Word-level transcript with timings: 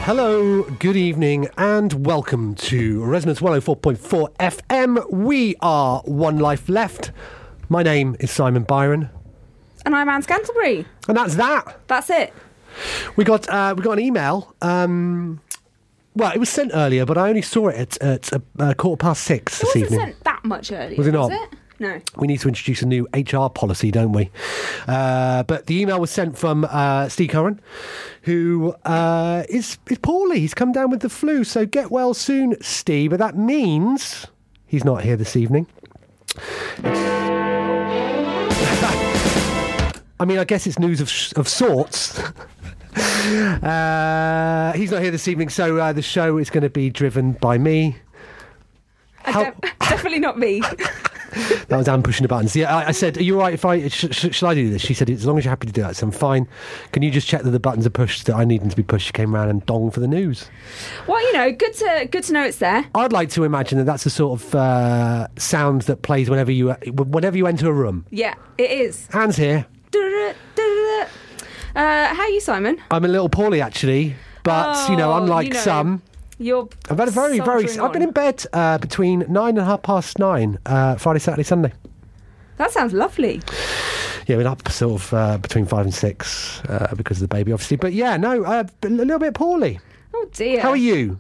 Hello, 0.04 0.64
good 0.80 0.96
evening, 0.98 1.48
and 1.58 2.06
welcome 2.06 2.56
to 2.56 3.04
Resonance 3.04 3.40
104.4 3.40 4.34
FM. 4.38 5.10
We 5.12 5.56
are 5.62 6.02
One 6.06 6.40
Life 6.40 6.68
Left. 6.68 7.12
My 7.70 7.84
name 7.84 8.16
is 8.20 8.32
Simon 8.32 8.64
Byron, 8.64 9.10
And 9.86 9.96
I'm 9.96 10.10
Anne 10.10 10.24
Scantlebury. 10.24 10.86
and 11.08 11.16
that's 11.16 11.36
that. 11.36 11.80
That's 11.88 12.10
it. 12.10 12.34
We 13.16 13.24
got 13.24 13.48
uh, 13.48 13.76
we 13.78 13.84
got 13.84 13.94
an 13.94 14.00
email. 14.00 14.54
Um, 14.62 15.40
well, 16.16 16.32
it 16.34 16.40
was 16.40 16.50
sent 16.50 16.72
earlier, 16.74 17.06
but 17.06 17.18
I 17.18 17.30
only 17.30 17.42
saw 17.44 17.68
it 17.70 17.98
at, 18.02 18.02
at 18.02 18.34
uh, 18.60 18.74
quarter 18.74 19.00
past 19.00 19.24
six 19.24 19.58
It 19.58 19.60
this 19.62 19.68
wasn't 19.76 19.84
evening. 19.86 20.00
sent 20.00 20.24
that 20.24 20.44
much 20.44 20.72
earlier. 20.72 20.98
Was 20.98 21.08
it 21.08 21.12
not? 21.14 21.32
it? 21.32 21.50
No. 21.82 22.00
We 22.16 22.28
need 22.28 22.40
to 22.42 22.48
introduce 22.48 22.84
a 22.84 22.86
new 22.86 23.08
HR 23.12 23.50
policy, 23.50 23.90
don't 23.90 24.12
we? 24.12 24.30
Uh, 24.88 25.42
but 25.42 25.66
the 25.66 25.82
email 25.82 26.00
was 26.00 26.12
sent 26.12 26.38
from 26.38 26.64
uh, 26.70 27.10
Steve 27.10 27.32
Curran, 27.32 27.60
who 28.22 28.76
uh, 28.86 29.46
is 29.50 29.80
is 29.90 29.98
poorly. 29.98 30.40
He's 30.40 30.54
come 30.54 30.72
down 30.72 30.92
with 30.92 31.00
the 31.00 31.10
flu, 31.10 31.44
so 31.44 31.66
get 31.66 31.90
well 31.90 32.14
soon, 32.14 32.56
Steve. 32.62 33.10
But 33.10 33.18
that 33.18 33.36
means 33.36 34.28
he's 34.68 34.86
not 34.86 35.04
here 35.04 35.18
this 35.18 35.36
evening. 35.36 35.66
I 40.20 40.26
mean, 40.28 40.38
I 40.38 40.44
guess 40.44 40.68
it's 40.68 40.78
news 40.78 41.02
of 41.02 41.12
of 41.36 41.48
sorts. 41.48 42.20
uh, 42.96 44.74
he's 44.76 44.92
not 44.92 45.02
here 45.02 45.10
this 45.10 45.28
evening, 45.28 45.50
so 45.50 45.78
uh, 45.78 45.92
the 45.94 46.04
show 46.04 46.38
is 46.38 46.52
going 46.52 46.62
to 46.62 46.70
be 46.70 46.92
driven 46.92 47.32
by 47.32 47.58
me. 47.58 47.96
I 49.26 49.32
How- 49.32 49.44
def- 49.52 49.80
definitely 49.80 50.20
not 50.20 50.38
me. 50.38 50.62
That 51.70 51.78
was 51.78 51.88
Anne 51.88 52.04
pushing 52.04 52.26
the 52.26 52.28
buttons. 52.28 52.54
Yeah, 52.58 52.76
I, 52.76 52.88
I 52.88 52.92
said, 52.92 53.18
"Are 53.18 53.24
you 53.24 53.36
all 53.36 53.40
right 53.44 53.54
if 53.54 53.64
I 53.64 53.88
sh- 53.88 54.08
sh- 54.12 54.36
shall 54.36 54.50
I 54.50 54.54
do 54.54 54.70
this?" 54.70 54.82
She 54.82 54.94
said, 54.94 55.10
"As 55.10 55.26
long 55.26 55.38
as 55.38 55.46
you're 55.46 55.50
happy 55.54 55.66
to 55.68 55.72
do 55.72 55.82
that, 55.82 55.96
so 55.96 56.06
I'm 56.08 56.12
fine. 56.12 56.46
Can 56.92 57.04
you 57.04 57.10
just 57.10 57.26
check 57.26 57.44
that 57.44 57.52
the 57.52 57.60
buttons 57.60 57.86
are 57.86 57.90
pushed 57.90 58.26
that 58.26 58.36
I 58.36 58.44
need 58.44 58.60
them 58.62 58.70
to 58.70 58.76
be 58.76 58.84
pushed?" 58.84 59.06
She 59.06 59.14
came 59.14 59.34
around 59.34 59.48
and 59.48 59.66
dong 59.66 59.92
for 59.92 60.02
the 60.02 60.10
news. 60.10 60.50
well, 61.08 61.22
you 61.22 61.32
know, 61.32 61.50
good 61.54 61.74
to 61.76 62.10
good 62.12 62.24
to 62.26 62.34
know 62.34 62.44
it's 62.44 62.58
there. 62.58 62.84
I'd 62.96 63.14
like 63.14 63.30
to 63.30 63.46
imagine 63.46 63.78
that 63.78 63.86
that's 63.86 64.04
the 64.04 64.10
sort 64.10 64.42
of 64.42 64.54
uh, 64.56 65.28
sound 65.38 65.84
that 65.84 66.02
plays 66.02 66.30
whenever 66.30 66.52
you 66.52 66.72
whenever 66.92 67.38
you 67.38 67.48
enter 67.48 67.70
a 67.70 67.74
room. 67.74 68.06
Yeah, 68.10 68.34
it 68.58 68.70
is. 68.70 69.08
Hands 69.08 69.34
here. 69.38 69.66
Uh, 71.74 72.14
how 72.14 72.24
are 72.24 72.30
you, 72.30 72.42
Simon? 72.42 72.78
I'm 72.92 73.06
a 73.06 73.08
little 73.08 73.30
poorly 73.30 73.62
actually, 73.62 74.16
but 74.44 74.90
you 74.90 74.98
know, 74.98 75.14
Oh, 75.14 75.18
unlike 75.24 75.48
you 75.48 75.54
know, 75.54 75.60
some, 75.62 76.02
You're. 76.42 76.68
I've 76.90 76.98
had 76.98 77.08
a 77.08 77.12
very 77.12 77.40
very. 77.40 77.70
I've 77.80 77.94
been 77.94 78.02
in 78.02 78.12
bed 78.12 78.44
uh, 78.52 78.78
between 78.80 79.26
nine 79.30 79.58
and 79.58 79.66
half 79.66 79.84
past 79.84 80.18
nine, 80.18 80.58
uh, 80.66 80.96
Friday, 80.96 81.20
Saturday, 81.20 81.44
Sunday. 81.44 81.72
That 82.58 82.72
sounds 82.72 82.94
lovely. 82.94 83.42
Yeah, 84.28 84.38
we're 84.38 84.48
up 84.48 84.68
sort 84.70 85.02
of 85.02 85.14
uh, 85.14 85.38
between 85.38 85.66
five 85.66 85.86
and 85.86 85.94
six 85.94 86.62
uh, 86.66 86.94
because 86.96 87.22
of 87.22 87.30
the 87.30 87.36
baby, 87.36 87.52
obviously. 87.52 87.78
But 87.78 87.94
yeah, 87.94 88.18
no, 88.18 88.44
uh, 88.44 88.64
a 88.84 88.88
little 88.88 89.20
bit 89.20 89.34
poorly. 89.34 89.80
Oh 90.14 90.28
dear. 90.32 90.62
How 90.62 90.70
are 90.70 90.76
you? 90.78 91.20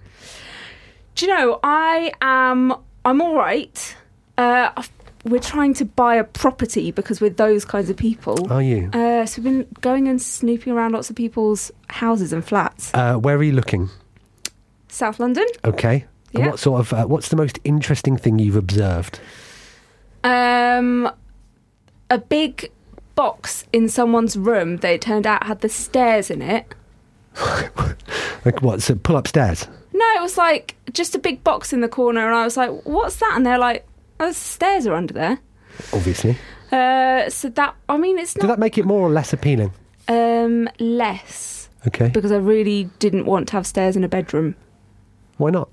Do 1.16 1.26
you 1.26 1.36
know? 1.36 1.60
I 1.64 2.12
am. 2.22 2.74
I'm 3.06 3.22
all 3.22 3.36
right. 3.36 3.96
Uh, 4.38 4.84
we're 5.26 5.40
trying 5.40 5.74
to 5.76 5.86
buy 5.86 6.16
a 6.16 6.24
property 6.24 6.92
because 6.92 7.22
we're 7.22 7.30
those 7.30 7.64
kinds 7.66 7.90
of 7.90 7.98
people. 7.98 8.52
Are 8.52 8.62
you? 8.62 8.90
Uh, 8.92 9.26
so 9.26 9.42
we've 9.42 9.52
been 9.52 9.68
going 9.82 10.08
and 10.08 10.22
snooping 10.22 10.74
around 10.74 10.94
lots 10.94 11.10
of 11.10 11.16
people's 11.16 11.72
houses 11.90 12.34
and 12.34 12.44
flats. 12.44 12.92
Uh, 12.94 13.16
where 13.18 13.36
are 13.38 13.44
you 13.44 13.54
looking? 13.54 13.90
South 14.92 15.20
London. 15.20 15.46
Okay. 15.66 16.06
And 16.34 16.44
Yeah. 16.44 16.50
what 16.52 16.60
sort 16.60 16.80
of? 16.82 16.94
Uh, 16.94 17.06
what's 17.06 17.30
the 17.30 17.36
most 17.36 17.60
interesting 17.64 18.18
thing 18.18 18.40
you've 18.40 18.56
observed? 18.56 19.20
Um, 20.24 21.10
a 22.10 22.18
big 22.20 22.72
box 23.16 23.66
in 23.74 23.90
someone's 23.90 24.38
room. 24.38 24.78
They 24.78 24.98
turned 24.98 25.26
out 25.26 25.44
had 25.48 25.62
the 25.62 25.70
stairs 25.70 26.30
in 26.30 26.42
it. 26.42 26.74
Like 28.44 28.64
what? 28.64 28.82
So 28.82 28.96
pull 28.96 29.18
upstairs. 29.18 29.68
No, 29.94 30.06
it 30.18 30.22
was 30.22 30.36
like 30.36 30.76
just 30.94 31.14
a 31.14 31.20
big 31.20 31.44
box 31.44 31.72
in 31.74 31.82
the 31.82 31.88
corner, 31.88 32.26
and 32.26 32.34
I 32.36 32.44
was 32.44 32.58
like, 32.58 32.72
"What's 32.86 33.18
that?" 33.18 33.34
And 33.36 33.46
they're 33.46 33.60
like, 33.60 33.86
"Oh, 34.20 34.30
the 34.30 34.34
stairs 34.34 34.88
are 34.88 34.96
under 34.96 35.14
there." 35.14 35.38
Obviously. 35.94 36.38
Uh, 36.72 37.30
so 37.30 37.50
that 37.50 37.76
I 37.88 37.98
mean, 37.98 38.18
it's 38.18 38.34
Did 38.34 38.50
that 38.50 38.58
make 38.58 38.80
it 38.80 38.86
more 38.86 39.02
or 39.02 39.12
less 39.12 39.32
appealing? 39.32 39.72
um 40.08 40.68
less 40.80 41.70
Okay. 41.86 42.10
because 42.10 42.32
I 42.32 42.38
really 42.38 42.90
didn't 42.98 43.26
want 43.28 43.48
to 43.50 43.54
have 43.54 43.68
stairs 43.68 43.96
in 43.96 44.04
a 44.04 44.08
bedroom. 44.10 44.56
Why 45.42 45.50
not? 45.50 45.70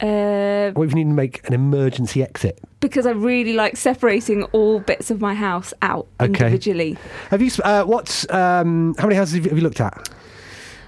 Uh, 0.00 0.70
What 0.72 0.84
if 0.84 0.90
you 0.92 0.96
need 1.04 1.10
to 1.10 1.16
make 1.24 1.46
an 1.48 1.52
emergency 1.52 2.22
exit? 2.22 2.58
because 2.80 3.04
I 3.06 3.10
really 3.10 3.52
like 3.52 3.76
separating 3.76 4.44
all 4.56 4.80
bits 4.80 5.10
of 5.10 5.20
my 5.20 5.34
house 5.34 5.74
out 5.82 6.06
Okay. 6.18 6.26
individually. 6.46 6.96
Have 7.30 7.42
you? 7.42 7.50
Uh, 7.62 7.82
what's? 7.84 8.24
Um, 8.30 8.94
how 8.98 9.04
many 9.06 9.16
houses 9.16 9.34
have 9.34 9.44
you, 9.44 9.50
have 9.50 9.58
you 9.58 9.62
looked 9.64 9.80
at? 9.80 10.08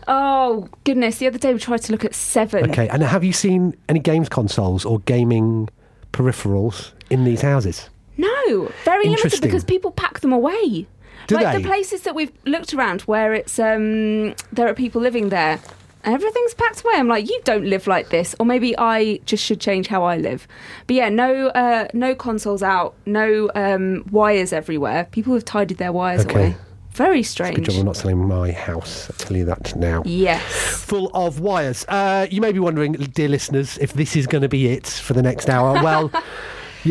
Oh 0.08 0.68
goodness! 0.84 1.18
The 1.18 1.26
other 1.26 1.38
day 1.38 1.52
we 1.52 1.58
tried 1.58 1.82
to 1.82 1.92
look 1.92 2.04
at 2.04 2.14
seven. 2.14 2.70
Okay. 2.70 2.88
And 2.88 3.02
have 3.02 3.22
you 3.24 3.32
seen 3.32 3.76
any 3.88 4.00
games 4.00 4.28
consoles 4.28 4.84
or 4.84 5.00
gaming 5.00 5.68
peripherals 6.12 6.92
in 7.10 7.24
these 7.24 7.42
houses? 7.42 7.90
No, 8.16 8.70
very 8.84 9.06
limited 9.08 9.40
because 9.40 9.64
people 9.64 9.90
pack 9.90 10.20
them 10.20 10.32
away. 10.32 10.86
Do 11.26 11.34
like 11.36 11.52
they? 11.52 11.62
the 11.62 11.68
places 11.68 12.02
that 12.02 12.14
we've 12.14 12.32
looked 12.46 12.72
around 12.74 13.02
where 13.02 13.32
it's 13.34 13.58
um 13.58 14.34
there 14.52 14.68
are 14.68 14.74
people 14.74 15.00
living 15.00 15.28
there. 15.28 15.58
Everything's 16.04 16.54
packed 16.54 16.82
away. 16.84 16.94
I'm 16.96 17.08
like, 17.08 17.28
you 17.28 17.40
don't 17.44 17.64
live 17.64 17.86
like 17.86 18.08
this, 18.10 18.34
or 18.40 18.46
maybe 18.46 18.76
I 18.78 19.20
just 19.24 19.44
should 19.44 19.60
change 19.60 19.86
how 19.86 20.02
I 20.04 20.16
live. 20.16 20.48
But 20.86 20.96
yeah, 20.96 21.08
no, 21.08 21.48
uh, 21.48 21.88
no 21.94 22.14
consoles 22.14 22.62
out, 22.62 22.94
no 23.06 23.50
um, 23.54 24.04
wires 24.10 24.52
everywhere. 24.52 25.04
People 25.12 25.34
have 25.34 25.44
tidied 25.44 25.78
their 25.78 25.92
wires 25.92 26.24
Okay. 26.26 26.34
away. 26.46 26.56
Very 26.92 27.22
strange. 27.22 27.56
Good 27.56 27.64
strange. 27.64 27.80
I'm 27.80 27.86
not 27.86 27.96
selling 27.96 28.18
my 28.18 28.52
house. 28.52 29.08
I'll 29.10 29.16
tell 29.16 29.34
you 29.36 29.46
that 29.46 29.74
now. 29.76 30.02
Yes. 30.04 30.42
full 30.84 31.10
of 31.14 31.40
wires. 31.40 31.86
Uh, 31.88 32.26
you 32.30 32.40
may 32.42 32.52
be 32.52 32.58
wondering, 32.58 32.92
dear 32.92 33.28
listeners, 33.28 33.78
if 33.78 33.94
this 33.94 34.14
is 34.14 34.26
going 34.26 34.42
to 34.42 34.48
be 34.48 34.68
it 34.68 34.86
for 34.86 35.14
the 35.14 35.22
next 35.22 35.48
hour. 35.48 35.72
Well, 35.82 36.10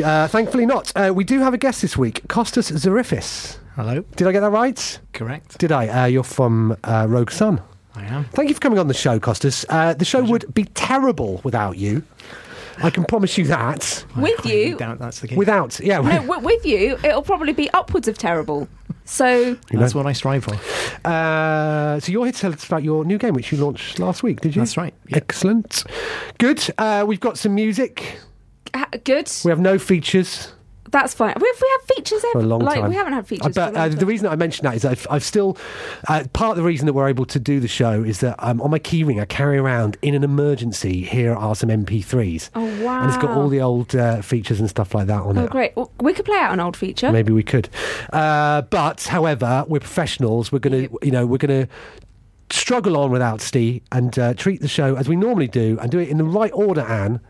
Uh, 0.03 0.25
thankfully 0.29 0.65
not. 0.65 0.91
Uh, 0.95 1.11
we 1.13 1.25
do 1.25 1.39
have 1.41 1.53
a 1.53 1.57
guest 1.57 1.81
this 1.81 1.97
week, 1.97 2.21
Costas 2.29 2.71
Zarifis. 2.71 3.57
Hello. 3.75 4.05
Did 4.15 4.25
I 4.25 4.31
get 4.31 4.39
that 4.39 4.49
right? 4.49 4.99
Correct. 5.11 5.57
Did 5.57 5.73
I? 5.73 5.87
Uh, 5.89 6.05
you're 6.05 6.23
from 6.23 6.77
uh, 6.85 7.05
Rogue 7.09 7.29
Sun. 7.29 7.61
I 7.95 8.03
am. 8.05 8.25
Thank 8.25 8.49
you 8.49 8.55
for 8.55 8.61
coming 8.61 8.79
on 8.79 8.87
the 8.87 8.93
show, 8.93 9.19
Costas. 9.19 9.65
Uh, 9.69 9.93
the 9.93 10.05
show 10.05 10.23
would 10.23 10.53
be 10.53 10.65
terrible 10.65 11.41
without 11.43 11.77
you. 11.77 12.03
I 12.83 12.89
can 12.89 13.03
promise 13.03 13.37
you 13.37 13.45
that. 13.47 14.03
With 14.15 14.45
I 14.45 14.49
you, 14.49 14.77
doubt 14.77 14.97
that's 14.99 15.19
the 15.19 15.27
case. 15.27 15.37
Without, 15.37 15.79
yeah. 15.81 15.99
no, 15.99 16.21
w- 16.21 16.39
with 16.39 16.65
you, 16.65 16.97
it'll 17.03 17.21
probably 17.21 17.53
be 17.53 17.69
upwards 17.71 18.07
of 18.07 18.17
terrible. 18.17 18.67
So 19.05 19.55
that's 19.71 19.93
what 19.93 20.05
I 20.07 20.13
strive 20.13 20.45
for. 20.45 20.55
Uh, 21.07 21.99
so 21.99 22.11
you're 22.11 22.23
here 22.23 22.31
to 22.31 22.39
tell 22.39 22.53
us 22.53 22.65
about 22.65 22.81
your 22.83 23.03
new 23.03 23.17
game, 23.17 23.33
which 23.33 23.51
you 23.51 23.57
launched 23.57 23.99
last 23.99 24.23
week, 24.23 24.39
did 24.41 24.55
you? 24.55 24.61
That's 24.61 24.77
right, 24.77 24.93
yeah. 25.09 25.17
Excellent. 25.17 25.83
Good. 26.37 26.65
Uh, 26.77 27.03
we've 27.05 27.19
got 27.19 27.37
some 27.37 27.53
music. 27.53 28.19
ha- 28.73 28.87
good. 29.03 29.29
We 29.43 29.49
have 29.51 29.59
no 29.59 29.77
features. 29.77 30.53
That's 30.91 31.13
fine. 31.13 31.33
We 31.39 31.51
we 31.61 31.69
have 31.71 31.95
features 31.95 32.21
for 32.21 32.27
a 32.27 32.41
every, 32.41 32.43
long 32.43 32.59
like 32.61 32.79
time. 32.81 32.89
we 32.89 32.95
haven't 32.95 33.13
had 33.13 33.25
features. 33.27 33.55
But 33.55 33.75
uh, 33.75 33.87
the 33.89 34.05
reason 34.05 34.27
I 34.27 34.35
mention 34.35 34.63
that 34.65 34.75
is 34.75 34.83
I've, 34.85 35.07
I've 35.09 35.23
still 35.23 35.57
uh, 36.07 36.25
part 36.33 36.51
of 36.51 36.57
the 36.57 36.63
reason 36.63 36.85
that 36.85 36.93
we're 36.93 37.07
able 37.07 37.25
to 37.25 37.39
do 37.39 37.59
the 37.59 37.67
show 37.67 38.03
is 38.03 38.19
that 38.19 38.35
um, 38.39 38.61
on 38.61 38.71
my 38.71 38.79
keyring 38.79 39.21
I 39.21 39.25
carry 39.25 39.57
around 39.57 39.97
in 40.01 40.13
an 40.15 40.23
emergency. 40.23 41.03
Here 41.03 41.33
are 41.33 41.55
some 41.55 41.69
MP3s. 41.69 42.49
Oh 42.55 42.83
wow! 42.83 43.01
And 43.01 43.09
it's 43.09 43.21
got 43.21 43.31
all 43.31 43.47
the 43.47 43.61
old 43.61 43.95
uh, 43.95 44.21
features 44.21 44.59
and 44.59 44.69
stuff 44.69 44.93
like 44.93 45.07
that 45.07 45.21
on 45.21 45.37
Oh 45.37 45.41
it. 45.41 45.45
Oh 45.45 45.47
great! 45.47 45.75
Well, 45.75 45.91
we 46.01 46.13
could 46.13 46.25
play 46.25 46.37
out 46.37 46.51
an 46.53 46.59
old 46.59 46.75
feature. 46.75 47.11
Maybe 47.11 47.31
we 47.31 47.43
could, 47.43 47.69
uh, 48.11 48.63
but 48.63 49.03
however, 49.03 49.65
we're 49.67 49.79
professionals. 49.79 50.51
We're 50.51 50.59
gonna, 50.59 50.87
you 51.01 51.11
know, 51.11 51.25
we're 51.25 51.37
gonna 51.37 51.67
struggle 52.49 52.97
on 52.97 53.11
without 53.11 53.39
Steve 53.39 53.81
and 53.93 54.17
uh, 54.19 54.33
treat 54.33 54.59
the 54.61 54.67
show 54.67 54.95
as 54.95 55.07
we 55.07 55.15
normally 55.15 55.47
do 55.47 55.77
and 55.81 55.89
do 55.89 55.99
it 55.99 56.09
in 56.09 56.17
the 56.17 56.23
right 56.25 56.51
order, 56.53 56.81
Anne. 56.81 57.21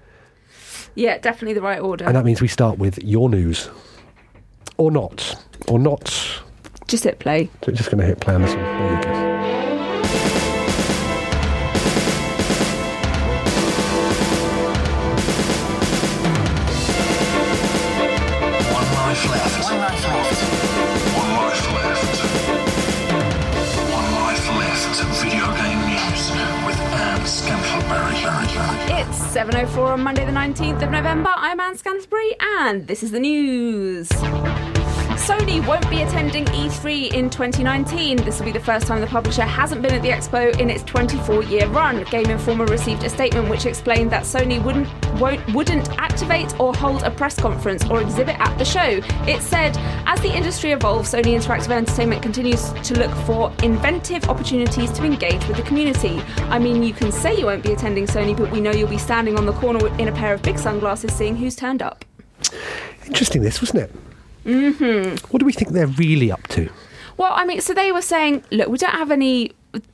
Yeah, 0.95 1.17
definitely 1.17 1.53
the 1.53 1.61
right 1.61 1.79
order. 1.79 2.05
And 2.05 2.15
that 2.15 2.25
means 2.25 2.41
we 2.41 2.47
start 2.47 2.77
with 2.77 3.01
your 3.03 3.29
news, 3.29 3.69
or 4.77 4.91
not, 4.91 5.35
or 5.67 5.79
not. 5.79 6.41
Just 6.88 7.03
hit 7.03 7.19
play. 7.19 7.45
So 7.45 7.51
we're 7.67 7.73
just 7.73 7.89
going 7.89 8.01
to 8.01 8.07
hit 8.07 8.19
play 8.19 8.35
on 8.35 8.41
this 8.41 8.53
one. 8.53 8.63
There 8.63 8.95
you 8.97 9.03
go. 9.03 9.31
7.04 29.31 29.94
on 29.94 30.01
Monday 30.01 30.25
the 30.25 30.31
19th 30.33 30.83
of 30.83 30.92
November. 30.92 31.30
I'm 31.33 31.57
Anne 31.62 31.78
Scantlebury 31.78 32.31
and 32.42 32.86
this 32.86 33.01
is 33.01 33.12
the 33.12 33.19
news. 33.22 34.10
Sony 35.31 35.66
won't 35.66 35.89
be 35.89 36.01
attending 36.01 36.44
E3 36.48 37.13
in 37.13 37.30
2019. 37.30 38.18
This 38.18 38.38
will 38.38 38.48
be 38.48 38.51
the 38.51 38.60
first 38.60 38.86
time 38.86 39.00
the 39.00 39.07
publisher 39.07 39.44
hasn't 39.44 39.81
been 39.81 39.94
at 39.94 40.01
the 40.01 40.10
expo 40.10 40.60
in 40.60 40.69
its 40.69 40.83
24-year 40.83 41.68
run. 41.68 42.04
Game 42.12 42.30
Informer 42.30 42.66
received 42.66 43.06
a 43.06 43.10
statement 43.10 43.48
which 43.48 43.66
explained 43.66 44.12
that 44.12 44.24
Sony 44.24 44.62
wouldn't 44.62 44.89
wouldn't 45.54 45.89
activate 45.98 46.60
or 46.60 46.74
hold 46.74 47.04
a 47.04 47.12
press 47.12 47.39
conference 47.39 47.86
or 47.89 48.01
exhibit 48.01 48.38
at 48.42 48.57
the 48.57 48.66
show. 48.66 49.00
It 49.25 49.42
said, 49.42 49.78
as 50.06 50.19
the 50.19 50.36
industry 50.36 50.74
evolves, 50.74 51.13
Sony 51.13 51.39
Interactive 51.39 51.72
Entertainment 51.72 52.22
continues 52.22 52.74
to 52.74 53.00
look 53.00 53.12
for 53.25 53.54
inventive 53.63 54.27
opportunities 54.27 54.92
to 54.92 55.06
engage 55.06 55.48
with 55.48 55.56
the 55.56 55.63
community. 55.63 56.19
I 56.50 56.60
mean, 56.60 56.84
you 56.84 56.92
can 56.92 57.10
say 57.10 57.38
you 57.38 57.45
won't 57.45 57.63
be 57.63 57.72
attending 57.72 58.06
Sony, 58.06 58.36
but 58.36 58.51
we 58.51 58.60
know 58.60 58.72
you'll 58.72 58.89
be 58.89 58.98
standing 58.98 59.38
on 59.38 59.45
the 59.45 59.54
corner 59.54 59.88
in 59.98 60.10
a 60.10 60.12
pair 60.12 60.34
of 60.34 60.42
big 60.42 60.60
sunglasses 60.60 61.13
seeing 61.13 61.38
who's 61.38 61.56
turned 61.56 61.81
up. 61.81 62.04
Interesting, 63.06 63.44
this 63.44 63.62
wasn't 63.62 63.84
it? 63.84 64.11
Mm-hmm. 64.45 65.25
What 65.27 65.39
do 65.39 65.45
we 65.45 65.53
think 65.53 65.71
they're 65.71 65.88
really 65.88 66.31
up 66.31 66.47
to? 66.49 66.69
Well, 67.17 67.33
I 67.35 67.45
mean, 67.45 67.61
so 67.61 67.73
they 67.73 67.91
were 67.91 68.01
saying, 68.01 68.43
look, 68.51 68.67
we 68.69 68.77
don't 68.77 68.95
have 68.95 69.11
any. 69.11 69.51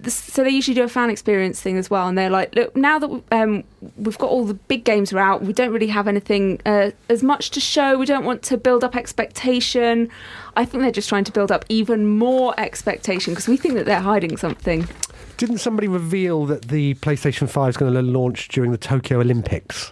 So 0.07 0.43
they 0.43 0.49
usually 0.49 0.73
do 0.73 0.83
a 0.83 0.87
fan 0.87 1.09
experience 1.09 1.61
thing 1.61 1.77
as 1.77 1.89
well, 1.89 2.07
and 2.07 2.17
they're 2.17 2.29
like, 2.29 2.55
look, 2.55 2.75
now 2.75 2.97
that 2.97 3.23
um, 3.31 3.63
we've 3.97 4.17
got 4.17 4.29
all 4.29 4.45
the 4.45 4.55
big 4.55 4.83
games 4.85 5.13
are 5.13 5.19
out, 5.19 5.43
we 5.43 5.53
don't 5.53 5.71
really 5.71 5.87
have 5.87 6.07
anything 6.07 6.59
uh, 6.65 6.91
as 7.09 7.21
much 7.21 7.51
to 7.51 7.59
show. 7.59 7.97
We 7.97 8.05
don't 8.07 8.25
want 8.25 8.41
to 8.43 8.57
build 8.57 8.83
up 8.83 8.95
expectation. 8.95 10.09
I 10.55 10.65
think 10.65 10.81
they're 10.81 10.91
just 10.91 11.09
trying 11.09 11.25
to 11.25 11.31
build 11.31 11.51
up 11.51 11.65
even 11.69 12.07
more 12.17 12.59
expectation 12.59 13.33
because 13.33 13.47
we 13.47 13.57
think 13.57 13.75
that 13.75 13.85
they're 13.85 13.99
hiding 13.99 14.37
something. 14.37 14.87
Didn't 15.35 15.59
somebody 15.59 15.87
reveal 15.87 16.45
that 16.47 16.69
the 16.69 16.95
PlayStation 16.95 17.47
5 17.47 17.69
is 17.69 17.77
going 17.77 17.93
to 17.93 18.01
launch 18.01 18.47
during 18.47 18.71
the 18.71 18.77
Tokyo 18.77 19.19
Olympics? 19.19 19.91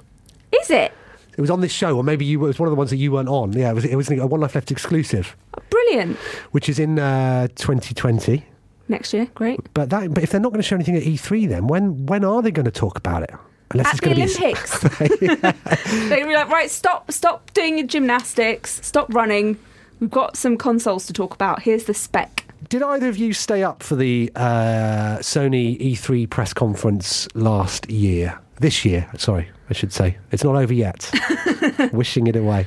Is 0.52 0.72
it 0.72 0.94
It 1.38 1.42
was 1.42 1.50
on 1.50 1.62
this 1.62 1.72
show, 1.72 1.96
or 1.98 2.04
maybe 2.04 2.26
you 2.26 2.44
it 2.46 2.48
was 2.48 2.60
one 2.60 2.68
of 2.68 2.72
the 2.72 2.78
ones 2.78 2.90
that 2.92 2.98
you 2.98 3.12
weren't 3.12 3.30
on. 3.30 3.54
Yeah, 3.54 3.72
it 3.72 3.74
was, 3.74 3.86
it 3.86 3.96
was 3.96 4.10
a 4.10 4.26
One 4.26 4.40
Life 4.40 4.56
Left 4.56 4.72
exclusive, 4.72 5.36
brilliant? 5.70 6.18
which 6.52 6.70
is 6.70 6.80
in 6.80 6.98
uh, 7.00 7.48
2020. 7.56 8.46
Next 8.88 9.14
year, 9.14 9.26
great. 9.34 9.60
But 9.74 9.90
that, 9.90 10.14
but 10.14 10.24
if 10.24 10.30
they're 10.30 10.40
not 10.40 10.50
going 10.50 10.62
to 10.62 10.68
show 10.68 10.76
anything 10.76 10.96
at 10.96 11.04
E3, 11.04 11.50
then 11.50 11.68
when 11.68 12.06
when 12.06 12.24
are 12.24 12.42
they 12.42 12.52
going 12.52 12.66
to 12.66 12.72
talk 12.72 12.98
about 12.98 13.24
it? 13.24 13.32
Unless 13.72 13.88
At 13.88 14.00
the 14.00 14.06
going 14.06 14.28
to 14.28 14.40
be 14.40 14.46
Olympics, 14.46 14.80
they're 15.00 16.20
gonna 16.20 16.28
be 16.28 16.36
like, 16.36 16.50
right, 16.50 16.70
stop, 16.70 17.12
stop 17.12 17.52
doing 17.54 17.80
your 17.80 17.88
gymnastics, 17.88 18.80
stop 18.86 19.12
running. 19.14 19.58
We've 20.00 20.12
got 20.12 20.38
some 20.38 20.56
consoles 20.58 21.08
to 21.08 21.14
talk 21.14 21.34
about. 21.34 21.64
Here's 21.64 21.86
the 21.86 21.94
spec. 21.94 22.46
Did 22.70 22.84
either 22.84 23.10
of 23.10 23.18
you 23.18 23.34
stay 23.34 23.64
up 23.64 23.82
for 23.82 23.96
the 23.96 24.32
uh, 24.36 25.18
Sony 25.20 25.80
E3 25.80 26.30
press 26.30 26.54
conference 26.54 27.28
last 27.34 27.90
year? 27.90 28.40
This 28.60 28.86
year, 28.86 29.10
sorry, 29.18 29.50
I 29.70 29.74
should 29.74 29.92
say. 29.92 30.18
It's 30.32 30.44
not 30.44 30.56
over 30.56 30.74
yet. 30.74 31.12
Wishing 31.92 32.28
it 32.28 32.36
away. 32.36 32.66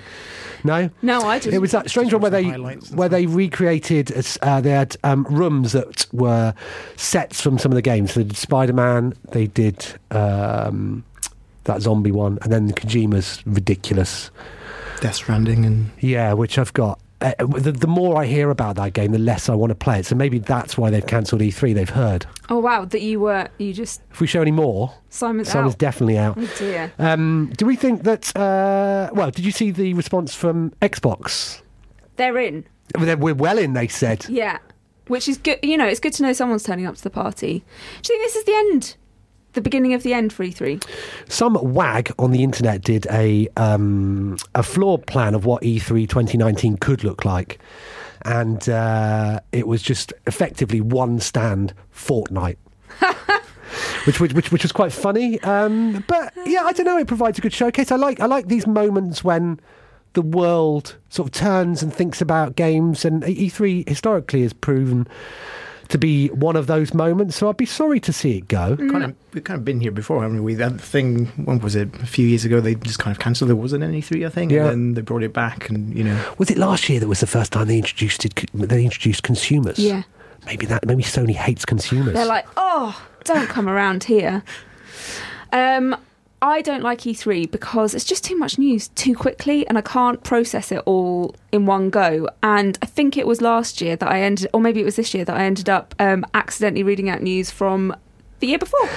No, 0.65 0.91
No, 1.03 1.21
I 1.23 1.39
just 1.39 1.55
it 1.55 1.61
was 1.61 1.71
that 1.71 1.89
strange 1.89 2.13
one 2.13 2.21
where 2.21 2.31
they 2.33 2.43
highlights 2.43 2.91
where 2.91 3.09
they 3.09 3.27
recreated. 3.27 4.13
Uh, 4.43 4.61
they 4.61 4.71
had 4.71 4.97
um, 5.05 5.25
rooms 5.31 5.73
that 5.73 6.07
were 6.13 6.53
sets 6.97 7.41
from 7.41 7.59
some 7.59 7.71
of 7.71 7.77
the 7.77 7.83
games. 7.83 8.13
So 8.13 8.21
they 8.21 8.29
did 8.29 8.37
Spider 8.37 8.73
Man. 8.73 9.15
They 9.31 9.47
did 9.47 9.87
um, 10.11 11.05
that 11.65 11.81
zombie 11.83 12.11
one, 12.11 12.39
and 12.43 12.53
then 12.53 12.73
Kojima's 12.73 13.43
ridiculous. 13.47 14.31
Death 15.01 15.15
Stranding 15.15 15.65
and 15.65 15.91
Yeah, 16.01 16.33
which 16.33 16.59
I've 16.59 16.73
got. 16.73 16.99
Uh, 17.21 17.33
the, 17.41 17.73
the 17.73 17.87
more 17.89 18.17
I 18.17 18.27
hear 18.27 18.49
about 18.51 18.77
that 18.77 18.93
game, 18.93 19.11
the 19.11 19.19
less 19.19 19.49
I 19.49 19.55
want 19.55 19.71
to 19.71 19.75
play 19.75 19.99
it. 19.99 20.07
So 20.07 20.15
maybe 20.15 20.39
that's 20.39 20.79
why 20.79 20.89
they've 20.91 21.05
cancelled 21.07 21.41
E3. 21.43 21.75
They've 21.75 21.89
heard. 21.91 22.27
Oh 22.49 22.59
wow, 22.59 22.85
that 22.85 23.03
you 23.03 23.19
were 23.21 23.49
you 23.59 23.73
just 23.73 24.03
If 24.13 24.21
we 24.21 24.29
show 24.29 24.41
any 24.41 24.53
more, 24.53 24.95
Simon's 25.09 25.49
Simon's 25.49 25.75
out. 25.75 25.79
definitely 25.79 26.17
out. 26.19 26.37
oh 26.39 26.49
dear. 26.59 26.93
Um, 26.99 27.53
do 27.57 27.67
we 27.67 27.75
think 27.75 28.05
that? 28.05 28.35
Uh, 28.37 29.11
well, 29.13 29.31
did 29.33 29.45
you 29.45 29.51
see 29.51 29.73
the 29.73 29.95
response 29.95 30.33
from 30.35 30.71
Xbox? 30.81 31.61
They're 32.17 32.39
in. 32.39 32.65
We're 32.97 33.35
well 33.35 33.59
in, 33.59 33.73
they 33.73 33.89
said. 33.89 34.27
Yeah. 34.29 34.59
Which 35.09 35.29
is 35.29 35.39
good 35.39 35.59
you 35.63 35.77
know, 35.77 35.87
it's 35.87 36.01
good 36.01 36.13
to 36.15 36.23
know 36.23 36.33
someone's 36.33 36.63
turning 36.63 36.87
up 36.87 36.97
to 36.97 37.03
the 37.03 37.11
party. 37.11 37.65
Do 38.03 38.13
you 38.15 38.21
think 38.21 38.23
this 38.23 38.37
is 38.37 38.45
the 38.45 38.55
end? 38.55 38.97
The 39.55 39.61
beginning 39.61 39.95
of 39.95 40.03
the 40.03 40.15
end 40.15 40.33
for 40.33 40.43
E 40.43 40.53
E3? 40.53 40.85
Some 41.29 41.55
wag 41.55 42.13
on 42.19 42.31
the 42.31 42.43
internet 42.43 42.83
did 42.83 43.07
a 43.11 43.49
um, 43.57 44.37
a 44.55 44.63
floor 44.63 44.99
plan 44.99 45.35
of 45.35 45.45
what 45.45 45.65
E 45.65 45.79
E3 45.79 46.09
2019 46.09 46.77
could 46.77 47.03
look 47.03 47.25
like, 47.25 47.59
and 48.23 48.69
uh, 48.69 49.41
it 49.53 49.67
was 49.67 49.83
just 49.83 50.13
effectively 50.27 50.81
one 50.81 51.19
stand 51.21 51.75
Fortnite. 51.95 52.59
Which, 54.05 54.19
which, 54.19 54.33
which, 54.33 54.51
which 54.51 54.63
was 54.63 54.73
quite 54.73 54.93
funny, 54.93 55.39
um, 55.41 56.03
but 56.09 56.33
yeah, 56.47 56.63
I 56.63 56.73
don't 56.73 56.87
know. 56.87 56.97
It 56.97 57.07
provides 57.07 57.39
a 57.39 57.43
good 57.43 57.53
showcase. 57.53 57.93
I 57.93 57.97
like 57.97 58.19
I 58.19 58.25
like 58.25 58.49
these 58.49 58.67
moments 58.67 59.23
when 59.23 59.61
the 60.15 60.23
world 60.23 60.97
sort 61.11 61.29
of 61.29 61.33
turns 61.33 61.83
and 61.83 61.93
thinks 61.93 62.23
about 62.23 62.57
games, 62.57 63.05
and 63.05 63.23
E3 63.23 63.87
historically 63.87 64.43
has 64.43 64.55
proven 64.55 65.07
to 65.89 65.99
be 65.99 66.29
one 66.29 66.55
of 66.57 66.67
those 66.67 66.93
moments. 66.93 67.37
So 67.37 67.49
I'd 67.49 67.57
be 67.57 67.65
sorry 67.67 67.99
to 68.01 68.13
see 68.13 68.39
it 68.39 68.49
go. 68.49 68.77
kind 68.77 69.05
of 69.05 69.15
we've 69.33 69.45
kind 69.45 69.59
of 69.59 69.65
been 69.65 69.81
here 69.81 69.91
before, 69.91 70.23
haven't 70.23 70.43
we? 70.45 70.55
That 70.55 70.81
thing, 70.81 71.27
when 71.45 71.59
was 71.61 71.75
it? 71.77 71.95
A 72.03 72.07
few 72.07 72.27
years 72.27 72.45
ago, 72.45 72.61
they 72.61 72.75
just 72.75 72.99
kind 72.99 73.17
of 73.17 73.21
cancelled. 73.21 73.49
There 73.49 73.57
wasn't 73.57 73.85
any 73.85 74.01
three, 74.01 74.25
I 74.27 74.29
think, 74.29 74.53
Yeah. 74.53 74.69
and 74.69 74.69
then 74.71 74.95
they 74.95 75.01
brought 75.01 75.23
it 75.23 75.33
back, 75.33 75.69
and 75.71 75.97
you 75.97 76.05
know, 76.05 76.35
Was 76.39 76.51
it 76.51 76.59
last 76.59 76.89
year 76.89 77.01
that 77.01 77.09
was 77.09 77.21
the 77.21 77.27
first 77.27 77.53
time 77.53 77.69
they 77.69 77.79
introduced 77.79 78.25
it, 78.25 78.35
they 78.55 78.85
introduced 78.85 79.23
consumers? 79.23 79.79
Yeah. 79.79 80.03
Maybe 80.47 80.67
that. 80.67 80.87
Maybe 80.87 81.03
Sony 81.03 81.35
hates 81.35 81.65
consumers. 81.65 82.15
They're 82.15 82.25
like, 82.27 82.47
oh, 82.57 83.01
don't 83.25 83.49
come 83.49 83.69
around 83.69 84.05
here. 84.05 84.43
Um, 85.53 85.97
I 86.41 86.63
don't 86.63 86.83
like 86.83 87.01
E3 87.01 87.51
because 87.51 87.95
it's 87.95 88.05
just 88.05 88.25
too 88.25 88.37
much 88.37 88.59
news 88.59 88.89
too 88.89 89.15
quickly 89.15 89.67
and 89.67 89.77
I 89.77 89.81
can't 89.81 90.23
process 90.23 90.71
it 90.71 90.83
all 90.87 91.35
in 91.51 91.67
one 91.67 91.91
go. 91.91 92.29
And 92.43 92.79
I 92.81 92.87
think 92.87 93.17
it 93.17 93.27
was 93.27 93.41
last 93.41 93.81
year 93.81 93.97
that 93.97 94.09
I 94.09 94.23
ended, 94.23 94.49
or 94.53 94.61
maybe 94.61 94.81
it 94.81 94.85
was 94.85 94.97
this 94.97 95.15
year 95.15 95.25
that 95.25 95.37
I 95.37 95.45
ended 95.45 95.69
up 95.69 95.95
um, 95.99 96.25
accidentally 96.35 96.85
reading 96.85 97.11
out 97.11 97.23
news 97.23 97.51
from 97.51 97.95
the 98.41 98.47
year 98.47 98.59
before. 98.59 98.89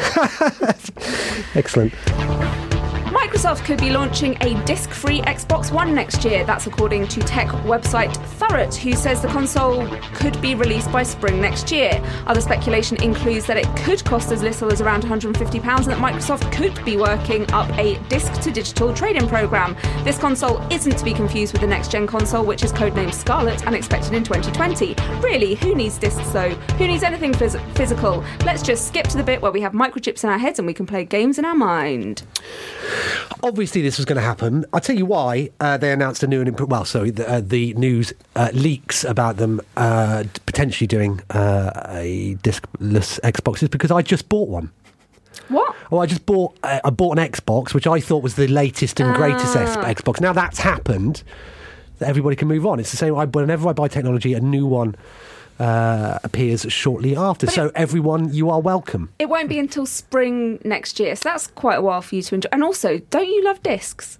Excellent. 1.56 1.94
Microsoft 3.22 3.66
could 3.66 3.80
be 3.80 3.92
launching 3.92 4.36
a 4.42 4.60
disc 4.66 4.90
free 4.90 5.22
Xbox 5.22 5.72
One 5.72 5.94
next 5.94 6.26
year. 6.26 6.44
That's 6.44 6.66
according 6.66 7.08
to 7.10 7.20
tech 7.20 7.50
website 7.66 8.12
Thurrott, 8.40 8.74
who 8.74 8.94
says 8.94 9.22
the 9.22 9.28
console 9.28 9.88
could 10.16 10.42
be 10.42 10.56
released 10.56 10.92
by 10.92 11.04
spring 11.04 11.40
next 11.40 11.72
year. 11.72 12.02
Other 12.26 12.42
speculation 12.42 13.00
includes 13.04 13.46
that 13.46 13.58
it 13.58 13.68
could 13.78 14.04
cost 14.06 14.32
as 14.32 14.42
little 14.42 14.74
as 14.74 14.82
around 14.82 15.04
£150 15.04 15.36
and 15.36 15.54
that 15.54 16.00
Microsoft 16.00 16.52
could 16.52 16.84
be 16.84 16.98
working 16.98 17.50
up 17.52 17.70
a 17.78 18.00
disc 18.10 18.34
to 18.42 18.50
digital 18.50 18.92
trade 18.92 19.18
in 19.18 19.28
program. 19.28 19.76
This 20.04 20.18
console 20.18 20.60
isn't 20.72 20.98
to 20.98 21.06
be 21.06 21.14
confused 21.14 21.54
with 21.54 21.62
the 21.62 21.68
next 21.68 21.92
gen 21.92 22.08
console, 22.08 22.44
which 22.44 22.64
is 22.64 22.74
codenamed 22.74 23.14
Scarlett 23.14 23.68
and 23.68 23.76
expected 23.76 24.14
in 24.14 24.24
2020. 24.24 24.96
Really, 25.22 25.54
who 25.54 25.76
needs 25.76 26.00
discs 26.00 26.28
though? 26.32 26.50
Who 26.50 26.88
needs 26.88 27.04
anything 27.04 27.34
phys- 27.34 27.62
physical? 27.76 28.24
Let's 28.46 28.64
just 28.64 28.88
skip 28.88 29.06
to 29.10 29.18
the 29.18 29.24
bit 29.24 29.44
where 29.44 29.52
we 29.52 29.62
have 29.62 29.74
microchips 29.74 30.24
in 30.24 30.32
our 30.32 30.40
heads 30.40 30.58
and 30.58 30.66
we 30.66 30.74
can 30.74 30.88
play 30.88 31.06
games 31.06 31.38
in 31.38 31.46
our 31.46 31.54
mind. 31.54 32.24
Obviously, 33.44 33.82
this 33.82 33.98
was 33.98 34.06
going 34.06 34.18
to 34.18 34.22
happen. 34.22 34.66
I'll 34.74 34.80
tell 34.80 34.96
you 34.96 35.06
why 35.06 35.50
uh, 35.60 35.78
they 35.78 35.92
announced 35.92 36.24
a 36.24 36.28
new 36.28 36.42
and 36.42 36.60
well, 36.60 36.86
sorry, 36.86 37.12
the, 37.12 37.30
uh, 37.30 37.42
the 37.42 37.74
news 37.74 38.14
uh, 38.36 38.50
leaks 38.54 39.04
about 39.04 39.38
them 39.38 39.62
uh, 39.78 40.24
potentially 40.46 40.88
doing 40.88 41.22
uh, 41.32 41.72
a 41.90 42.36
discless 42.44 43.20
Xbox 43.22 43.64
is 43.64 43.70
because 43.70 43.92
I 43.92 44.02
just 44.02 44.30
bought 44.30 44.50
one. 44.50 44.72
What? 45.48 45.76
Well, 45.90 46.02
I 46.02 46.06
just 46.06 46.26
bought 46.26 46.58
uh, 46.64 46.80
I 46.84 46.90
bought 46.90 47.18
an 47.18 47.26
Xbox, 47.32 47.74
which 47.74 47.88
I 47.88 48.00
thought 48.00 48.24
was 48.24 48.36
the 48.36 48.48
latest 48.48 49.00
and 49.00 49.16
greatest 49.16 49.56
X- 49.56 49.76
Xbox. 49.78 50.22
Now 50.22 50.34
that's 50.34 50.60
happened. 50.60 51.24
That 52.00 52.10
everybody 52.10 52.36
can 52.36 52.48
move 52.48 52.66
on. 52.66 52.80
It's 52.80 52.92
the 52.92 52.98
same. 52.98 53.16
I, 53.16 53.26
whenever 53.26 53.70
I 53.70 53.74
buy 53.74 53.88
technology, 53.88 54.34
a 54.34 54.40
new 54.40 54.66
one 54.66 54.96
uh, 55.60 56.20
appears 56.24 56.66
shortly 56.70 57.16
after. 57.16 57.48
so 57.48 57.72
everyone, 57.76 58.34
you 58.34 58.50
are 58.50 58.60
welcome. 58.60 59.10
It 59.20 59.30
won't 59.30 59.50
be 59.50 59.60
until 59.60 59.86
spring 59.86 60.60
next 60.64 61.00
year, 61.00 61.16
so 61.16 61.30
that's 61.30 61.48
quite 61.48 61.76
a 61.76 61.82
while 61.82 62.02
for 62.02 62.16
you 62.16 62.22
to 62.24 62.36
enjoy. 62.36 62.50
And 62.52 62.64
also, 62.64 63.00
don't 63.10 63.28
you 63.28 63.44
love 63.44 63.62
discs? 63.64 64.18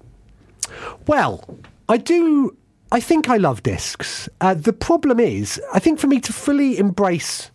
Well, 1.08 1.58
I 1.90 1.98
do. 1.98 2.56
I 2.92 3.00
think 3.00 3.30
I 3.30 3.38
love 3.38 3.64
discs. 3.64 4.28
Uh, 4.42 4.54
the 4.54 4.74
problem 4.74 5.20
is, 5.20 5.62
I 5.74 5.80
think 5.80 6.00
for 6.00 6.08
me 6.08 6.20
to 6.20 6.34
fully 6.34 6.78
embrace 6.78 7.50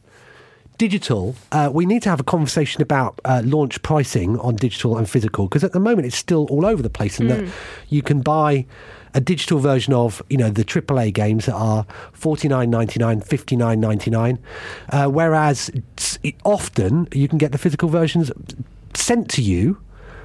digital, 0.79 1.35
uh, 1.53 1.71
we 1.73 1.87
need 1.87 2.03
to 2.03 2.11
have 2.11 2.21
a 2.21 2.25
conversation 2.25 2.83
about 2.83 3.21
uh, 3.25 3.43
launch 3.45 3.81
pricing 3.83 4.39
on 4.41 4.57
digital 4.57 4.97
and 4.97 5.09
physical 5.09 5.47
because 5.47 5.65
at 5.65 5.73
the 5.73 5.81
moment 5.81 6.07
it's 6.07 6.17
still 6.17 6.47
all 6.51 6.67
over 6.67 6.83
the 6.83 6.91
place, 6.91 7.19
and 7.19 7.31
that 7.31 7.49
you 7.89 8.03
can 8.03 8.21
buy 8.21 8.67
a 9.17 9.21
digital 9.21 9.59
version 9.59 9.95
of 9.95 10.23
you 10.29 10.37
know 10.37 10.51
the 10.51 10.65
AAA 10.65 11.13
games 11.13 11.47
that 11.47 11.55
are 11.55 11.85
forty 12.13 12.47
nine 12.47 12.71
ninety 12.71 13.01
nine, 13.01 13.21
fifty 13.21 13.57
nine 13.57 13.81
ninety 13.81 14.11
nine, 14.11 14.39
uh, 14.91 15.09
whereas 15.09 15.71
often 16.45 17.09
you 17.13 17.27
can 17.27 17.39
get 17.39 17.51
the 17.51 17.59
physical 17.59 17.89
versions 17.89 18.31
sent 18.95 19.29
to 19.31 19.43
you 19.43 19.79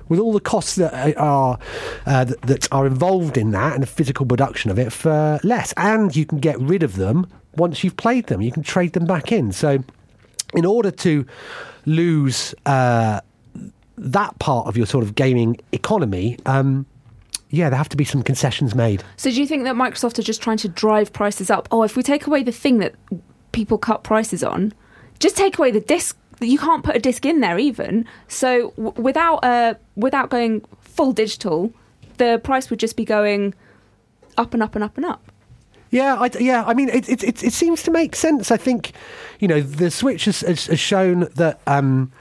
with 0.10 0.19
all 0.19 0.33
the 0.33 0.41
costs 0.41 0.75
that 0.75 1.17
are 1.17 1.57
uh, 2.05 2.25
that, 2.25 2.41
that 2.41 2.67
are 2.74 2.86
involved 2.86 3.38
in 3.38 3.51
that 3.51 3.74
and 3.74 3.81
the 3.81 3.88
physical 3.88 4.25
production 4.25 4.69
of 4.69 4.77
it 4.77 4.91
for 4.91 5.39
less, 5.41 5.74
and 5.77 6.13
you 6.15 6.25
can 6.25 6.39
get 6.39 6.60
rid 6.60 6.83
of 6.83 6.98
them 6.98 7.25
once 7.55 7.83
you've 7.83 7.98
played 7.98 8.27
them. 8.27 8.41
You 8.41 8.51
can 8.51 8.62
trade 8.62 8.91
them 8.91 9.05
back 9.05 9.31
in. 9.31 9.53
So, 9.53 9.81
in 10.53 10.65
order 10.65 10.91
to 10.91 11.25
lose 11.86 12.53
uh, 12.65 13.21
that 13.98 14.38
part 14.39 14.67
of 14.67 14.75
your 14.75 14.86
sort 14.86 15.05
of 15.05 15.15
gaming 15.15 15.57
economy, 15.71 16.38
um, 16.45 16.86
yeah, 17.51 17.70
there 17.70 17.77
have 17.77 17.89
to 17.89 17.98
be 17.98 18.05
some 18.05 18.24
concessions 18.24 18.74
made. 18.74 19.03
So, 19.17 19.29
do 19.29 19.39
you 19.39 19.46
think 19.46 19.65
that 19.65 19.75
Microsoft 19.75 20.17
are 20.17 20.24
just 20.24 20.41
trying 20.41 20.58
to 20.58 20.70
drive 20.70 21.13
prices 21.13 21.50
up? 21.50 21.67
Oh, 21.72 21.84
if 21.84 21.96
we 21.96 22.03
take 22.03 22.25
away 22.25 22.43
the 22.43 22.51
thing 22.51 22.79
that 22.79 22.96
people 23.51 23.77
cut 23.77 24.03
prices 24.03 24.43
on, 24.43 24.74
just 25.20 25.38
take 25.38 25.58
away 25.58 25.72
the 25.72 25.81
disc. 25.81 26.17
You 26.39 26.58
can't 26.58 26.84
put 26.84 26.96
a 26.96 27.00
disc 27.00 27.25
in 27.25 27.41
there 27.41 27.60
even. 27.60 28.05
So, 28.27 28.72
w- 28.77 28.93
without 29.01 29.43
uh, 29.43 29.75
without 29.96 30.29
going 30.29 30.65
full 30.79 31.12
digital, 31.12 31.74
the 32.17 32.39
price 32.43 32.70
would 32.70 32.79
just 32.79 32.96
be 32.96 33.05
going 33.05 33.53
up 34.38 34.53
and 34.53 34.63
up 34.63 34.75
and 34.75 34.84
up 34.84 34.98
and 34.98 35.05
up. 35.05 35.31
Yeah, 35.91 36.15
I, 36.15 36.31
yeah. 36.39 36.63
I 36.65 36.74
mean, 36.74 36.88
it, 36.88 37.10
it, 37.10 37.22
it, 37.22 37.43
it 37.43 37.51
seems 37.53 37.84
to 37.84 37.91
make 37.91 38.15
sense. 38.15 38.50
I 38.50 38.55
think, 38.55 38.93
you 39.39 39.48
know, 39.48 39.60
the 39.60 39.91
Switch 39.91 40.24
has, 40.24 40.39
has, 40.39 40.67
has 40.67 40.79
shown 40.79 41.27
that 41.36 41.60
um, 41.67 42.13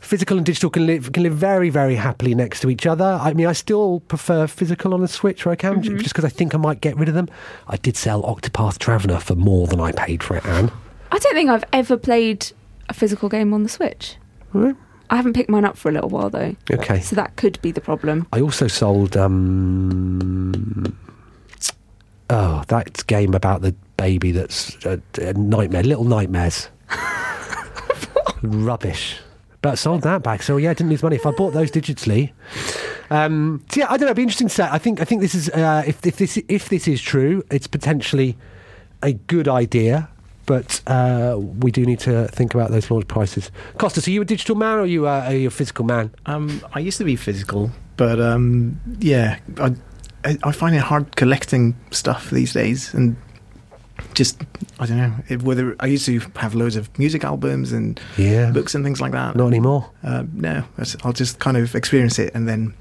physical 0.00 0.36
and 0.36 0.46
digital 0.46 0.70
can 0.70 0.86
live 0.86 1.12
can 1.12 1.22
live 1.22 1.34
very, 1.34 1.70
very 1.70 1.94
happily 1.94 2.34
next 2.34 2.60
to 2.60 2.70
each 2.70 2.86
other. 2.86 3.18
I 3.20 3.32
mean, 3.34 3.46
I 3.46 3.52
still 3.52 4.00
prefer 4.00 4.46
physical 4.46 4.94
on 4.94 5.02
a 5.02 5.08
Switch 5.08 5.44
where 5.44 5.52
I 5.52 5.56
can, 5.56 5.82
just 5.82 6.14
because 6.14 6.24
I 6.24 6.28
think 6.28 6.54
I 6.54 6.58
might 6.58 6.80
get 6.80 6.96
rid 6.96 7.08
of 7.08 7.14
them. 7.14 7.28
I 7.68 7.76
did 7.76 7.96
sell 7.96 8.22
Octopath 8.22 8.78
Traveler 8.78 9.20
for 9.20 9.34
more 9.34 9.66
than 9.66 9.80
I 9.80 9.92
paid 9.92 10.22
for 10.22 10.36
it, 10.36 10.44
Anne. 10.46 10.72
I 11.12 11.18
don't 11.18 11.34
think 11.34 11.50
I've 11.50 11.64
ever 11.72 11.96
played 11.96 12.52
a 12.88 12.94
physical 12.94 13.28
game 13.28 13.52
on 13.54 13.62
the 13.62 13.68
Switch. 13.68 14.16
I 14.54 15.16
haven't 15.16 15.32
picked 15.34 15.50
mine 15.50 15.64
up 15.64 15.76
for 15.76 15.88
a 15.88 15.92
little 15.92 16.08
while 16.08 16.30
though. 16.30 16.54
Okay. 16.70 17.00
So 17.00 17.16
that 17.16 17.36
could 17.36 17.60
be 17.62 17.72
the 17.72 17.80
problem. 17.80 18.26
I 18.32 18.40
also 18.40 18.68
sold 18.68 19.16
um 19.16 20.96
oh 22.30 22.62
that 22.68 23.06
game 23.06 23.34
about 23.34 23.62
the 23.62 23.74
baby 23.96 24.32
that's 24.32 24.76
a, 24.84 25.00
a 25.20 25.32
nightmare, 25.34 25.82
little 25.82 26.04
nightmares. 26.04 26.68
Rubbish. 28.42 29.18
But 29.62 29.76
sold 29.78 30.02
that 30.02 30.22
back, 30.22 30.42
so 30.42 30.56
yeah, 30.56 30.70
I 30.70 30.74
didn't 30.74 30.90
lose 30.90 31.02
money. 31.02 31.16
If 31.16 31.26
I 31.26 31.32
bought 31.32 31.52
those 31.52 31.70
digitally, 31.70 32.32
um, 33.10 33.62
so 33.70 33.80
yeah, 33.80 33.86
I 33.86 33.98
don't 33.98 34.00
know. 34.00 34.06
It'd 34.06 34.16
be 34.16 34.22
interesting 34.22 34.48
to 34.48 34.54
say. 34.54 34.68
I 34.70 34.78
think 34.78 35.00
I 35.00 35.04
think 35.04 35.20
this 35.20 35.34
is 35.34 35.50
uh, 35.50 35.82
if 35.86 36.04
if 36.06 36.16
this 36.16 36.38
if 36.48 36.70
this 36.70 36.88
is 36.88 37.02
true, 37.02 37.44
it's 37.50 37.66
potentially 37.66 38.38
a 39.02 39.12
good 39.12 39.48
idea. 39.48 40.08
But 40.46 40.80
uh, 40.88 41.36
we 41.38 41.70
do 41.70 41.84
need 41.86 42.00
to 42.00 42.26
think 42.28 42.54
about 42.54 42.70
those 42.70 42.90
launch 42.90 43.06
prices. 43.06 43.52
Costas, 43.78 44.08
are 44.08 44.10
you 44.10 44.22
a 44.22 44.24
digital 44.24 44.56
man 44.56 44.78
or 44.78 44.80
are 44.80 44.86
you, 44.86 45.06
uh, 45.06 45.26
are 45.26 45.34
you 45.34 45.46
a 45.46 45.50
physical 45.50 45.84
man? 45.84 46.10
Um, 46.26 46.60
I 46.72 46.80
used 46.80 46.98
to 46.98 47.04
be 47.04 47.14
physical, 47.14 47.70
but 47.96 48.20
um, 48.20 48.80
yeah, 48.98 49.38
I, 49.58 49.76
I 50.42 50.50
find 50.50 50.74
it 50.74 50.80
hard 50.80 51.14
collecting 51.14 51.76
stuff 51.92 52.30
these 52.30 52.52
days, 52.52 52.92
and 52.94 53.16
just 54.14 54.40
I 54.78 54.86
don't 54.86 54.96
know 54.98 55.14
it, 55.28 55.42
whether 55.42 55.76
I 55.80 55.86
used 55.86 56.06
to 56.06 56.20
have 56.36 56.54
loads 56.54 56.76
of 56.76 56.88
music 56.98 57.24
albums 57.24 57.72
and 57.72 58.00
Yeah. 58.16 58.50
books 58.50 58.74
and 58.74 58.84
things 58.84 59.00
like 59.00 59.12
that. 59.12 59.36
Not 59.36 59.46
anymore. 59.48 59.90
Uh, 60.02 60.24
no, 60.32 60.64
I'll 61.04 61.12
just 61.12 61.38
kind 61.38 61.56
of 61.56 61.74
experience 61.74 62.18
it 62.18 62.34
and 62.34 62.48
then 62.48 62.74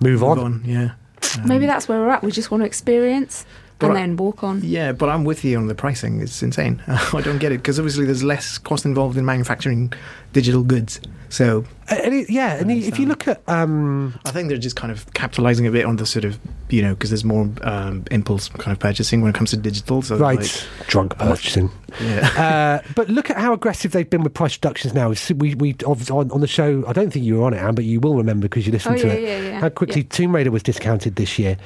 Move 0.00 0.22
on. 0.24 0.62
Yeah. 0.66 0.90
Um, 1.38 1.48
Maybe 1.48 1.66
that's 1.66 1.88
where 1.88 1.98
we're 2.00 2.10
at. 2.10 2.22
We 2.22 2.30
just 2.32 2.50
want 2.50 2.62
to 2.62 2.66
experience 2.66 3.46
But 3.78 3.90
and 3.90 3.96
I- 3.96 4.00
then 4.02 4.16
walk 4.16 4.42
on. 4.44 4.60
Yeah, 4.62 4.92
but 4.92 5.08
I'm 5.08 5.24
with 5.24 5.44
you 5.44 5.56
on 5.56 5.66
the 5.68 5.74
pricing. 5.74 6.20
It's 6.20 6.42
insane. 6.42 6.82
I 6.88 7.20
don't 7.22 7.38
get 7.38 7.52
it 7.52 7.58
because 7.58 7.78
obviously 7.78 8.04
there's 8.04 8.22
less 8.24 8.58
cost 8.58 8.84
involved 8.84 9.16
in 9.16 9.24
manufacturing 9.24 9.92
digital 10.32 10.62
goods. 10.62 11.00
So 11.34 11.64
And 11.88 12.14
it, 12.14 12.30
yeah, 12.30 12.54
and 12.54 12.70
if 12.70 12.98
you 12.98 13.06
look 13.06 13.26
at 13.26 13.42
um, 13.48 14.14
I 14.24 14.30
think 14.30 14.48
they're 14.48 14.56
just 14.56 14.76
kind 14.76 14.92
of 14.92 15.12
capitalizing 15.14 15.66
a 15.66 15.70
bit 15.72 15.84
on 15.84 15.96
the 15.96 16.06
sort 16.06 16.24
of 16.24 16.38
you 16.70 16.80
know 16.80 16.94
because 16.94 17.10
there's 17.10 17.24
more 17.24 17.50
um, 17.62 18.04
impulse 18.12 18.48
kind 18.48 18.70
of 18.72 18.78
purchasing 18.78 19.20
when 19.20 19.30
it 19.30 19.34
comes 19.34 19.50
to 19.50 19.56
digital. 19.56 20.00
So 20.02 20.16
right 20.16 20.38
like, 20.38 20.86
drunk 20.86 21.18
purchasing, 21.18 21.70
yeah. 22.00 22.80
uh, 22.84 22.88
but 22.94 23.08
look 23.08 23.30
at 23.30 23.36
how 23.38 23.52
aggressive 23.52 23.90
they've 23.92 24.08
been 24.08 24.22
with 24.22 24.32
price 24.34 24.56
reductions 24.56 24.94
now. 24.94 25.08
We've- 25.08 25.34
We 25.34 25.54
we 25.56 25.74
on, 25.84 26.30
on 26.30 26.40
the 26.40 26.46
show. 26.46 26.84
I 26.86 26.92
don't 26.92 27.10
think 27.12 27.24
you 27.24 27.38
were 27.38 27.44
on 27.44 27.52
it, 27.54 27.58
Anne, 27.58 27.74
but 27.74 27.84
you 27.84 27.98
will 28.00 28.14
remember 28.16 28.44
because 28.48 28.64
you 28.66 28.72
listened 28.72 28.98
Oh, 28.98 29.02
to 29.02 29.06
yeah, 29.08 29.12
it. 29.14 29.22
yeah, 29.22 29.48
yeah. 29.50 29.60
How 29.60 29.68
quickly 29.68 30.02
Yeah. 30.02 30.08
Tomb 30.10 30.34
Raider 30.34 30.50
was 30.52 30.62
discounted 30.62 31.16
this 31.16 31.38
year. 31.38 31.56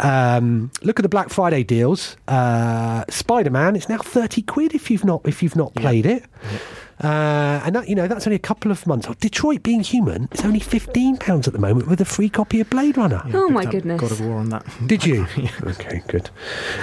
Um, 0.00 0.70
look 0.82 0.98
at 1.00 1.02
the 1.02 1.08
Black 1.08 1.30
Friday 1.30 1.64
deals. 1.64 2.16
Uh, 2.28 3.04
Spider 3.10 3.50
Man, 3.50 3.74
it's 3.76 3.88
now 3.88 3.98
thirty 3.98 4.42
quid 4.42 4.74
if 4.74 4.90
you've 4.90 5.04
not 5.04 5.20
if 5.26 5.42
you've 5.42 5.56
not 5.56 5.74
played 5.74 6.06
it. 6.06 6.24
Uh, 7.02 7.60
and 7.64 7.74
that 7.76 7.88
you 7.88 7.94
know 7.94 8.08
that's 8.08 8.26
only 8.26 8.36
a 8.36 8.38
couple 8.40 8.70
of 8.70 8.86
months. 8.86 9.06
Oh, 9.08 9.14
Detroit 9.20 9.62
Being 9.62 9.80
Human 9.80 10.28
is 10.32 10.44
only 10.44 10.60
fifteen 10.60 11.16
pounds 11.18 11.46
at 11.46 11.52
the 11.52 11.58
moment 11.60 11.88
with 11.88 12.00
a 12.00 12.04
free 12.06 12.28
copy 12.30 12.60
of 12.60 12.70
Blade 12.70 12.96
Runner. 12.96 13.22
Yeah, 13.26 13.32
Oh 13.36 13.48
my 13.50 13.66
goodness. 13.66 14.00
God 14.00 14.12
of 14.12 14.20
War 14.20 14.36
on 14.38 14.48
that. 14.48 14.64
Did 14.86 15.04
you? 15.04 15.26
Okay, 15.66 16.02
good. 16.08 16.30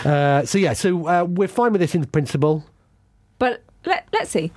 Uh, 0.05 0.46
so 0.46 0.58
yeah, 0.58 0.74
so 0.74 1.08
uh, 1.08 1.24
we're 1.27 1.48
fine 1.48 1.72
with 1.72 1.82
this 1.82 1.96
in 1.96 2.05
principle. 2.05 2.63
But 3.39 3.63
let, 3.86 4.08
let's 4.13 4.29
see. 4.29 4.51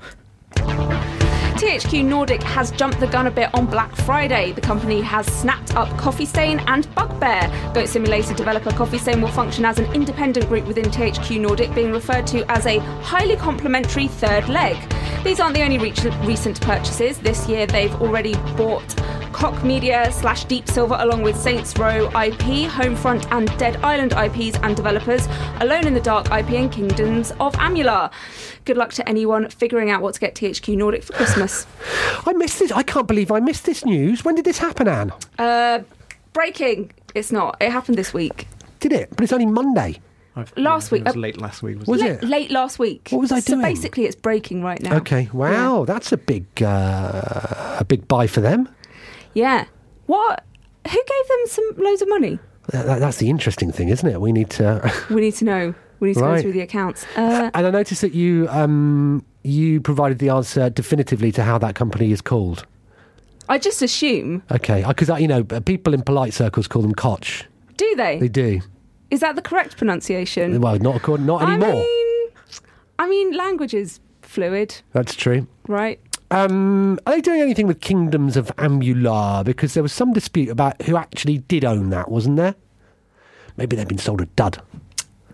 THQ 1.57 2.05
Nordic 2.05 2.43
has 2.43 2.71
jumped 2.71 3.01
the 3.01 3.07
gun 3.07 3.29
a 3.29 3.31
bit 3.31 3.49
on 3.55 3.65
Black 3.65 3.95
Friday. 3.97 4.53
The 4.53 4.61
company 4.61 5.01
has 5.01 5.25
snapped 5.27 5.75
up 5.75 5.89
Coffee 5.97 6.27
Stain 6.27 6.61
and 6.67 6.87
Bugbear. 6.95 7.51
Goat 7.73 7.89
Simulator 7.89 8.35
developer 8.35 8.71
Coffee 8.73 8.99
Stain 8.99 9.23
will 9.23 9.31
function 9.31 9.65
as 9.65 9.79
an 9.79 9.91
independent 9.95 10.49
group 10.49 10.67
within 10.67 10.85
THQ 10.85 11.41
Nordic, 11.41 11.75
being 11.75 11.93
referred 11.93 12.27
to 12.27 12.45
as 12.51 12.67
a 12.67 12.79
highly 13.01 13.37
complementary 13.37 14.07
third 14.07 14.51
leg. 14.51 14.77
These 15.25 15.41
aren't 15.41 15.55
the 15.55 15.63
only 15.63 15.79
reach- 15.79 16.05
recent 16.25 16.61
purchases. 16.61 17.17
This 17.19 17.49
year 17.49 17.67
they've 17.67 17.95
already 18.03 18.35
bought 18.59 18.95
Koch 19.33 19.63
Media 19.65 20.13
slash 20.13 20.45
Deep 20.45 20.69
Silver 20.69 20.97
along 20.99 21.23
with 21.23 21.37
Saints 21.37 21.77
Row 21.79 22.07
IP, 22.09 22.69
Homefront 22.69 23.27
and 23.31 23.49
Dead 23.59 23.77
Island 23.83 24.13
IPs 24.13 24.59
and 24.63 24.77
developers, 24.77 25.27
Alone 25.61 25.87
in 25.87 25.95
the 25.95 26.01
Dark 26.01 26.27
IP 26.27 26.51
and 26.51 26.71
Kingdoms 26.71 27.33
of 27.41 27.55
Amalur. 27.55 28.11
Good 28.66 28.76
luck 28.76 28.92
to 28.94 29.08
anyone 29.08 29.49
figuring 29.49 29.90
out 29.90 30.02
what 30.02 30.14
to 30.14 30.20
get 30.20 30.35
THQ 30.35 30.76
Nordic 30.76 31.04
for 31.04 31.12
Christmas. 31.14 31.66
I 32.26 32.32
missed 32.35 32.58
this. 32.58 32.73
I 32.73 32.82
can't 32.82 33.06
believe 33.06 33.30
I 33.30 33.38
missed 33.40 33.64
this 33.64 33.85
news. 33.85 34.25
When 34.25 34.35
did 34.35 34.44
this 34.44 34.58
happen, 34.58 34.88
Anne? 34.88 35.12
Uh, 35.38 35.80
breaking. 36.32 36.90
It's 37.14 37.30
not. 37.32 37.56
It 37.61 37.70
happened 37.70 37.96
this 37.96 38.12
week. 38.12 38.49
Did 38.80 38.92
it? 38.92 39.08
But 39.11 39.23
it's 39.23 39.32
only 39.32 39.46
Monday. 39.46 40.00
I've- 40.35 40.50
Last 40.61 40.90
yeah, 40.90 40.96
week, 40.96 41.00
It 41.02 41.06
was 41.06 41.16
uh, 41.16 41.18
late 41.20 41.40
last 41.40 41.62
week. 41.62 41.78
Was 41.78 41.87
Was 41.88 42.02
it? 42.02 42.23
late, 42.25 42.28
late 42.30 42.50
last 42.50 42.78
week. 42.78 43.08
What 43.11 43.20
was 43.20 43.32
I 43.32 43.38
so 43.40 43.52
doing? 43.54 43.62
basically, 43.62 44.04
it's 44.04 44.16
breaking 44.16 44.62
right 44.62 44.82
now. 44.82 44.96
Okay. 44.96 45.30
Wow, 45.32 45.85
that's 45.87 46.11
a 46.12 46.16
big, 46.18 46.44
uh, 46.62 47.76
a 47.80 47.85
big 47.88 48.06
buy 48.08 48.26
for 48.26 48.40
them. 48.40 48.68
Yeah. 49.32 49.64
What? 50.06 50.44
Who 50.87 50.90
gave 50.92 51.28
them 51.28 51.38
some 51.46 51.70
loads 51.78 52.02
of 52.02 52.08
money? 52.08 52.38
That- 52.73 52.85
that- 52.87 52.99
that's 52.99 53.18
the 53.18 53.30
interesting 53.30 53.70
thing, 53.73 53.88
isn't 53.90 54.08
it? 54.08 54.20
We 54.20 54.32
need 54.32 54.50
to. 54.50 54.92
We 55.08 55.20
need 55.20 55.37
to 55.37 55.44
know. 55.44 55.75
We 56.00 56.09
need 56.09 56.15
to 56.15 56.21
Right. 56.21 56.37
go 56.37 56.43
through 56.43 56.53
the 56.53 56.61
accounts. 56.61 57.07
Uh, 57.17 57.50
and 57.55 57.67
I 57.67 57.71
noticed 57.71 58.00
that 58.03 58.15
you 58.15 58.47
um, 58.50 59.25
you 59.43 59.81
provided 59.81 60.19
the 60.19 60.29
answer 60.29 60.69
definitively 60.71 61.33
to 61.33 61.43
how 61.43 61.59
that 61.59 61.75
company 61.75 62.12
is 62.12 62.21
called. 62.21 62.67
I 63.49 63.59
just 63.59 63.81
assume. 63.83 64.43
Okay, 64.50 64.85
because 64.87 65.09
you 65.21 65.29
know 65.29 65.45
people 65.45 65.95
in 65.95 66.03
polite 66.03 66.35
circles 66.35 66.67
call 66.67 66.83
them 66.83 66.95
Koch. 66.95 67.45
Do 67.76 67.95
they? 67.97 68.19
They 68.19 68.29
do. 68.29 68.61
Is 69.11 69.21
that 69.21 69.37
the 69.37 69.43
correct 69.43 69.76
pronunciation? 69.76 70.61
Well, 70.61 70.79
not 70.81 70.97
according, 70.97 71.26
not 71.26 71.43
anymore. 71.43 71.69
I 71.71 71.75
mean, 71.75 72.29
I 72.99 73.09
mean, 73.09 73.37
language 73.37 73.73
is 73.73 74.00
fluid, 74.23 74.83
That's 74.93 75.15
true. 75.15 75.47
right? 75.69 76.00
Um, 76.33 76.99
are 77.07 77.12
they 77.15 77.21
doing 77.21 77.41
anything 77.41 77.69
with 77.69 77.81
Kingdoms 77.81 78.37
of 78.37 78.49
Amalur? 78.57 79.45
Because 79.45 79.75
there 79.75 79.83
was 79.85 79.93
some 79.93 80.12
dispute 80.12 80.49
about 80.49 80.83
who 80.83 80.97
actually 80.97 81.38
did 81.38 81.65
own 81.65 81.91
that, 81.91 82.11
wasn't 82.11 82.37
there? 82.37 82.57
Maybe 83.57 83.76
they've 83.76 83.87
been 83.87 83.97
sold 83.99 84.21
a 84.23 84.26
dud. 84.26 84.61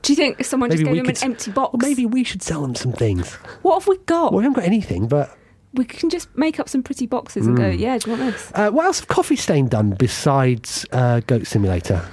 Do 0.02 0.12
you 0.12 0.16
think 0.16 0.44
someone 0.44 0.71
just 0.71 0.82
gave 0.82 0.92
we 0.92 0.99
them 0.99 1.06
could 1.06 1.16
an 1.16 1.23
s- 1.23 1.23
empty 1.23 1.50
box? 1.52 1.75
Or 1.75 1.78
maybe 1.78 2.06
we 2.06 2.25
should 2.25 2.42
sell 2.42 2.62
them 2.62 2.75
some 2.75 2.92
things. 2.92 3.32
What 3.62 3.78
have 3.80 3.87
we 3.88 3.99
got? 3.99 4.32
Well, 4.32 4.38
we 4.38 4.44
haven't 4.44 4.56
got 4.56 4.64
anything, 4.64 5.06
but 5.09 5.37
We 5.75 5.85
can 5.87 6.11
just 6.11 6.28
make 6.37 6.61
up 6.61 6.68
some 6.68 6.82
pretty 6.82 7.06
boxes 7.06 7.47
and 7.47 7.56
go, 7.56 7.71
Hmm. 7.73 7.78
yeah, 7.78 7.97
do 7.99 8.11
you 8.11 8.16
want 8.18 8.32
this? 8.32 8.52
uh, 8.54 8.71
what 8.71 8.85
else 8.85 9.00
have 9.00 9.09
Coffee 9.09 9.37
Stain 9.37 9.68
done 9.68 9.90
besides 9.99 10.85
uh, 10.92 11.21
Goat 11.21 11.47
Simulator? 11.47 12.04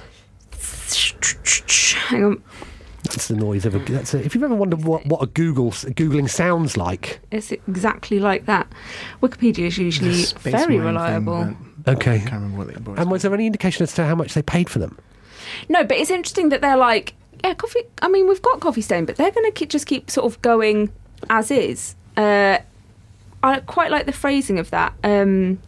Hang 2.08 2.24
on. 2.24 2.42
That's 3.04 3.28
the 3.28 3.34
noise 3.36 3.64
of 3.66 3.74
a. 3.74 3.78
That's 3.80 4.14
a 4.14 4.22
if 4.24 4.34
you've 4.34 4.44
ever 4.44 4.54
wondered 4.54 4.84
what, 4.84 5.04
what 5.06 5.22
a 5.22 5.26
Google 5.26 5.70
googling 5.70 6.28
sounds 6.28 6.76
like. 6.76 7.20
It's 7.30 7.50
exactly 7.50 8.20
like 8.20 8.46
that. 8.46 8.70
Wikipedia 9.22 9.66
is 9.66 9.78
usually 9.78 10.24
very 10.38 10.78
reliable. 10.78 11.44
Thing, 11.44 11.74
Okay. 11.88 12.16
I 12.16 12.18
can't 12.18 12.32
remember 12.32 12.58
what 12.58 12.68
it. 12.68 12.98
And 13.00 13.10
was 13.10 13.22
there 13.22 13.32
any 13.32 13.46
indication 13.46 13.82
as 13.82 13.94
to 13.94 14.04
how 14.04 14.14
much 14.14 14.34
they 14.34 14.42
paid 14.42 14.68
for 14.68 14.78
them? 14.80 14.98
No, 15.68 15.82
but 15.82 15.96
it's 15.96 16.10
interesting 16.10 16.50
that 16.50 16.60
they're 16.60 16.76
like, 16.76 17.14
yeah, 17.44 17.54
coffee. 17.54 17.82
I 18.02 18.08
mean, 18.08 18.28
we've 18.28 18.42
got 18.42 18.60
coffee 18.60 18.80
stain, 18.80 19.04
but 19.04 19.16
they're 19.16 19.30
going 19.30 19.50
to 19.52 19.66
just 19.66 19.86
keep 19.86 20.10
sort 20.10 20.26
of 20.32 20.40
going 20.42 20.90
as 21.28 21.50
is. 21.50 21.94
Uh, 22.16 22.58
I 23.42 23.60
quite 23.60 23.90
like 23.90 24.06
the 24.06 24.12
phrasing 24.12 24.58
of 24.58 24.70
that. 24.70 24.92
Um, 25.02 25.58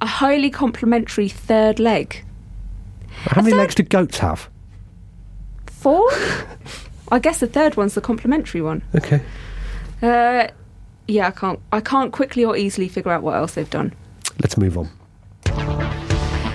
a 0.00 0.06
highly 0.06 0.50
complimentary 0.50 1.28
third 1.28 1.78
leg. 1.78 2.24
How 3.10 3.42
many 3.42 3.52
third- 3.52 3.58
legs 3.58 3.74
do 3.74 3.82
goats 3.82 4.18
have? 4.18 4.48
Four? 5.66 6.08
I 7.10 7.18
guess 7.18 7.40
the 7.40 7.46
third 7.46 7.76
one's 7.76 7.94
the 7.94 8.00
complimentary 8.00 8.60
one. 8.62 8.82
Okay. 8.94 9.20
Uh, 10.02 10.48
yeah, 11.06 11.28
I 11.28 11.30
can't. 11.30 11.60
I 11.72 11.80
can't 11.80 12.12
quickly 12.12 12.44
or 12.44 12.56
easily 12.56 12.88
figure 12.88 13.10
out 13.10 13.22
what 13.22 13.34
else 13.34 13.54
they've 13.54 13.68
done. 13.68 13.94
Let's 14.40 14.56
move 14.56 14.76
on. 14.78 14.88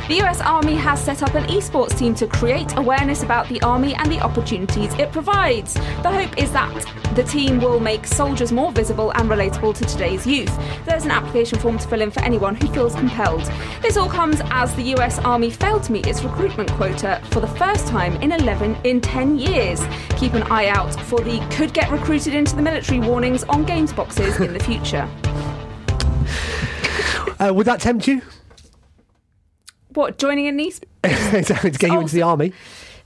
The 0.10 0.22
US 0.22 0.42
Army 0.42 0.76
has 0.76 1.02
set 1.02 1.24
up 1.24 1.34
an 1.34 1.46
esports 1.46 1.98
team 1.98 2.14
to 2.16 2.28
create 2.28 2.78
awareness 2.78 3.24
about 3.24 3.48
the 3.48 3.62
Army 3.62 3.96
and 3.96 4.12
the 4.12 4.20
opportunities 4.20 4.94
it 4.96 5.14
provides. 5.14 5.76
The 5.76 6.12
hope 6.12 6.38
is 6.38 6.52
that 6.52 7.16
the 7.16 7.24
team 7.24 7.62
will 7.62 7.80
make 7.80 8.06
soldiers 8.06 8.52
more 8.52 8.74
visible 8.74 9.12
and 9.12 9.30
relatable 9.30 9.74
to 9.76 9.86
today's 9.86 10.28
youth. 10.28 10.54
There's 10.86 11.06
an 11.06 11.12
application 11.12 11.58
form 11.58 11.78
to 11.78 11.88
fill 11.88 12.02
in 12.02 12.12
for 12.12 12.20
anyone 12.20 12.54
who 12.56 12.68
feels 12.74 12.96
compelled. 12.96 13.50
This 13.82 13.96
all 13.96 14.10
comes 14.10 14.42
as 14.52 14.76
the 14.76 14.94
US 14.98 15.20
Army 15.20 15.50
failed 15.50 15.84
to 15.84 15.94
meet 15.94 16.06
its 16.06 16.22
recruitment 16.22 16.70
quota 16.72 17.22
for 17.32 17.40
the 17.40 17.48
first 17.48 17.88
time 17.88 18.22
in 18.22 18.34
11 18.34 18.76
in 18.84 19.00
10 19.00 19.40
years. 19.40 19.82
Keep 20.18 20.34
an 20.34 20.44
eye 20.52 20.68
out 20.68 20.94
for 21.04 21.22
the 21.22 21.40
could 21.50 21.74
get 21.74 21.90
recruited 21.90 22.36
into 22.36 22.58
the 22.58 22.62
military 22.62 23.00
warnings 23.00 23.46
on 23.46 23.64
games 23.64 23.94
boxes 23.94 24.38
in 24.42 24.52
the 24.52 24.60
future. 24.60 25.10
Uh, 27.40 27.54
would 27.54 27.66
that 27.66 27.80
tempt 27.80 28.06
you? 28.06 28.22
What, 29.94 30.18
joining 30.18 30.48
an 30.48 30.58
esports? 30.60 31.62
to 31.62 31.70
get 31.72 31.90
you 31.92 31.98
Oh, 31.98 32.02
into 32.02 32.16
the 32.16 32.22
army? 32.24 32.54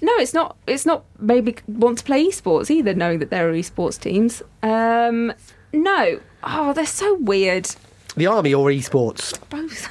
No, 0.02 0.14
it's 0.18 0.34
not. 0.34 0.56
It's 0.68 0.86
not. 0.86 1.06
Maybe 1.20 1.56
want 1.68 1.98
to 2.00 2.04
play 2.04 2.28
esports 2.28 2.70
either, 2.70 2.94
knowing 2.94 3.20
that 3.20 3.30
there 3.32 3.50
are 3.50 3.54
esports 3.54 4.00
teams. 4.00 4.44
Um, 4.62 5.34
no. 5.74 6.20
Oh, 6.44 6.74
they're 6.74 6.86
so 6.86 7.16
weird. 7.16 7.70
The 8.16 8.28
army 8.28 8.54
or 8.54 8.70
esports? 8.70 9.38
Both. 9.50 9.90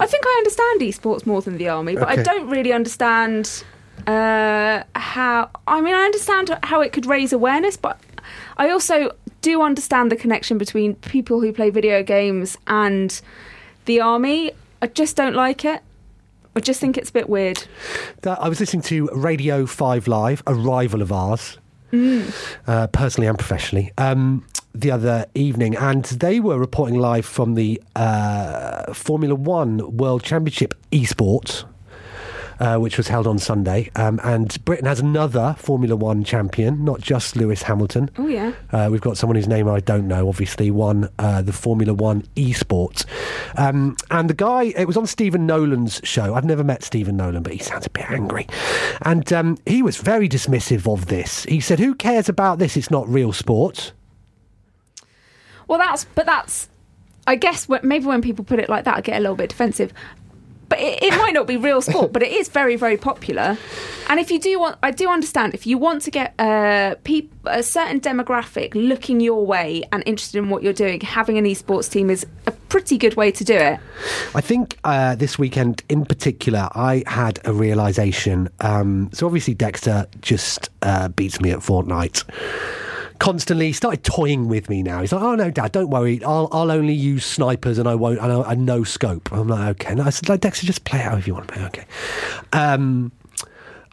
I 0.00 0.06
think 0.06 0.24
I 0.26 0.34
understand 0.38 0.80
esports 0.80 1.26
more 1.26 1.42
than 1.42 1.58
the 1.58 1.68
army, 1.68 1.94
but 1.94 2.04
Okay. 2.10 2.20
I 2.20 2.22
don't 2.22 2.48
really 2.48 2.72
understand 2.72 3.64
uh, 4.06 4.82
how. 4.94 5.50
I 5.66 5.80
mean, 5.80 5.94
I 5.94 6.04
understand 6.04 6.56
how 6.62 6.80
it 6.80 6.92
could 6.92 7.06
raise 7.06 7.32
awareness, 7.32 7.76
but 7.76 7.98
I 8.56 8.70
also 8.70 9.12
do 9.42 9.62
understand 9.62 10.12
the 10.12 10.16
connection 10.16 10.58
between 10.58 10.94
people 10.96 11.40
who 11.40 11.52
play 11.52 11.70
video 11.70 12.02
games 12.02 12.56
and 12.66 13.20
the 13.86 14.00
army. 14.00 14.52
I 14.82 14.86
just 14.86 15.16
don't 15.16 15.34
like 15.34 15.64
it. 15.64 15.82
I 16.56 16.60
just 16.60 16.80
think 16.80 16.98
it's 16.98 17.10
a 17.10 17.12
bit 17.12 17.28
weird. 17.28 17.64
That, 18.22 18.40
I 18.40 18.48
was 18.48 18.60
listening 18.60 18.82
to 18.82 19.08
Radio 19.12 19.66
5 19.66 20.08
Live, 20.08 20.42
a 20.46 20.54
rival 20.54 21.00
of 21.02 21.12
ours, 21.12 21.58
uh, 21.92 22.86
personally 22.88 23.28
and 23.28 23.38
professionally, 23.38 23.92
um, 23.98 24.44
the 24.74 24.90
other 24.90 25.26
evening, 25.34 25.76
and 25.76 26.04
they 26.04 26.40
were 26.40 26.58
reporting 26.58 26.98
live 26.98 27.26
from 27.26 27.54
the 27.54 27.80
uh, 27.96 28.92
Formula 28.92 29.34
One 29.34 29.96
World 29.96 30.22
Championship 30.22 30.74
esports. 30.92 31.64
Uh, 32.60 32.76
which 32.76 32.98
was 32.98 33.08
held 33.08 33.26
on 33.26 33.38
Sunday, 33.38 33.90
um, 33.96 34.20
and 34.22 34.62
Britain 34.66 34.84
has 34.84 35.00
another 35.00 35.56
Formula 35.58 35.96
One 35.96 36.22
champion, 36.22 36.84
not 36.84 37.00
just 37.00 37.34
Lewis 37.34 37.62
Hamilton. 37.62 38.10
Oh 38.18 38.26
yeah. 38.26 38.52
Uh, 38.70 38.90
we've 38.92 39.00
got 39.00 39.16
someone 39.16 39.36
whose 39.36 39.48
name 39.48 39.66
I 39.66 39.80
don't 39.80 40.06
know, 40.06 40.28
obviously, 40.28 40.70
won 40.70 41.08
uh, 41.18 41.40
the 41.40 41.54
Formula 41.54 41.94
One 41.94 42.20
esports. 42.36 43.06
Um, 43.56 43.96
and 44.10 44.28
the 44.28 44.34
guy, 44.34 44.74
it 44.76 44.86
was 44.86 44.98
on 44.98 45.06
Stephen 45.06 45.46
Nolan's 45.46 46.02
show. 46.04 46.34
I've 46.34 46.44
never 46.44 46.62
met 46.62 46.82
Stephen 46.82 47.16
Nolan, 47.16 47.42
but 47.42 47.54
he 47.54 47.58
sounds 47.60 47.86
a 47.86 47.90
bit 47.90 48.10
angry. 48.10 48.46
And 49.02 49.32
um, 49.32 49.56
he 49.64 49.82
was 49.82 49.96
very 49.96 50.28
dismissive 50.28 50.86
of 50.86 51.06
this. 51.06 51.44
He 51.44 51.60
said, 51.60 51.78
Who 51.78 51.94
cares 51.94 52.28
about 52.28 52.58
this? 52.58 52.76
It's 52.76 52.90
not 52.90 53.08
real 53.08 53.32
sport. 53.32 53.92
Well, 55.66 55.78
that's 55.78 56.04
but 56.04 56.26
that's. 56.26 56.68
I 57.26 57.36
guess 57.36 57.68
maybe 57.82 58.04
when 58.06 58.22
people 58.22 58.44
put 58.44 58.58
it 58.58 58.68
like 58.68 58.84
that, 58.84 58.96
I 58.96 59.00
get 59.02 59.16
a 59.16 59.20
little 59.20 59.36
bit 59.36 59.50
defensive. 59.50 59.92
But 60.70 60.78
it, 60.78 61.02
it 61.02 61.10
might 61.18 61.34
not 61.34 61.46
be 61.46 61.58
real 61.58 61.82
sport, 61.82 62.12
but 62.12 62.22
it 62.22 62.32
is 62.32 62.48
very, 62.48 62.76
very 62.76 62.96
popular. 62.96 63.58
And 64.08 64.18
if 64.18 64.30
you 64.30 64.40
do 64.40 64.58
want, 64.58 64.78
I 64.82 64.92
do 64.92 65.10
understand 65.10 65.52
if 65.52 65.66
you 65.66 65.76
want 65.76 66.02
to 66.02 66.10
get 66.10 66.34
uh, 66.38 66.94
peop, 67.04 67.32
a 67.44 67.62
certain 67.62 68.00
demographic 68.00 68.74
looking 68.74 69.20
your 69.20 69.44
way 69.44 69.82
and 69.92 70.02
interested 70.06 70.38
in 70.38 70.48
what 70.48 70.62
you're 70.62 70.72
doing, 70.72 71.00
having 71.00 71.36
an 71.38 71.44
esports 71.44 71.90
team 71.90 72.08
is 72.08 72.24
a 72.46 72.52
pretty 72.52 72.96
good 72.96 73.16
way 73.16 73.30
to 73.32 73.44
do 73.44 73.54
it. 73.54 73.80
I 74.34 74.40
think 74.40 74.78
uh, 74.84 75.16
this 75.16 75.38
weekend 75.38 75.82
in 75.88 76.04
particular, 76.06 76.68
I 76.72 77.02
had 77.06 77.40
a 77.44 77.52
realization. 77.52 78.48
Um, 78.60 79.10
so 79.12 79.26
obviously, 79.26 79.54
Dexter 79.54 80.06
just 80.22 80.70
uh, 80.82 81.08
beats 81.08 81.40
me 81.40 81.50
at 81.50 81.58
Fortnite. 81.58 82.24
Constantly 83.20 83.72
started 83.72 84.02
toying 84.02 84.48
with 84.48 84.68
me 84.68 84.82
now. 84.82 85.00
He's 85.02 85.12
like, 85.12 85.22
"Oh 85.22 85.34
no, 85.34 85.50
Dad, 85.50 85.72
don't 85.72 85.90
worry. 85.90 86.24
I'll 86.24 86.48
I'll 86.50 86.70
only 86.70 86.94
use 86.94 87.24
snipers 87.24 87.78
and 87.78 87.86
I 87.86 87.94
won't. 87.94 88.18
And 88.18 88.32
I, 88.32 88.40
I 88.42 88.54
no 88.54 88.82
scope." 88.82 89.30
I'm 89.30 89.46
like, 89.46 89.68
"Okay." 89.82 89.92
And 89.92 90.00
I 90.00 90.10
said, 90.10 90.28
"Like 90.28 90.40
Dexter, 90.40 90.66
just 90.66 90.84
play 90.84 91.00
it 91.00 91.04
however 91.04 91.26
you 91.26 91.34
want 91.34 91.46
to 91.48 91.54
play." 91.54 91.64
Okay. 91.66 91.84
Um, 92.52 93.12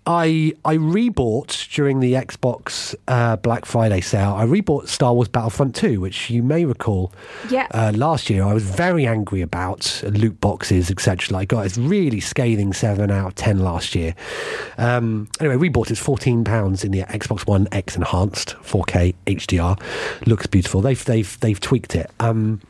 I 0.08 0.54
I 0.64 0.78
rebought 0.78 1.70
during 1.76 2.00
the 2.00 2.14
Xbox 2.14 2.96
uh, 3.10 3.36
Black 3.36 3.66
Friday 3.66 4.00
sale. 4.00 4.34
I 4.36 4.46
rebought 4.46 4.88
Star 4.88 5.14
Wars 5.14 5.28
Battlefront 5.28 5.76
2, 5.76 6.00
which 6.00 6.30
you 6.30 6.42
may 6.42 6.64
recall 6.64 7.12
Yeah. 7.50 7.68
uh, 7.72 7.92
last 7.94 8.30
year 8.30 8.44
I 8.44 8.54
was 8.54 8.64
very 8.64 9.06
angry 9.06 9.42
about 9.42 10.02
loot 10.06 10.40
boxes, 10.40 10.90
etc. 10.90 11.38
I 11.38 11.44
got 11.46 11.76
a 11.78 11.82
really 11.82 12.22
scathing 12.22 12.72
seven 12.72 13.12
out 13.12 13.28
of 13.28 13.36
ten 13.36 13.60
last 13.60 13.96
year. 13.96 14.16
Um, 14.78 15.28
anyway, 15.42 15.58
we 15.58 15.68
bought. 15.68 15.92
It's 15.92 16.00
fourteen 16.00 16.46
pounds 16.46 16.86
in 16.86 16.92
the 16.92 17.02
Xbox 17.02 17.46
One 17.46 17.68
X 17.74 17.98
enhanced 17.98 18.56
4K 18.64 19.14
HDR. 19.26 19.78
Looks 20.26 20.48
beautiful. 20.48 20.80
They've 20.80 21.04
they've 21.04 21.38
they've 21.42 21.60
tweaked 21.60 21.96
it. 21.96 22.10
Um, 22.22 22.62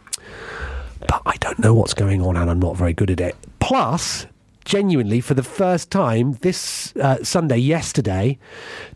but 1.07 1.21
I 1.27 1.35
don't 1.37 1.59
know 1.59 1.75
what's 1.75 1.93
going 1.93 2.23
on, 2.23 2.35
and 2.35 2.49
I'm 2.49 2.59
not 2.59 2.75
very 2.75 2.93
good 2.93 3.11
at 3.11 3.19
it. 3.21 3.35
Plus, 3.59 4.25
genuinely, 4.67 5.21
for 5.21 5.33
the 5.33 5.43
first 5.43 5.89
time 5.89 6.33
this 6.41 6.95
uh, 6.97 7.23
Sunday, 7.23 7.57
yesterday, 7.57 8.37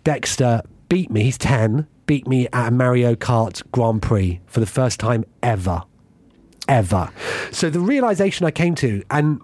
Dexter 0.03 0.61
beat 0.89 1.09
me. 1.09 1.23
He's 1.23 1.37
10, 1.37 1.87
beat 2.05 2.27
me 2.27 2.47
at 2.51 2.67
a 2.67 2.71
Mario 2.71 3.15
Kart 3.15 3.63
Grand 3.71 4.01
Prix 4.01 4.41
for 4.45 4.59
the 4.59 4.65
first 4.65 4.99
time 4.99 5.23
ever. 5.41 5.83
Ever. 6.67 7.09
So 7.51 7.69
the 7.69 7.79
realization 7.79 8.45
I 8.45 8.51
came 8.51 8.75
to, 8.75 9.01
and 9.09 9.41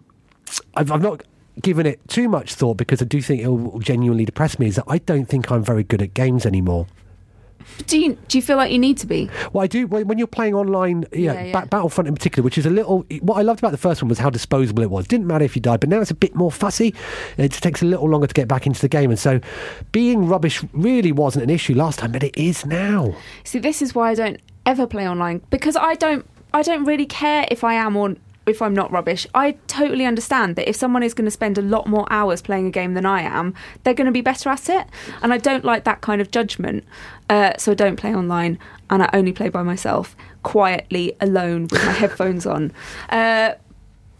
I've, 0.75 0.91
I've 0.91 1.01
not 1.01 1.23
given 1.61 1.85
it 1.85 2.05
too 2.09 2.27
much 2.27 2.53
thought 2.53 2.75
because 2.75 3.01
I 3.01 3.05
do 3.05 3.21
think 3.21 3.41
it 3.41 3.47
will 3.47 3.79
genuinely 3.79 4.25
depress 4.25 4.59
me, 4.59 4.67
is 4.67 4.75
that 4.75 4.85
I 4.87 4.97
don't 4.99 5.25
think 5.25 5.49
I'm 5.49 5.63
very 5.63 5.83
good 5.83 6.01
at 6.01 6.13
games 6.13 6.45
anymore. 6.45 6.87
Do 7.85 7.99
you 7.99 8.17
do 8.27 8.37
you 8.37 8.41
feel 8.41 8.57
like 8.57 8.71
you 8.71 8.79
need 8.79 8.97
to 8.99 9.07
be? 9.07 9.29
Well, 9.53 9.63
I 9.63 9.67
do 9.67 9.87
when 9.87 10.07
when 10.07 10.17
you're 10.17 10.27
playing 10.27 10.55
online. 10.55 11.05
Yeah, 11.11 11.33
Yeah, 11.33 11.43
yeah. 11.43 11.61
Ba- 11.61 11.67
Battlefront 11.67 12.07
in 12.07 12.15
particular, 12.15 12.43
which 12.43 12.57
is 12.57 12.65
a 12.65 12.69
little. 12.69 13.05
What 13.21 13.35
I 13.37 13.41
loved 13.41 13.59
about 13.59 13.71
the 13.71 13.77
first 13.77 14.01
one 14.01 14.09
was 14.09 14.19
how 14.19 14.29
disposable 14.29 14.83
it 14.83 14.89
was. 14.89 15.07
Didn't 15.07 15.27
matter 15.27 15.45
if 15.45 15.55
you 15.55 15.61
died, 15.61 15.79
but 15.79 15.89
now 15.89 16.01
it's 16.01 16.11
a 16.11 16.15
bit 16.15 16.35
more 16.35 16.51
fussy. 16.51 16.93
It 17.37 17.49
just 17.49 17.63
takes 17.63 17.81
a 17.81 17.85
little 17.85 18.09
longer 18.09 18.27
to 18.27 18.33
get 18.33 18.47
back 18.47 18.65
into 18.65 18.81
the 18.81 18.89
game, 18.89 19.09
and 19.09 19.19
so 19.19 19.39
being 19.91 20.25
rubbish 20.27 20.63
really 20.73 21.11
wasn't 21.11 21.43
an 21.43 21.49
issue 21.49 21.73
last 21.75 21.99
time, 21.99 22.11
but 22.11 22.23
it 22.23 22.37
is 22.37 22.65
now. 22.65 23.15
See, 23.43 23.59
this 23.59 23.81
is 23.81 23.93
why 23.93 24.11
I 24.11 24.15
don't 24.15 24.39
ever 24.65 24.85
play 24.87 25.07
online 25.07 25.41
because 25.49 25.75
I 25.75 25.95
don't 25.95 26.25
I 26.53 26.61
don't 26.61 26.83
really 26.85 27.05
care 27.05 27.45
if 27.51 27.63
I 27.63 27.75
am 27.75 27.95
or 27.95 28.15
if 28.47 28.61
I'm 28.61 28.73
not 28.73 28.91
rubbish. 28.91 29.27
I 29.35 29.51
totally 29.67 30.05
understand 30.05 30.55
that 30.55 30.69
if 30.69 30.75
someone 30.75 31.03
is 31.03 31.13
going 31.13 31.25
to 31.25 31.31
spend 31.31 31.57
a 31.57 31.61
lot 31.61 31.87
more 31.87 32.07
hours 32.09 32.41
playing 32.41 32.67
a 32.67 32.71
game 32.71 32.93
than 32.93 33.05
I 33.05 33.21
am, 33.21 33.53
they're 33.83 33.93
going 33.93 34.05
to 34.05 34.11
be 34.11 34.21
better 34.21 34.49
at 34.49 34.69
it. 34.69 34.87
And 35.21 35.33
I 35.33 35.37
don't 35.37 35.65
like 35.65 35.83
that 35.83 36.01
kind 36.01 36.21
of 36.21 36.31
judgment. 36.31 36.85
Uh, 37.29 37.53
so 37.57 37.73
I 37.73 37.75
don't 37.75 37.97
play 37.97 38.15
online 38.15 38.57
and 38.89 39.03
I 39.03 39.09
only 39.13 39.33
play 39.33 39.49
by 39.49 39.63
myself, 39.63 40.15
quietly, 40.43 41.15
alone, 41.19 41.63
with 41.63 41.85
my 41.85 41.91
headphones 42.03 42.45
on. 42.45 42.71
Uh, 43.09 43.53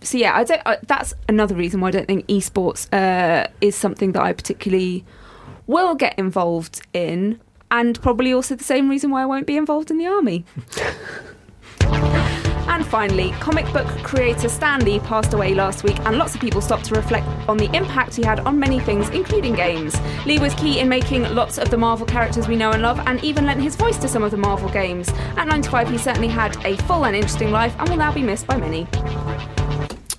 so 0.01 0.17
yeah, 0.17 0.35
I 0.35 0.43
don't. 0.43 0.87
That's 0.87 1.13
another 1.27 1.55
reason 1.55 1.81
why 1.81 1.87
I 1.87 1.91
don't 1.91 2.07
think 2.07 2.27
esports 2.27 2.87
uh, 2.93 3.47
is 3.61 3.75
something 3.75 4.11
that 4.11 4.21
I 4.21 4.33
particularly 4.33 5.05
will 5.65 5.95
get 5.95 6.17
involved 6.19 6.81
in, 6.93 7.39
and 7.71 7.99
probably 8.01 8.31
also 8.31 8.55
the 8.55 8.63
same 8.63 8.89
reason 8.89 9.09
why 9.09 9.23
I 9.23 9.25
won't 9.25 9.47
be 9.47 9.57
involved 9.57 9.89
in 9.89 9.97
the 9.97 10.07
army. 10.07 10.45
And 12.67 12.85
finally, 12.85 13.31
comic 13.39 13.71
book 13.71 13.87
creator 14.03 14.49
Stan 14.49 14.83
Lee 14.83 14.99
passed 14.99 15.33
away 15.33 15.53
last 15.53 15.83
week, 15.83 15.99
and 16.01 16.17
lots 16.17 16.35
of 16.35 16.41
people 16.41 16.61
stopped 16.61 16.85
to 16.85 16.95
reflect 16.95 17.27
on 17.47 17.57
the 17.57 17.73
impact 17.75 18.15
he 18.15 18.23
had 18.23 18.41
on 18.41 18.59
many 18.59 18.79
things, 18.79 19.09
including 19.09 19.55
games. 19.55 19.95
Lee 20.25 20.39
was 20.39 20.53
key 20.55 20.79
in 20.79 20.89
making 20.89 21.23
lots 21.33 21.57
of 21.57 21.69
the 21.69 21.77
Marvel 21.77 22.05
characters 22.05 22.47
we 22.47 22.55
know 22.55 22.71
and 22.71 22.81
love, 22.81 22.99
and 23.07 23.23
even 23.23 23.45
lent 23.45 23.61
his 23.61 23.75
voice 23.75 23.97
to 23.97 24.07
some 24.07 24.23
of 24.23 24.31
the 24.31 24.37
Marvel 24.37 24.69
games. 24.69 25.09
At 25.37 25.47
95, 25.47 25.89
he 25.89 25.97
certainly 25.97 26.27
had 26.27 26.55
a 26.65 26.77
full 26.83 27.05
and 27.05 27.15
interesting 27.15 27.51
life, 27.51 27.75
and 27.79 27.89
will 27.89 27.97
now 27.97 28.13
be 28.13 28.21
missed 28.21 28.47
by 28.47 28.57
many. 28.57 28.87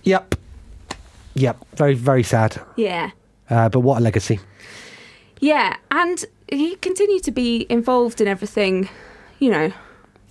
Yep. 0.05 0.35
Yep. 1.35 1.65
Very, 1.75 1.95
very 1.95 2.23
sad. 2.23 2.61
Yeah. 2.77 3.11
Uh, 3.51 3.69
but 3.69 3.81
what 3.81 3.99
a 3.99 4.01
legacy. 4.01 4.41
Yeah, 5.41 5.77
and 5.91 6.25
he 6.49 6.77
continued 6.77 7.23
to 7.25 7.31
be 7.31 7.67
involved 7.69 8.21
in 8.21 8.27
everything, 8.27 8.89
you 9.39 9.51
know, 9.51 9.73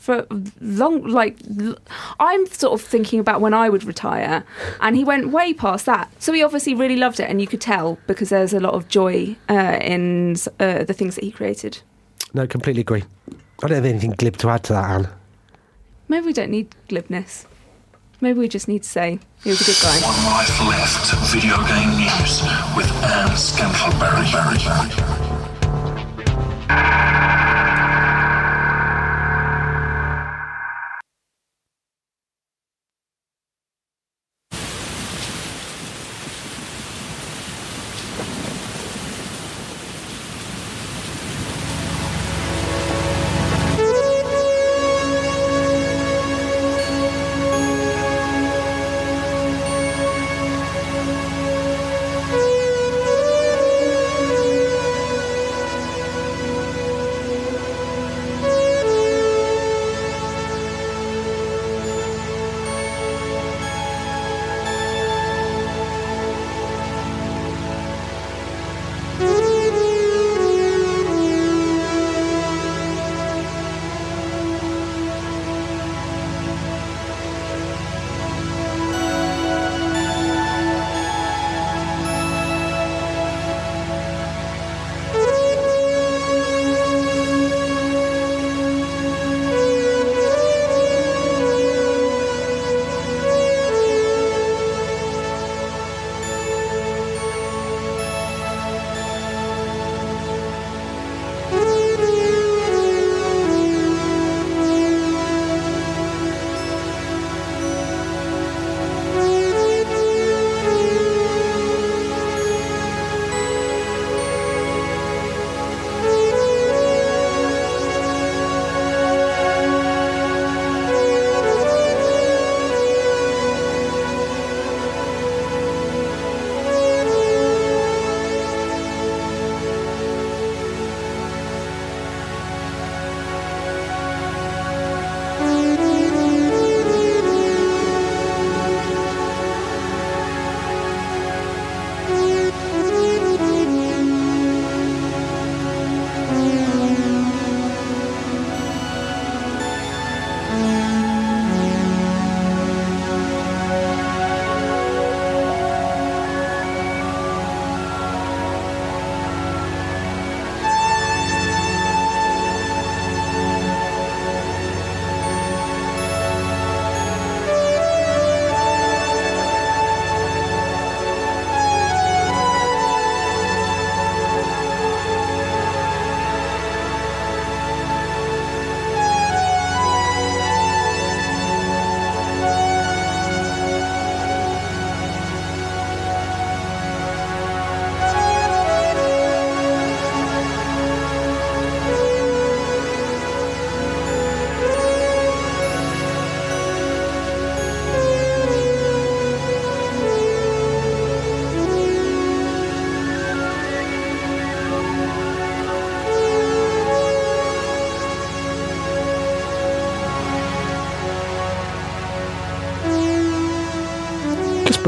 for 0.08 0.26
long. 0.62 1.04
Like, 1.04 1.38
i'm 2.20 2.46
sort 2.48 2.80
of 2.80 2.88
thinking 2.88 3.20
about 3.20 3.41
when 3.41 3.54
I 3.54 3.67
would 3.67 3.84
retire, 3.84 4.46
and 4.80 4.96
he 4.96 5.04
went 5.04 5.30
way 5.30 5.54
past 5.54 5.86
that. 5.86 6.10
So 6.24 6.32
he 6.32 6.41
obviously 6.41 6.74
really 6.74 6.96
loved 6.96 7.20
it, 7.20 7.30
and 7.30 7.41
you 7.41 7.48
could 7.48 7.60
tell 7.62 7.98
because 8.08 8.30
there's 8.30 8.54
a 8.54 8.60
lot 8.62 8.74
of 8.74 8.88
joy 8.88 9.36
uh, 9.50 9.78
in 9.82 10.38
uh, 10.60 10.86
the 10.86 10.93
things 10.93 11.15
that 11.15 11.26
he 11.26 11.32
created. 11.32 11.82
No, 12.34 12.48
completely 12.48 12.82
agree. 12.82 13.04
I 13.62 13.67
don't 13.67 13.76
have 13.76 13.86
anything 13.86 14.12
glib 14.12 14.38
to 14.38 14.50
add 14.50 14.63
to 14.65 14.74
that, 14.74 14.89
Anne. 14.89 15.10
Maybe 16.08 16.28
we 16.28 16.34
don't 16.34 16.52
need 16.52 16.74
glibness. 16.88 17.46
Maybe 18.22 18.39
we 18.39 18.48
just 18.48 18.67
need 18.67 18.84
to 18.84 18.89
say 18.89 19.20
he 19.43 19.50
was 19.50 19.62
a 19.62 19.65
good 19.65 19.78
guy. 19.82 20.00
One 20.08 20.26
life 20.26 20.60
left. 20.72 21.13
Video 21.34 21.58
game 21.67 21.91
news 22.00 22.41
with 22.78 22.89
Anne 23.04 23.36
Scantlebury. 23.36 24.26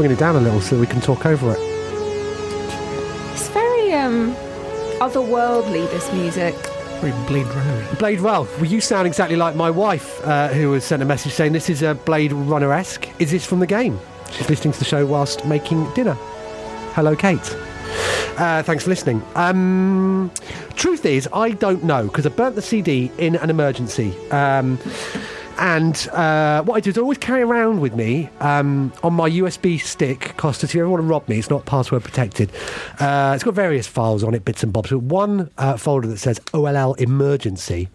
Bringing 0.00 0.16
it 0.16 0.18
down 0.18 0.34
a 0.34 0.40
little 0.40 0.62
so 0.62 0.80
we 0.80 0.86
can 0.86 0.98
talk 0.98 1.26
over 1.26 1.52
it. 1.52 1.58
It's 3.32 3.48
very 3.48 3.92
um, 3.92 4.34
otherworldly. 4.98 5.90
This 5.90 6.10
music. 6.14 6.54
Very 7.02 7.12
Blade 7.26 7.44
Runner. 7.48 7.96
Blade 7.98 8.22
well, 8.22 8.48
well, 8.56 8.64
you 8.64 8.80
sound 8.80 9.06
exactly 9.06 9.36
like 9.36 9.56
my 9.56 9.68
wife, 9.68 10.26
uh, 10.26 10.48
who 10.48 10.72
has 10.72 10.84
sent 10.84 11.02
a 11.02 11.04
message 11.04 11.32
saying 11.32 11.52
this 11.52 11.68
is 11.68 11.82
a 11.82 11.94
Blade 11.94 12.32
Runner 12.32 12.72
esque. 12.72 13.10
Is 13.20 13.30
this 13.30 13.44
from 13.44 13.60
the 13.60 13.66
game? 13.66 14.00
She's 14.30 14.48
listening 14.48 14.72
to 14.72 14.78
the 14.78 14.86
show 14.86 15.04
whilst 15.04 15.44
making 15.44 15.92
dinner. 15.92 16.14
Hello, 16.94 17.14
Kate. 17.14 17.54
Uh, 18.38 18.62
thanks 18.62 18.84
for 18.84 18.88
listening. 18.88 19.22
Um, 19.34 20.30
truth 20.76 21.04
is, 21.04 21.28
I 21.30 21.50
don't 21.50 21.84
know 21.84 22.04
because 22.06 22.24
I 22.24 22.30
burnt 22.30 22.54
the 22.54 22.62
CD 22.62 23.12
in 23.18 23.36
an 23.36 23.50
emergency. 23.50 24.16
Um, 24.30 24.78
And 25.60 26.08
uh, 26.08 26.62
what 26.62 26.76
I 26.76 26.80
do 26.80 26.88
is 26.88 26.96
I 26.96 27.02
always 27.02 27.18
carry 27.18 27.42
around 27.42 27.80
with 27.80 27.94
me 27.94 28.30
um, 28.40 28.94
on 29.02 29.12
my 29.12 29.28
USB 29.28 29.78
stick. 29.78 30.34
Costas, 30.38 30.70
if 30.70 30.74
you 30.74 30.80
ever 30.80 30.88
want 30.88 31.02
to 31.02 31.06
rob 31.06 31.28
me, 31.28 31.38
it's 31.38 31.50
not 31.50 31.66
password 31.66 32.02
protected. 32.02 32.50
Uh, 32.98 33.32
it's 33.34 33.44
got 33.44 33.52
various 33.52 33.86
files 33.86 34.24
on 34.24 34.34
it, 34.34 34.42
bits 34.42 34.62
and 34.62 34.72
bobs. 34.72 34.88
But 34.88 35.00
one 35.00 35.50
uh, 35.58 35.76
folder 35.76 36.08
that 36.08 36.16
says 36.16 36.40
OLL 36.54 36.94
emergency. 36.94 37.90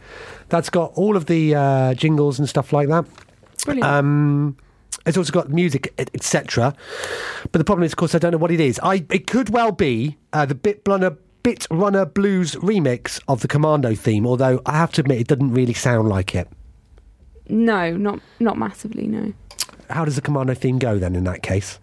That's 0.49 0.69
got 0.69 0.91
all 0.93 1.17
of 1.17 1.25
the 1.25 1.55
uh, 1.55 1.93
jingles 1.95 2.37
and 2.37 2.47
stuff 2.47 2.71
like 2.71 2.87
that. 2.89 3.03
Brilliant. 3.65 3.83
Um, 3.83 4.57
it's 5.07 5.17
also 5.17 5.33
got 5.33 5.49
music, 5.49 5.91
etc. 5.97 6.75
But 7.51 7.57
the 7.57 7.65
problem 7.65 7.83
is, 7.83 7.93
of 7.93 7.97
course, 7.97 8.13
I 8.13 8.19
don't 8.19 8.31
know 8.31 8.37
what 8.37 8.51
it 8.51 8.59
is. 8.59 8.79
I 8.83 9.05
it 9.09 9.25
could 9.25 9.49
well 9.49 9.71
be 9.71 10.17
uh, 10.33 10.45
the 10.45 10.55
Bit 10.55 10.83
Runner 10.87 11.17
Bit 11.41 11.65
Runner 11.71 12.05
Blues 12.05 12.53
remix 12.57 13.19
of 13.27 13.41
the 13.41 13.47
Commando 13.47 13.95
theme. 13.95 14.27
Although 14.27 14.61
I 14.67 14.73
have 14.73 14.91
to 14.93 15.01
admit, 15.01 15.19
it 15.21 15.27
doesn't 15.27 15.51
really 15.51 15.73
sound 15.73 16.09
like 16.09 16.35
it. 16.35 16.47
No, 17.49 17.95
not 17.95 18.19
not 18.39 18.57
massively. 18.57 19.07
No. 19.07 19.33
How 19.89 20.05
does 20.05 20.15
the 20.15 20.21
Commando 20.21 20.53
theme 20.53 20.79
go 20.79 20.97
then? 20.97 21.15
In 21.15 21.23
that 21.25 21.43
case, 21.43 21.79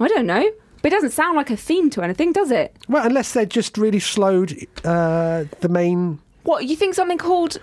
I 0.00 0.08
don't 0.08 0.26
know. 0.26 0.50
But 0.82 0.92
it 0.92 0.96
doesn't 0.96 1.12
sound 1.12 1.34
like 1.34 1.48
a 1.48 1.56
theme 1.56 1.88
to 1.90 2.02
anything, 2.02 2.32
does 2.32 2.50
it? 2.50 2.76
Well, 2.90 3.06
unless 3.06 3.32
they're 3.32 3.46
just 3.46 3.78
really 3.78 4.00
slowed 4.00 4.54
uh, 4.84 5.44
the 5.60 5.70
main 5.70 6.20
what 6.44 6.66
you 6.66 6.76
think 6.76 6.94
something 6.94 7.18
called? 7.18 7.58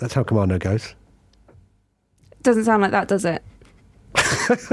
That's 0.00 0.14
how 0.14 0.22
Commando 0.22 0.58
goes. 0.58 0.94
Doesn't 2.42 2.64
sound 2.64 2.82
like 2.82 2.92
that, 2.92 3.08
does 3.08 3.26
it? 3.26 3.42
it's 4.14 4.70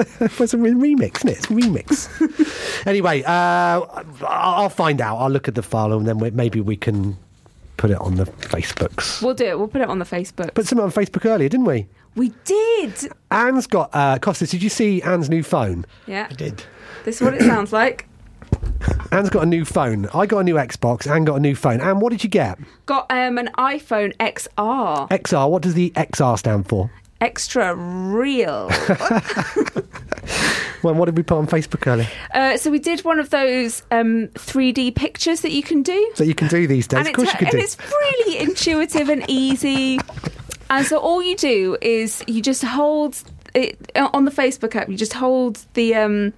a 0.54 0.58
remix, 0.58 1.18
isn't 1.18 1.30
it? 1.30 1.38
It's 1.38 1.46
a 1.46 1.54
remix. 1.54 2.88
anyway, 2.88 3.24
uh, 3.24 3.82
I'll 4.26 4.70
find 4.70 5.02
out. 5.02 5.18
I'll 5.18 5.30
look 5.30 5.50
at 5.50 5.56
the 5.56 5.64
file 5.64 5.92
and 5.92 6.08
then 6.08 6.34
maybe 6.34 6.62
we 6.62 6.78
can 6.78 7.18
put 7.78 7.92
it 7.92 8.00
on 8.00 8.16
the 8.16 8.26
Facebooks. 8.26 9.22
We'll 9.22 9.34
do 9.34 9.46
it. 9.46 9.58
We'll 9.58 9.68
put 9.68 9.82
it 9.82 9.90
on 9.90 10.00
the 10.00 10.06
Facebook. 10.06 10.54
Put 10.54 10.68
something 10.68 10.84
on 10.84 10.92
Facebook 10.92 11.26
earlier, 11.26 11.50
didn't 11.50 11.66
we? 11.66 11.88
we 12.16 12.34
did. 12.46 13.12
Anne's 13.32 13.68
got. 13.68 13.90
Uh, 13.94 14.18
Costas, 14.20 14.50
did 14.52 14.64
you 14.64 14.70
see 14.70 15.02
Anne's 15.02 15.30
new 15.30 15.44
phone? 15.44 15.86
Yeah. 16.08 16.28
I 16.30 16.34
did. 16.34 16.64
This 17.04 17.18
is 17.18 17.22
what 17.22 17.34
it 17.34 17.42
sounds 17.46 17.74
like. 17.74 18.08
Anne's 19.12 19.30
got 19.30 19.44
a 19.44 19.46
new 19.46 19.66
phone. 19.66 20.08
I 20.14 20.26
got 20.26 20.40
a 20.40 20.44
new 20.44 20.56
Xbox. 20.56 21.10
Anne 21.10 21.26
got 21.26 21.36
a 21.36 21.40
new 21.40 21.56
phone. 21.56 21.82
Anne, 21.82 22.00
what 22.00 22.12
did 22.12 22.24
you 22.24 22.30
get? 22.30 22.58
Got 22.86 23.06
um, 23.12 23.38
an 23.38 23.50
iPhone 23.58 24.16
XR, 24.18 25.10
XR. 25.10 25.50
What 25.50 25.62
does 25.62 25.74
the 25.74 25.92
XR 25.92 26.38
stand 26.40 26.68
for? 26.68 26.90
Extra 27.26 27.76
real. 27.76 28.70
Well, 30.84 30.94
what 30.94 31.06
did 31.06 31.18
we 31.18 31.24
put 31.24 31.40
on 31.40 31.48
Facebook 31.48 31.88
earlier? 31.88 32.08
uh, 32.36 32.58
so 32.58 32.70
we 32.70 32.78
did 32.78 33.04
one 33.04 33.20
of 33.20 33.32
those 33.32 33.82
um, 33.90 34.28
3D 34.36 34.94
pictures 34.96 35.42
that 35.42 35.52
you 35.52 35.64
can 35.64 35.82
do. 35.82 36.12
That 36.18 36.28
you 36.28 36.36
can 36.36 36.48
do 36.48 36.68
these 36.68 36.86
days. 36.86 37.00
and, 37.00 37.08
of 37.08 37.14
course, 37.16 37.32
you 37.32 37.38
can 37.40 37.48
and 37.48 37.54
do. 37.54 37.58
it's 37.58 37.76
really 37.80 38.38
intuitive 38.38 39.10
and 39.10 39.26
easy. 39.28 40.00
And 40.70 40.86
so 40.86 41.00
all 41.00 41.24
you 41.24 41.36
do 41.38 41.76
is 41.82 42.24
you 42.28 42.40
just 42.40 42.64
hold 42.64 43.18
it 43.56 43.80
on 43.96 44.26
the 44.26 44.32
Facebook 44.32 44.76
app. 44.76 44.88
You 44.88 44.96
just 44.96 45.14
hold 45.14 45.66
the 45.74 45.96
um, 45.96 46.34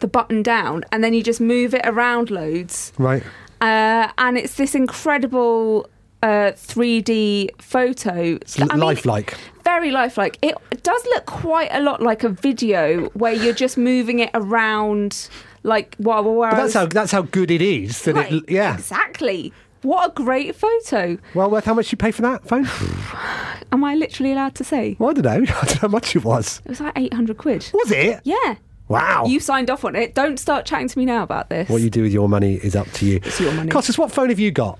the 0.00 0.08
button 0.08 0.42
down, 0.42 0.84
and 0.92 1.02
then 1.02 1.14
you 1.14 1.22
just 1.22 1.40
move 1.40 1.72
it 1.72 1.86
around 1.86 2.30
loads. 2.30 2.92
Right. 2.98 3.22
Uh, 3.62 4.12
and 4.18 4.36
it's 4.36 4.56
this 4.56 4.74
incredible 4.74 5.88
uh, 6.22 6.52
3D 6.52 7.48
photo. 7.62 8.34
It's 8.42 8.60
l- 8.60 8.68
I 8.70 8.74
mean, 8.74 8.84
lifelike. 8.84 9.38
Very 9.76 9.90
lifelike. 9.90 10.38
It 10.40 10.56
does 10.82 11.04
look 11.06 11.26
quite 11.26 11.68
a 11.70 11.80
lot 11.80 12.00
like 12.00 12.24
a 12.24 12.30
video 12.30 13.08
where 13.10 13.34
you're 13.34 13.54
just 13.54 13.76
moving 13.76 14.20
it 14.20 14.30
around, 14.32 15.28
like 15.64 15.94
while 15.96 16.24
But 16.24 16.56
that's 16.56 16.74
how 16.74 16.86
that's 16.86 17.12
how 17.12 17.22
good 17.22 17.50
it 17.50 17.60
is. 17.60 18.02
That 18.02 18.14
Right, 18.14 18.32
it, 18.32 18.44
yeah. 18.48 18.74
exactly. 18.74 19.52
What 19.82 20.10
a 20.10 20.14
great 20.14 20.56
photo! 20.56 21.18
Well, 21.34 21.50
worth 21.50 21.66
how 21.66 21.74
much 21.74 21.92
you 21.92 21.98
pay 21.98 22.10
for 22.10 22.22
that 22.22 22.48
phone? 22.48 22.66
Am 23.72 23.84
I 23.84 23.94
literally 23.94 24.32
allowed 24.32 24.54
to 24.56 24.64
say? 24.64 24.96
well, 24.98 25.10
I 25.10 25.12
don't 25.12 25.24
know. 25.24 25.52
I 25.62 25.64
don't 25.66 25.74
know 25.74 25.80
how 25.82 25.88
much 25.88 26.16
it 26.16 26.24
was. 26.24 26.62
It 26.64 26.70
was 26.70 26.80
like 26.80 26.94
800 26.96 27.36
quid. 27.36 27.70
Was 27.74 27.92
it? 27.92 28.20
Yeah. 28.24 28.56
Wow. 28.88 29.24
You 29.26 29.40
signed 29.40 29.68
off 29.68 29.84
on 29.84 29.94
it. 29.94 30.14
Don't 30.14 30.38
start 30.38 30.64
chatting 30.64 30.88
to 30.88 30.98
me 30.98 31.04
now 31.04 31.22
about 31.22 31.50
this. 31.50 31.68
What 31.68 31.82
you 31.82 31.90
do 31.90 32.02
with 32.02 32.12
your 32.12 32.28
money 32.28 32.54
is 32.54 32.74
up 32.74 32.90
to 32.92 33.06
you. 33.06 33.16
It's 33.16 33.40
your 33.40 33.52
money. 33.52 33.68
Costas, 33.68 33.98
what 33.98 34.12
phone 34.12 34.28
have 34.30 34.38
you 34.38 34.50
got? 34.50 34.78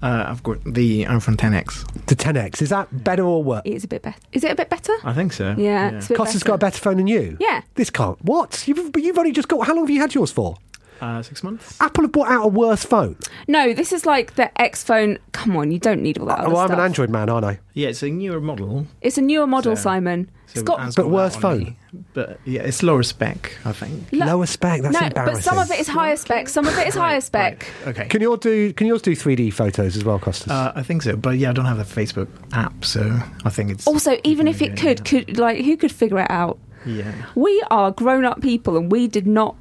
Uh, 0.00 0.24
I've 0.28 0.42
got 0.44 0.62
the 0.64 1.04
iPhone 1.06 1.36
10X. 1.36 2.06
The 2.06 2.14
10X. 2.14 2.62
Is 2.62 2.68
that 2.68 3.02
better 3.04 3.24
or 3.24 3.42
worse? 3.42 3.62
It 3.64 3.74
is 3.74 3.84
a 3.84 3.88
bit 3.88 4.02
better. 4.02 4.18
Is 4.32 4.44
it 4.44 4.52
a 4.52 4.54
bit 4.54 4.68
better? 4.70 4.92
I 5.04 5.12
think 5.12 5.32
so. 5.32 5.54
Yeah, 5.58 5.90
it's 5.90 6.06
a 6.06 6.08
bit 6.10 6.16
Costas 6.18 6.42
better. 6.42 6.48
got 6.50 6.54
a 6.54 6.58
better 6.58 6.78
phone 6.78 6.96
than 6.98 7.06
you? 7.08 7.36
Yeah. 7.40 7.62
This 7.74 7.90
can't. 7.90 8.22
What? 8.24 8.66
You've, 8.68 8.92
but 8.92 9.02
you've 9.02 9.18
only 9.18 9.32
just 9.32 9.48
got. 9.48 9.66
How 9.66 9.74
long 9.74 9.84
have 9.84 9.90
you 9.90 10.00
had 10.00 10.14
yours 10.14 10.30
for? 10.30 10.56
Uh, 11.00 11.22
six 11.22 11.42
months. 11.42 11.80
Apple 11.80 12.04
have 12.04 12.12
brought 12.12 12.28
out 12.30 12.44
a 12.44 12.48
worse 12.48 12.84
phone. 12.84 13.16
No, 13.46 13.72
this 13.72 13.92
is 13.92 14.04
like 14.06 14.34
the 14.34 14.60
X 14.60 14.82
phone. 14.82 15.18
Come 15.32 15.56
on, 15.56 15.70
you 15.70 15.78
don't 15.78 16.02
need 16.02 16.18
all 16.18 16.26
that. 16.26 16.40
Oh, 16.40 16.56
other 16.56 16.74
I'm 16.74 16.80
an. 16.80 16.84
Android 16.86 17.10
man, 17.10 17.28
aren't 17.28 17.44
I? 17.46 17.60
Yeah, 17.74 17.88
it's 17.88 18.02
a 18.02 18.08
newer 18.10 18.40
model. 18.40 18.86
It's 19.00 19.16
a 19.18 19.22
newer 19.22 19.46
model, 19.46 19.76
So- 19.76 19.82
Simon. 19.82 20.30
So 20.46 20.60
it's 20.60 20.62
got 20.62 20.80
Anne's 20.80 20.94
But 20.96 21.02
got 21.02 21.10
worse 21.10 21.36
phone. 21.36 21.58
me. 21.58 21.76
But 22.14 22.40
yeah, 22.46 22.62
it's 22.62 22.82
lower 22.82 23.02
spec, 23.02 23.52
I 23.66 23.72
think. 23.72 24.04
Lo- 24.12 24.24
Lower 24.24 24.46
spec. 24.46 24.80
That's 24.80 24.98
no, 24.98 25.06
embarrassing. 25.06 25.34
but 25.34 25.42
some 25.44 25.58
of 25.58 25.70
it 25.70 25.78
is 25.78 25.86
higher 25.88 26.16
spec. 26.16 26.48
Some 26.48 26.66
of 26.66 26.78
it 26.78 26.86
is 26.88 26.94
higher 26.94 27.20
spec. 27.20 27.66
Okay. 27.86 28.06
Can 28.06 28.22
yours 28.22 28.38
do? 28.40 28.72
Can 28.72 28.86
yours 28.86 29.02
do 29.02 29.14
3D 29.14 29.52
photos 29.52 29.94
as 29.94 30.04
well, 30.06 30.18
Costas? 30.18 30.50
Uh, 30.50 30.72
I 30.74 30.82
think 30.82 31.02
so, 31.02 31.16
but 31.16 31.36
yeah, 31.36 31.50
I 31.50 31.52
don't 31.52 31.66
have 31.66 31.76
the 31.76 31.84
Facebook 31.84 32.28
app, 32.54 32.82
so 32.82 33.20
I 33.44 33.50
think 33.50 33.70
it's 33.70 33.86
Also, 33.86 34.16
even 34.24 34.48
if 34.48 34.62
it 34.62 34.70
Yeah, 34.70 34.94
could, 34.94 35.04
could 35.04 35.38
like 35.38 35.62
who 35.66 35.76
could 35.76 35.92
figure 35.92 36.18
it 36.20 36.30
out? 36.30 36.58
Yeah, 36.86 37.12
We 37.34 37.62
are 37.70 37.90
grown-up 37.90 38.40
people, 38.40 38.78
and 38.78 38.90
we 38.90 39.06
did 39.06 39.26
not 39.26 39.54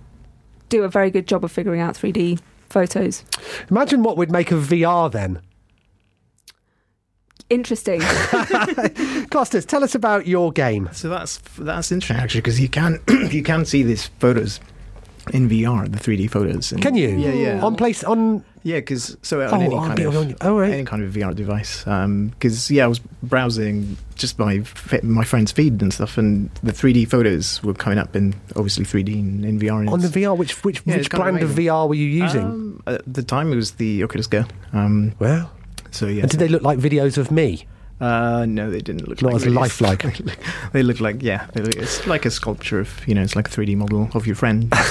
do 0.69 0.83
a 0.83 0.89
very 0.89 1.11
good 1.11 1.27
job 1.27 1.43
of 1.43 1.51
figuring 1.51 1.81
out 1.81 1.95
3D 1.95 2.39
photos. 2.69 3.23
Imagine 3.69 4.03
what 4.03 4.17
we'd 4.17 4.31
make 4.31 4.51
of 4.51 4.63
VR 4.63 5.11
then. 5.11 5.41
Interesting. 7.49 8.01
Costas, 9.31 9.65
tell 9.65 9.83
us 9.83 9.95
about 9.95 10.27
your 10.27 10.51
game. 10.51 10.89
so 10.91 11.07
that's 11.07 11.37
that's 11.57 11.91
interesting 11.91 12.21
actually 12.21 12.41
because 12.41 12.59
you 12.59 12.67
can 12.67 12.99
you 13.31 13.41
can 13.41 13.63
see 13.63 13.83
these 13.83 14.07
photos 14.19 14.59
in 15.33 15.49
VR, 15.49 15.87
the 15.91 15.97
3D 15.99 16.29
photos. 16.29 16.71
and- 16.71 16.81
Can 16.81 16.95
you? 16.95 17.09
Yeah, 17.09 17.33
yeah. 17.33 17.63
On 17.65 17.75
place 17.75 18.03
on. 18.03 18.43
Yeah, 18.63 18.77
because 18.77 19.15
so 19.21 19.41
on 19.41 19.53
Oh, 19.53 19.59
any 19.61 19.75
kind 19.75 19.97
the- 19.97 20.07
of 20.09 20.17
on- 20.17 20.35
oh, 20.41 20.59
right. 20.59 20.71
any 20.71 20.83
kind 20.83 21.01
of 21.03 21.13
VR 21.13 21.33
device. 21.33 21.83
Because 21.85 22.69
yeah, 22.69 22.83
I 22.83 22.87
was 22.87 22.99
browsing 23.23 23.95
just 24.15 24.37
my 24.39 24.61
my 25.03 25.23
friend's 25.23 25.51
feed 25.53 25.81
and 25.81 25.93
stuff, 25.93 26.17
and 26.17 26.49
the 26.63 26.73
3D 26.73 27.05
photos 27.07 27.63
were 27.63 27.73
coming 27.73 27.97
up 27.99 28.15
in 28.15 28.33
obviously 28.55 28.83
3D 28.83 29.13
in, 29.19 29.43
in 29.45 29.59
VR. 29.59 29.79
and 29.81 29.89
On 29.89 29.99
the 30.01 30.09
VR, 30.09 30.35
which 30.37 30.63
which 30.65 30.81
Yeah, 30.85 30.95
which 30.97 31.05
it's 31.05 31.13
of 31.13 31.19
brand 31.21 31.41
of. 31.43 31.51
VR 31.51 31.87
were 31.87 31.95
you 31.95 32.07
using? 32.07 32.41
Um, 32.43 32.83
at 32.87 33.01
the 33.11 33.23
time, 33.23 33.51
it 33.53 33.55
was 33.55 33.71
the 33.71 34.03
Oculus 34.03 34.27
Go. 34.27 34.43
Um, 34.73 35.13
well, 35.19 35.49
so 35.91 36.07
yeah, 36.07 36.23
and 36.23 36.31
did 36.31 36.39
they 36.39 36.49
look 36.49 36.61
like 36.63 36.77
videos 36.79 37.17
of 37.17 37.31
me? 37.31 37.65
Uh, 37.99 38.45
no, 38.47 38.69
they 38.69 38.79
didn't 38.81 39.07
look 39.07 39.21
Not 39.21 39.33
like 39.33 39.41
as 39.41 39.47
lifelike. 39.53 40.03
they 40.71 40.83
look 40.83 40.99
like 40.99 41.23
yeah, 41.23 41.47
they 41.53 41.61
look, 41.63 41.75
it's 41.75 42.05
like 42.05 42.25
a 42.25 42.31
sculpture 42.31 42.79
of 42.79 43.07
you 43.07 43.15
know, 43.15 43.23
it's 43.23 43.35
like 43.35 43.47
a 43.47 43.51
3D 43.51 43.75
model 43.75 44.09
of 44.13 44.25
your 44.27 44.35
friend. 44.35 44.71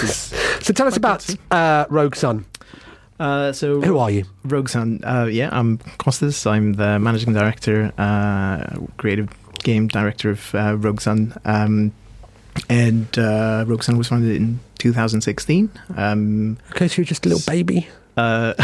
So 0.63 0.73
tell 0.73 0.89
us 0.89 0.97
about 0.97 1.25
uh, 1.53 1.85
Rogue 1.91 2.17
Sun. 2.17 2.45
uh, 3.21 3.53
so 3.53 3.81
Who 3.81 3.99
are 3.99 4.11
you? 4.11 4.25
Rogue 4.45 4.69
Sun. 4.69 5.01
Uh, 5.05 5.27
yeah, 5.31 5.49
I'm 5.53 5.79
Costas. 5.99 6.45
I'm 6.45 6.73
the 6.73 6.99
managing 6.99 7.35
director, 7.35 7.93
uh, 7.97 8.77
creative 8.97 9.29
game 9.63 9.87
director 9.87 10.31
of 10.31 10.53
uh, 10.57 10.77
Rogue 10.77 11.01
Sun. 11.01 11.35
Um, 11.45 11.93
and 12.69 13.07
uh, 13.17 13.65
Rogue 13.69 13.85
Sun 13.85 13.97
was 13.97 14.09
founded 14.09 14.35
in 14.35 14.59
2016. 14.79 15.71
Um, 15.97 16.59
Okay, 16.73 16.89
so 16.89 16.97
you're 16.97 17.05
just 17.07 17.25
a 17.27 17.29
little 17.29 17.45
baby. 17.47 17.87
Uh, 18.17 18.55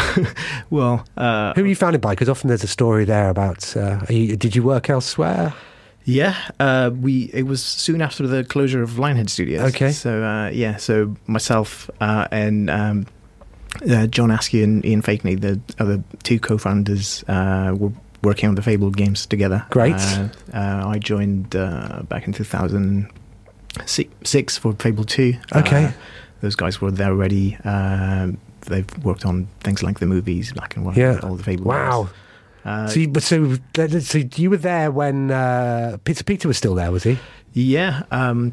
well, 0.70 1.04
uh, 1.16 1.52
Who 1.54 1.64
are 1.64 1.66
you 1.66 1.76
founded 1.76 2.00
by? 2.00 2.10
Because 2.10 2.28
often 2.28 2.48
there's 2.48 2.64
a 2.64 2.68
story 2.68 3.04
there 3.04 3.28
about. 3.28 3.76
Uh, 3.76 4.00
you, 4.08 4.36
did 4.36 4.56
you 4.56 4.62
work 4.62 4.88
elsewhere? 4.88 5.52
Yeah, 6.04 6.34
uh, 6.58 6.90
we 6.92 7.30
it 7.32 7.44
was 7.44 7.62
soon 7.62 8.02
after 8.02 8.26
the 8.26 8.42
closure 8.44 8.82
of 8.82 8.90
Lionhead 8.92 9.30
Studios. 9.30 9.72
Okay. 9.74 9.92
So 9.92 10.24
uh, 10.24 10.48
yeah, 10.48 10.76
so 10.76 11.14
myself 11.26 11.88
uh, 12.00 12.26
and 12.32 12.68
um, 12.70 13.06
uh, 13.88 14.08
John 14.08 14.32
Askew 14.32 14.64
and 14.64 14.84
Ian 14.84 15.02
Fakeney, 15.02 15.40
the 15.40 15.60
other 15.78 16.02
two 16.24 16.40
co-founders, 16.40 17.22
uh, 17.28 17.76
were 17.78 17.92
working 18.22 18.48
on 18.48 18.56
the 18.56 18.62
Fable 18.62 18.90
games 18.90 19.26
together. 19.26 19.64
Great. 19.70 19.94
I 20.52 20.98
joined 20.98 21.54
uh, 21.54 22.02
back 22.08 22.26
in 22.26 22.32
2006 22.32 24.58
for 24.58 24.72
Fable 24.74 25.04
Two. 25.04 25.34
Okay. 25.54 25.92
Those 26.40 26.56
guys 26.56 26.80
were 26.80 26.90
there 26.90 27.10
already. 27.10 27.56
They've 28.66 29.04
worked 29.04 29.24
on 29.24 29.48
things 29.60 29.82
like 29.82 29.98
the 29.98 30.06
movies, 30.06 30.52
Black 30.52 30.76
and 30.76 30.84
White, 30.84 30.96
Yeah. 30.96 31.20
all 31.22 31.34
the 31.36 31.42
Fable. 31.42 31.64
Wow. 31.66 32.08
Uh, 32.64 32.86
so, 32.86 33.00
you, 33.00 33.08
but 33.08 33.22
so, 33.24 33.56
so 34.00 34.18
you 34.36 34.48
were 34.50 34.56
there 34.56 34.90
when 34.92 35.30
uh, 35.32 35.96
Peter 36.04 36.22
Peter 36.22 36.46
was 36.46 36.56
still 36.56 36.74
there, 36.76 36.92
was 36.92 37.02
he? 37.02 37.18
Yeah, 37.54 38.04
um, 38.12 38.52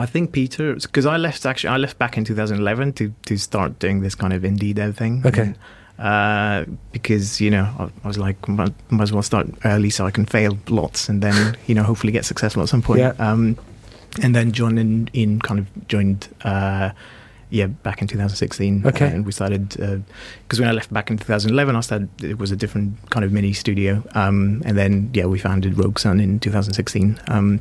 I 0.00 0.06
think 0.06 0.32
Peter, 0.32 0.74
because 0.74 1.04
I 1.06 1.16
left 1.18 1.44
actually, 1.44 1.68
I 1.68 1.76
left 1.76 1.98
back 1.98 2.16
in 2.16 2.24
2011 2.24 2.94
to 2.94 3.12
to 3.26 3.36
start 3.36 3.78
doing 3.78 4.00
this 4.00 4.14
kind 4.14 4.32
of 4.32 4.42
indie 4.42 4.74
dev 4.74 4.96
thing. 4.96 5.22
Okay. 5.24 5.54
Uh, 5.98 6.64
because 6.92 7.40
you 7.40 7.50
know, 7.50 7.64
I, 7.78 7.84
I 8.04 8.08
was 8.08 8.18
like, 8.18 8.46
might, 8.48 8.72
might 8.90 9.02
as 9.04 9.12
well 9.12 9.22
start 9.22 9.48
early 9.64 9.88
so 9.90 10.06
I 10.06 10.10
can 10.10 10.24
fail 10.26 10.58
lots 10.68 11.08
and 11.08 11.22
then 11.22 11.56
you 11.66 11.74
know 11.74 11.82
hopefully 11.82 12.12
get 12.12 12.24
successful 12.24 12.62
at 12.62 12.68
some 12.70 12.82
point. 12.82 13.00
Yeah. 13.00 13.12
Um, 13.18 13.58
and 14.22 14.34
then 14.34 14.52
John 14.52 14.78
and 14.78 15.10
Ian 15.14 15.40
kind 15.40 15.58
of 15.60 15.88
joined 15.88 16.28
uh, 16.42 16.90
yeah, 17.50 17.66
back 17.66 18.02
in 18.02 18.08
2016. 18.08 18.86
Okay. 18.86 19.06
and 19.08 19.24
we 19.26 19.32
started 19.32 19.68
because 19.68 20.58
when 20.60 20.68
I 20.68 20.72
left 20.72 20.92
back 20.92 21.10
in 21.10 21.16
2011, 21.18 21.76
I 21.76 21.80
started. 21.80 22.08
It 22.22 22.38
was 22.38 22.50
a 22.50 22.56
different 22.56 23.10
kind 23.10 23.24
of 23.24 23.32
mini 23.32 23.52
studio, 23.52 24.02
um, 24.14 24.62
and 24.64 24.76
then 24.76 25.10
yeah, 25.12 25.26
we 25.26 25.38
founded 25.38 25.78
Rogue 25.78 25.98
Sun 25.98 26.20
in 26.20 26.38
2016. 26.40 27.18
Um, 27.28 27.60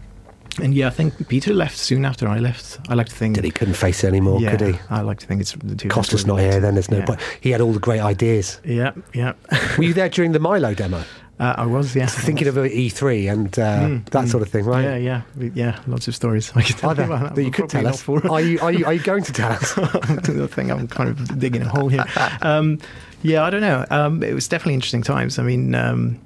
and 0.61 0.73
yeah, 0.73 0.87
I 0.87 0.89
think 0.89 1.27
Peter 1.27 1.53
left 1.53 1.77
soon 1.77 2.05
after 2.05 2.29
I 2.29 2.39
left. 2.39 2.79
I 2.87 2.93
like 2.93 3.07
to 3.09 3.15
think 3.15 3.35
Did 3.35 3.43
he 3.43 3.51
couldn't 3.51 3.73
face 3.73 4.05
it 4.05 4.07
anymore, 4.07 4.39
yeah, 4.39 4.51
could 4.55 4.61
he? 4.61 4.79
I 4.89 5.01
like 5.01 5.19
to 5.19 5.25
think 5.27 5.41
it's 5.41 5.51
the 5.51 5.75
two. 5.75 5.89
Costa's 5.89 6.25
not 6.25 6.37
here, 6.39 6.61
then 6.61 6.75
there's 6.75 6.89
no 6.89 6.99
Yeah. 6.99 7.05
point. 7.05 7.19
He 7.41 7.51
had 7.51 7.59
all 7.59 7.73
the 7.73 7.79
great 7.79 7.99
ideas. 7.99 8.61
Yeah, 8.63 8.93
yeah. 9.13 9.33
Were 9.77 9.83
you 9.83 9.93
there 9.93 10.07
during 10.07 10.31
the 10.31 10.39
Milo 10.39 10.73
demo? 10.73 11.03
Uh, 11.37 11.53
I 11.57 11.65
was, 11.65 11.95
yeah. 11.95 12.05
Thinking 12.05 12.47
of 12.47 12.55
E3 12.55 13.29
and 13.31 13.59
uh, 13.59 13.79
Mm, 13.81 14.09
that 14.11 14.25
mm. 14.25 14.27
sort 14.29 14.41
of 14.41 14.49
thing, 14.49 14.63
right? 14.63 14.83
Yeah, 14.83 15.21
yeah, 15.37 15.49
yeah. 15.53 15.79
Lots 15.85 16.07
of 16.07 16.15
stories 16.15 16.51
I 16.55 16.61
could 16.61 16.77
tell 16.77 16.91
Are 16.91 16.93
there, 16.93 17.07
you 17.07 17.29
that 17.35 17.43
you 17.43 17.51
could 17.51 17.69
tell 17.69 17.85
us? 17.87 18.01
for- 18.01 18.25
Are 18.31 18.39
you, 18.39 18.57
are, 18.61 18.71
you, 18.71 18.85
are 18.85 18.93
you 18.93 19.01
going 19.01 19.23
to 19.23 19.33
tell 19.33 19.51
us? 19.51 19.77
I 19.77 19.87
think 20.47 20.71
I'm 20.71 20.87
kind 20.87 21.09
of 21.09 21.37
digging 21.39 21.61
a 21.61 21.67
hole 21.69 21.89
here. 21.89 22.05
Um, 22.41 22.79
yeah, 23.21 23.43
I 23.43 23.49
don't 23.49 23.61
know. 23.61 23.85
Um, 23.89 24.21
it 24.23 24.33
was 24.33 24.47
definitely 24.47 24.75
interesting 24.75 25.01
times. 25.01 25.39
I 25.39 25.43
mean, 25.43 25.73
um, 25.73 26.19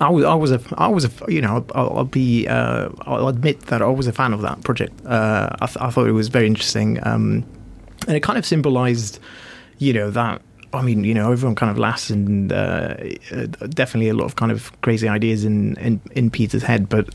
I 0.00 0.08
was, 0.08 0.24
I 0.24 0.34
was 0.34 0.50
a, 0.50 0.60
I 0.78 0.88
was 0.88 1.04
a, 1.04 1.10
you 1.28 1.40
know, 1.42 1.64
I'll, 1.74 1.98
I'll 1.98 2.04
be, 2.04 2.48
uh, 2.48 2.88
I'll 3.02 3.28
admit 3.28 3.60
that 3.66 3.82
I 3.82 3.86
was 3.86 4.06
a 4.06 4.12
fan 4.12 4.32
of 4.32 4.40
that 4.40 4.64
project. 4.64 5.04
Uh, 5.04 5.50
I, 5.60 5.66
th- 5.66 5.76
I 5.78 5.90
thought 5.90 6.06
it 6.08 6.12
was 6.12 6.28
very 6.28 6.46
interesting, 6.46 6.98
um, 7.06 7.44
and 8.08 8.16
it 8.16 8.20
kind 8.22 8.38
of 8.38 8.46
symbolized, 8.46 9.18
you 9.78 9.92
know, 9.92 10.10
that. 10.10 10.40
I 10.74 10.82
mean, 10.82 11.04
you 11.04 11.14
know, 11.14 11.30
everyone 11.32 11.54
kind 11.54 11.70
of 11.70 11.78
laughs, 11.78 12.10
and 12.10 12.52
uh, 12.52 12.94
uh, 13.30 13.46
definitely 13.68 14.08
a 14.08 14.14
lot 14.14 14.24
of 14.24 14.36
kind 14.36 14.50
of 14.52 14.72
crazy 14.82 15.08
ideas 15.08 15.44
in 15.44 15.76
in, 15.78 16.00
in 16.12 16.30
Peter's 16.30 16.62
head, 16.62 16.88
but. 16.88 17.08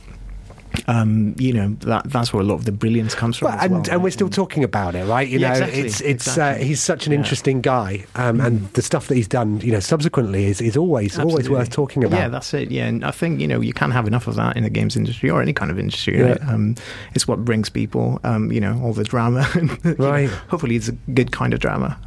Um, 0.87 1.33
you 1.39 1.53
know 1.53 1.69
that 1.79 2.03
that's 2.11 2.31
where 2.33 2.41
a 2.41 2.45
lot 2.45 2.55
of 2.55 2.65
the 2.65 2.71
brilliance 2.71 3.15
comes 3.15 3.37
from. 3.37 3.47
Well, 3.47 3.57
as 3.57 3.63
and, 3.63 3.71
well, 3.71 3.79
and 3.81 3.87
right? 3.89 4.01
we're 4.01 4.11
still 4.11 4.29
talking 4.29 4.63
about 4.63 4.95
it, 4.95 5.05
right? 5.05 5.27
You 5.27 5.39
Yeah, 5.39 5.47
know, 5.47 5.53
exactly, 5.55 5.79
it's 5.79 6.01
it's 6.01 6.27
exactly. 6.27 6.63
Uh, 6.63 6.67
he's 6.67 6.81
such 6.83 7.07
an 7.07 7.13
Yeah. 7.13 7.17
interesting 7.19 7.61
guy, 7.61 8.05
um, 8.15 8.39
and 8.41 8.67
the 8.73 8.81
stuff 8.81 9.07
that 9.07 9.15
he's 9.15 9.29
done, 9.29 9.59
you 9.61 9.71
know, 9.71 9.79
subsequently 9.79 10.45
is, 10.45 10.61
is 10.61 10.77
always 10.77 11.17
always 11.17 11.49
worth 11.49 11.71
talking 11.71 12.03
about. 12.03 12.17
Yeah, 12.17 12.27
that's 12.27 12.53
it. 12.53 12.69
Yeah, 12.69 12.85
and 12.85 13.03
I 13.03 13.11
think 13.11 13.39
you 13.39 13.47
know 13.47 13.59
you 13.61 13.73
can't 13.73 13.93
have 13.93 14.07
enough 14.07 14.27
of 14.27 14.35
that 14.35 14.55
in 14.55 14.63
the 14.63 14.69
games 14.69 14.95
industry 14.95 15.29
or 15.31 15.41
any 15.41 15.53
kind 15.53 15.71
of 15.71 15.79
industry. 15.79 16.19
Yeah. 16.19 16.37
Um, 16.47 16.75
it's 17.15 17.27
what 17.27 17.43
brings 17.43 17.69
people, 17.69 18.19
um, 18.23 18.51
you 18.51 18.59
know, 18.61 18.79
all 18.83 18.93
the 18.93 19.05
drama. 19.05 19.47
you 19.55 19.63
know, 19.83 19.95
Right. 19.97 20.29
hopefully, 20.49 20.75
it's 20.75 20.89
a 20.89 20.97
good 21.13 21.31
kind 21.31 21.53
of 21.53 21.59
drama. 21.59 21.97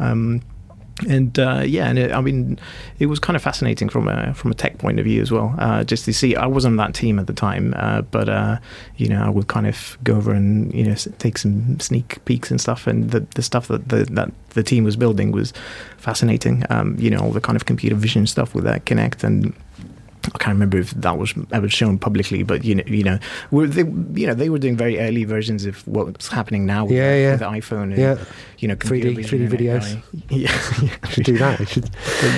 And 1.09 1.39
uh, 1.39 1.63
yeah, 1.67 1.89
and 1.89 1.99
it, 1.99 2.13
I 2.13 2.21
mean, 2.21 2.59
it 2.99 3.07
was 3.07 3.19
kind 3.19 3.37
of 3.37 3.43
fascinating 3.43 3.89
from 3.89 4.09
a 4.09 4.35
from 4.35 4.51
a 4.51 4.55
tech 4.55 4.79
point 4.79 4.99
of 4.99 5.05
view 5.05 5.23
as 5.23 5.31
well. 5.31 5.55
Uh, 5.59 5.85
just 5.85 6.05
to 6.05 6.13
see, 6.13 6.37
I 6.37 6.47
wasn't 6.47 6.73
on 6.73 6.77
that 6.77 6.95
team 6.95 7.19
at 7.19 7.27
the 7.27 7.33
time, 7.33 7.75
uh, 7.77 8.03
but 8.03 8.29
uh, 8.29 8.59
you 8.97 9.09
know, 9.09 9.23
I 9.23 9.29
would 9.29 9.49
kind 9.49 9.67
of 9.67 9.99
go 10.05 10.17
over 10.17 10.33
and 10.33 10.73
you 10.75 10.85
know 10.85 10.95
take 11.19 11.39
some 11.39 11.81
sneak 11.81 12.25
peeks 12.25 12.51
and 12.51 12.61
stuff, 12.61 12.87
and 12.87 13.11
the 13.11 13.21
the 13.35 13.43
stuff 13.43 13.69
that 13.69 13.89
the 13.89 14.05
that 14.05 14.31
the 14.51 14.63
team 14.63 14.85
was 14.85 14.97
building 14.97 15.33
was 15.33 15.53
fascinating. 15.97 16.65
Um, 16.71 16.97
you 16.99 17.11
know, 17.11 17.19
all 17.19 17.33
the 17.33 17.41
kind 17.41 17.57
of 17.57 17.67
computer 17.67 17.97
vision 17.97 18.27
stuff 18.27 18.55
with 18.55 18.65
that 18.65 18.85
Kinect 18.85 19.25
and. 19.25 19.55
I 20.27 20.39
can't 20.39 20.55
remember 20.55 20.79
if 20.79 20.91
that 20.93 21.19
was 21.19 21.35
ever 21.53 21.69
shown 21.69 21.99
publicly, 21.99 22.43
but 22.43 22.65
you 22.65 22.75
know, 22.75 22.83
you 22.87 23.03
know, 23.05 23.19
were 23.51 23.67
they, 23.67 23.83
you 24.21 24.27
know, 24.27 24.35
they 24.35 24.51
were 24.51 24.59
doing 24.59 24.77
very 24.77 24.99
early 25.01 25.25
versions 25.25 25.65
of 25.65 25.87
what's 25.89 26.29
happening 26.29 26.67
now 26.67 26.85
with, 26.85 26.95
Yeah, 26.95 27.13
the, 27.15 27.21
yeah. 27.21 27.31
with 27.33 27.41
the 27.41 27.47
iPhone 27.47 27.83
and 27.85 27.97
Yeah. 27.99 28.25
you 28.59 28.69
know, 28.69 28.77
3D 28.77 29.17
3D 29.25 29.49
videos. 29.49 29.95
AI. 29.97 30.03
Yeah, 30.29 30.53
yeah. 30.83 31.09
should 31.11 31.25
do 31.25 31.39
that. 31.39 31.69
Should. 31.69 31.91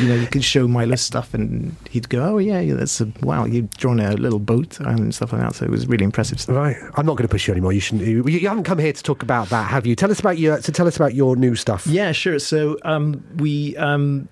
You 0.02 0.08
know, 0.08 0.14
you 0.14 0.26
could 0.26 0.44
show 0.44 0.66
Milo's 0.68 1.00
stuff, 1.00 1.34
and 1.34 1.74
he'd 1.90 2.08
go, 2.08 2.22
"Oh 2.22 2.38
yeah, 2.38 2.60
yeah 2.60 2.74
that's 2.74 3.00
a 3.00 3.12
wow." 3.22 3.44
You've 3.44 3.70
drawn 3.76 4.00
a 4.00 4.12
little 4.14 4.38
boat 4.38 4.80
and 4.80 5.14
stuff 5.14 5.32
like 5.32 5.42
that. 5.42 5.54
So 5.56 5.64
it 5.64 5.70
was 5.70 5.86
really 5.86 6.04
impressive 6.04 6.40
stuff. 6.40 6.56
Right, 6.56 6.76
I'm 6.94 7.04
not 7.06 7.16
going 7.16 7.26
to 7.28 7.32
push 7.32 7.46
you 7.48 7.52
anymore. 7.52 7.72
You 7.72 7.80
shouldn't. 7.80 8.06
You, 8.08 8.24
you 8.26 8.48
haven't 8.48 8.64
come 8.64 8.78
here 8.78 8.92
to 8.92 9.02
talk 9.02 9.22
about 9.22 9.48
that, 9.50 9.64
have 9.70 9.86
you? 9.86 9.94
Tell 9.96 10.10
us 10.10 10.20
about 10.20 10.38
your. 10.38 10.60
So 10.62 10.72
tell 10.72 10.86
us 10.86 10.96
about 10.96 11.14
your 11.14 11.36
new 11.36 11.54
stuff. 11.54 11.86
Yeah, 11.86 12.12
sure. 12.12 12.38
So 12.38 12.78
um, 12.84 13.22
we. 13.36 13.76
Um, 13.76 14.28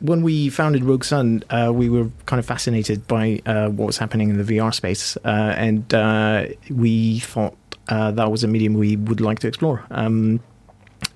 when 0.00 0.22
we 0.22 0.50
founded 0.50 0.84
Rogue 0.84 1.04
Sun, 1.04 1.44
uh, 1.50 1.72
we 1.74 1.88
were 1.88 2.10
kind 2.26 2.38
of 2.38 2.46
fascinated 2.46 3.06
by 3.06 3.40
uh, 3.46 3.68
what 3.68 3.86
was 3.86 3.98
happening 3.98 4.28
in 4.28 4.44
the 4.44 4.56
VR 4.56 4.74
space, 4.74 5.16
uh, 5.24 5.54
and 5.56 5.92
uh, 5.94 6.46
we 6.70 7.20
thought 7.20 7.56
uh, 7.88 8.10
that 8.12 8.30
was 8.30 8.44
a 8.44 8.48
medium 8.48 8.74
we 8.74 8.96
would 8.96 9.20
like 9.20 9.38
to 9.40 9.48
explore. 9.48 9.84
Um, 9.90 10.40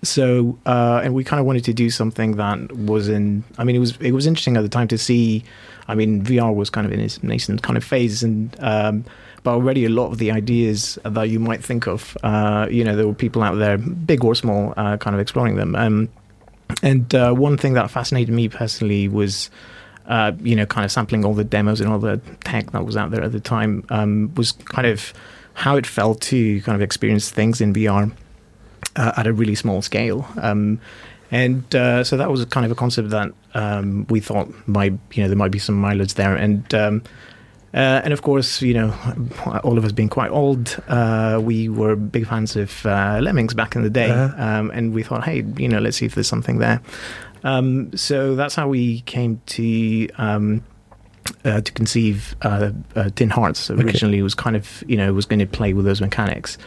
so, 0.03 0.59
and 0.64 1.14
we 1.14 1.25
kind 1.25 1.40
of 1.40 1.47
wanted 1.47 1.64
to 1.64 1.75
do 1.75 1.90
something 1.90 2.37
that 2.37 2.73
was 2.73 3.09
in. 3.09 3.45
I 3.59 3.64
mean, 3.64 3.77
it 3.77 3.81
was 3.81 3.97
it 3.99 4.12
was 4.12 4.27
interesting 4.27 4.57
at 4.57 4.62
the 4.62 4.69
time 4.69 4.88
to 4.88 4.99
see. 4.99 5.45
I 5.88 5.95
mean, 5.95 6.25
VR 6.25 6.55
was 6.55 6.71
kind 6.71 6.87
of 6.87 6.93
in 6.93 7.01
its 7.01 7.23
nascent 7.23 7.62
kind 7.62 7.77
of 7.77 7.85
phase, 7.85 8.23
and 8.23 8.57
um, 8.61 9.05
but 9.43 9.53
already 9.53 9.85
a 9.85 9.90
lot 9.90 10.11
of 10.11 10.19
the 10.19 10.31
ideas 10.31 10.99
that 11.05 11.29
you 11.29 11.38
might 11.40 11.62
think 11.62 11.87
of, 11.87 12.16
you 12.71 12.85
know, 12.85 12.97
there 12.97 13.07
were 13.07 13.14
people 13.14 13.43
out 13.43 13.57
there, 13.57 13.77
big 13.77 14.25
or 14.25 14.35
small, 14.35 14.73
kind 14.75 15.09
of 15.09 15.19
exploring 15.19 15.57
them. 15.57 15.75
Um, 15.75 16.09
and 16.83 17.14
uh, 17.14 17.33
one 17.33 17.56
thing 17.56 17.74
that 17.74 17.90
fascinated 17.90 18.35
me 18.35 18.48
personally 18.48 19.09
was, 19.09 19.50
uh, 20.06 20.33
you 20.40 20.56
know, 20.56 20.66
kind 20.66 20.85
of 20.85 20.92
sampling 20.92 21.24
all 21.24 21.35
the 21.35 21.44
demos 21.44 21.80
and 21.80 21.90
all 21.90 21.98
the 21.98 22.20
tech 22.44 22.70
that 22.72 22.85
was 22.85 22.96
out 22.96 23.11
there 23.11 23.22
at 23.22 23.33
the 23.33 23.40
time 23.40 23.85
um, 23.88 24.35
was 24.35 24.52
kind 24.52 24.87
of 24.87 25.12
how 25.54 25.76
it 25.76 25.87
felt 25.87 26.20
to 26.22 26.61
kind 26.62 26.76
of 26.76 26.83
experience 26.83 27.30
things 27.30 27.61
in 27.61 27.74
VR 27.74 28.12
uh, 28.96 29.12
at 29.16 29.26
a 29.26 29.33
really 29.33 29.54
small 29.54 29.83
scale. 29.83 30.26
Um, 30.40 30.80
and 31.30 31.74
uh, 31.74 32.02
so 32.02 32.16
that 32.16 32.30
was 32.30 32.44
kind 32.46 32.66
of 32.66 32.72
a 32.72 32.74
concept 32.74 33.11
that 33.11 33.33
um, 33.54 34.06
we 34.09 34.20
thought 34.20 34.52
might, 34.66 34.92
you 35.12 35.22
know, 35.22 35.28
there 35.28 35.37
might 35.37 35.52
be 35.52 35.59
some 35.59 35.76
mileage 35.76 36.14
there. 36.14 36.35
And 36.35 36.72
um, 36.74 37.02
uh, 37.74 38.00
and 38.04 38.12
of 38.12 38.22
course, 38.22 38.61
you 38.62 38.74
know, 38.74 38.92
all 39.64 39.78
of 39.78 39.85
us 39.85 39.92
being 39.92 40.09
quite 40.09 40.30
old, 40.30 40.76
uh, 40.88 41.38
we 41.42 41.68
were 41.68 41.96
big 41.96 42.26
fans 42.26 42.56
of 42.56 42.85
uh, 42.87 43.18
Lemmings 43.22 43.54
back 43.54 43.76
in 43.76 43.83
the 43.83 43.90
day, 43.90 44.11
Uh-huh. 44.11 44.42
um, 44.42 44.70
and 44.72 44.92
we 44.92 45.02
thought, 45.02 45.24
hey, 45.24 45.44
you 45.56 45.68
know, 45.68 45.78
let's 45.78 45.96
see 45.98 46.06
if 46.06 46.14
there's 46.14 46.28
something 46.28 46.59
there. 46.59 46.80
Um, 47.44 47.90
so 47.96 48.35
that's 48.37 48.54
how 48.54 48.68
we 48.68 49.00
came 49.02 49.40
to 49.46 50.09
um, 50.18 50.62
uh, 51.44 51.61
to 51.61 51.72
conceive 51.72 52.35
uh, 52.42 52.72
uh, 52.96 53.11
Tin 53.14 53.30
Hearts. 53.30 53.70
Originally, 53.70 54.18
it 54.18 54.22
was 54.22 54.35
kind 54.35 54.56
of 54.56 54.83
you 54.87 54.96
know 54.96 55.12
was 55.14 55.26
going 55.26 55.38
to 55.40 55.46
play 55.46 55.72
with 55.72 55.85
those 55.87 56.00
mechanics. 56.00 56.59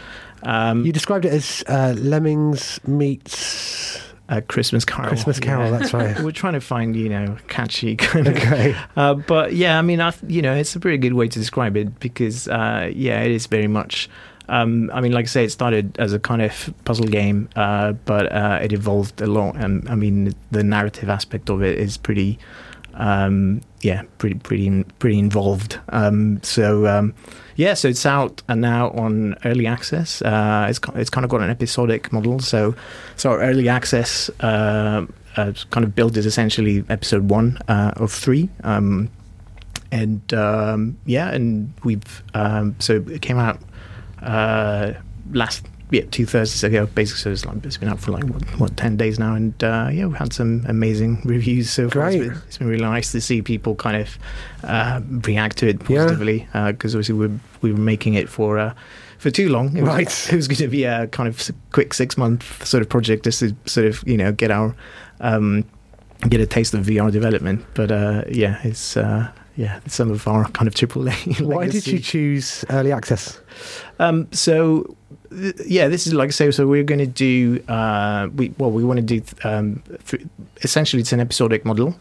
Um, 0.44 0.84
You 0.86 0.92
described 0.92 1.26
it 1.26 1.34
as 1.34 1.64
uh, 1.68 1.94
Lemmings 1.98 2.80
meets 2.88 4.02
uh, 4.30 4.42
Christmas 4.48 4.86
Carol. 4.86 5.10
Christmas 5.10 5.40
Carol. 5.40 5.72
yeah. 5.72 5.78
That's 5.78 5.94
right. 5.94 6.20
We're 6.24 6.32
trying 6.32 6.54
to 6.54 6.62
find 6.62 6.96
you 6.96 7.10
know 7.10 7.38
catchy 7.48 7.96
kind 7.96 8.28
of 8.28 8.36
Okay. 8.36 8.76
Uh, 8.96 9.16
but 9.16 9.54
yeah, 9.54 9.78
I 9.78 9.82
mean, 9.82 10.02
I, 10.02 10.14
you 10.28 10.42
know, 10.42 10.54
it's 10.54 10.76
a 10.76 10.80
pretty 10.80 10.98
good 10.98 11.14
way 11.14 11.28
to 11.28 11.40
describe 11.40 11.76
it 11.78 12.00
because, 12.00 12.48
uh, 12.48 12.90
yeah, 12.94 13.22
it 13.22 13.32
is 13.32 13.48
very 13.48 13.68
much. 13.68 14.10
Um, 14.50 14.92
I 14.94 15.00
mean, 15.02 15.14
like 15.14 15.26
I 15.26 15.28
say, 15.28 15.46
it 15.46 15.52
started 15.52 15.98
as 16.00 16.12
a 16.14 16.20
kind 16.20 16.42
of 16.42 16.74
puzzle 16.84 17.08
game, 17.08 17.48
uh, 17.56 17.94
but 17.94 18.32
uh, 18.32 18.60
it 18.62 18.74
evolved 18.74 19.22
a 19.22 19.28
lot. 19.28 19.56
And 19.56 19.88
I 19.88 19.96
mean, 19.96 20.34
the 20.52 20.64
narrative 20.64 21.10
aspect 21.10 21.50
of 21.50 21.64
it 21.64 21.80
is 21.80 21.96
pretty, 21.98 22.40
um, 22.94 23.62
yeah, 23.82 24.04
pretty, 24.18 24.36
pretty, 24.40 24.84
pretty 25.00 25.20
involved. 25.20 25.80
Um, 25.90 26.42
so, 26.44 26.88
um, 26.88 27.14
yeah, 27.56 27.74
so 27.74 27.88
it's 27.88 28.06
out 28.06 28.42
and 28.48 28.62
now 28.62 28.92
on 28.92 29.36
early 29.46 29.68
access. 29.68 30.22
Uh, 30.22 30.68
it's 30.70 30.80
it's 30.96 31.10
kind 31.10 31.26
of 31.26 31.32
got 31.32 31.42
an 31.42 31.50
episodic 31.50 32.12
model. 32.12 32.40
So, 32.40 32.76
so 33.16 33.34
early 33.34 33.70
access 33.70 34.30
uh, 34.40 35.06
uh, 35.36 35.54
kind 35.72 35.84
of 35.84 35.96
build 35.96 36.18
is 36.18 36.26
essentially 36.26 36.84
episode 36.90 37.30
one 37.30 37.58
uh, 37.68 37.92
of 37.96 38.12
three. 38.12 38.50
Um, 38.64 39.10
and 39.92 40.34
um, 40.34 40.98
yeah, 41.06 41.30
and 41.30 41.74
we've 41.84 42.24
um, 42.34 42.76
so 42.80 43.04
it 43.10 43.22
came 43.22 43.38
out 43.38 43.60
uh, 44.22 44.94
last 45.32 45.68
yeah 45.94 46.04
two 46.12 46.26
Thursdays 46.26 46.64
ago. 46.64 46.88
Basically, 46.88 47.22
so 47.22 47.32
it's, 47.32 47.46
like, 47.46 47.64
it's 47.66 47.78
been 47.78 47.90
out 47.90 48.00
for 48.00 48.12
like 48.12 48.26
what, 48.26 48.60
what 48.60 48.78
ten 48.78 48.98
days 48.98 49.20
now, 49.20 49.36
and 49.36 49.64
uh, 49.64 49.90
yeah, 49.92 50.06
we've 50.08 50.18
had 50.18 50.34
some 50.34 50.66
amazing 50.68 51.22
reviews 51.26 51.70
so 51.70 51.90
far. 51.90 52.08
It's 52.10 52.18
Great. 52.18 52.30
been, 52.30 52.42
it's 52.48 52.58
been 52.58 52.68
really 52.68 52.84
nice 52.84 53.12
to 53.12 53.22
see 53.22 53.42
people 53.42 53.76
kind 53.76 53.98
of 53.98 54.18
uh, 54.64 55.02
react 55.26 55.58
to 55.60 55.68
it 55.68 55.80
positively 55.80 56.48
because 56.68 56.96
obviously 56.96 57.16
we 57.16 57.40
we 57.62 57.72
were 57.72 57.80
making 57.80 58.16
it 58.16 58.28
for. 58.28 58.60
Uh, 58.60 58.74
for 59.20 59.32
too 59.32 59.48
long, 59.48 59.78
it 59.78 59.84
was, 59.84 59.90
Right. 59.90 60.28
It 60.34 60.36
was 60.36 60.50
going 60.50 60.58
to 60.58 60.68
be 60.68 60.84
a 60.84 61.08
kind 61.08 61.30
of 61.30 61.50
quick 61.72 61.94
six 61.94 62.18
month 62.18 62.66
sort 62.68 62.82
of 62.82 62.90
project, 62.90 63.24
just 63.24 63.40
to 63.40 63.56
sort 63.66 63.88
of 63.88 64.04
you 64.06 64.18
know 64.18 64.34
get 64.34 64.52
our 64.52 64.76
um, 65.22 65.64
get 66.28 66.42
a 66.42 66.46
taste 66.46 66.74
of 66.74 66.86
VR 66.86 67.10
development. 67.10 67.66
But 67.74 67.90
uh, 67.90 68.26
yeah, 68.30 68.60
it's 68.66 68.98
uh, 68.98 69.32
yeah, 69.56 69.80
some 69.88 70.12
of 70.12 70.28
our 70.28 70.50
kind 70.50 70.68
of 70.68 70.76
triple 70.76 71.08
A. 71.08 71.12
Why 71.40 71.70
did 71.70 71.88
you 71.88 72.00
choose 72.00 72.66
early 72.70 72.92
access? 72.92 73.40
Um, 74.00 74.28
so 74.34 74.98
th- 75.34 75.56
yeah, 75.66 75.88
this 75.88 76.08
is 76.08 76.14
like 76.14 76.30
I 76.30 76.32
say. 76.32 76.52
So 76.52 76.68
we're 76.68 76.84
going 76.84 77.00
to 77.00 77.08
do 77.08 77.64
uh, 77.68 78.30
we 78.36 78.54
well 78.58 78.72
we 78.72 78.84
want 78.84 78.98
to 78.98 79.20
do 79.20 79.22
um, 79.44 79.84
th- 80.08 80.26
essentially 80.62 81.02
it's 81.02 81.14
an 81.14 81.20
episodic 81.20 81.66
model. 81.66 81.96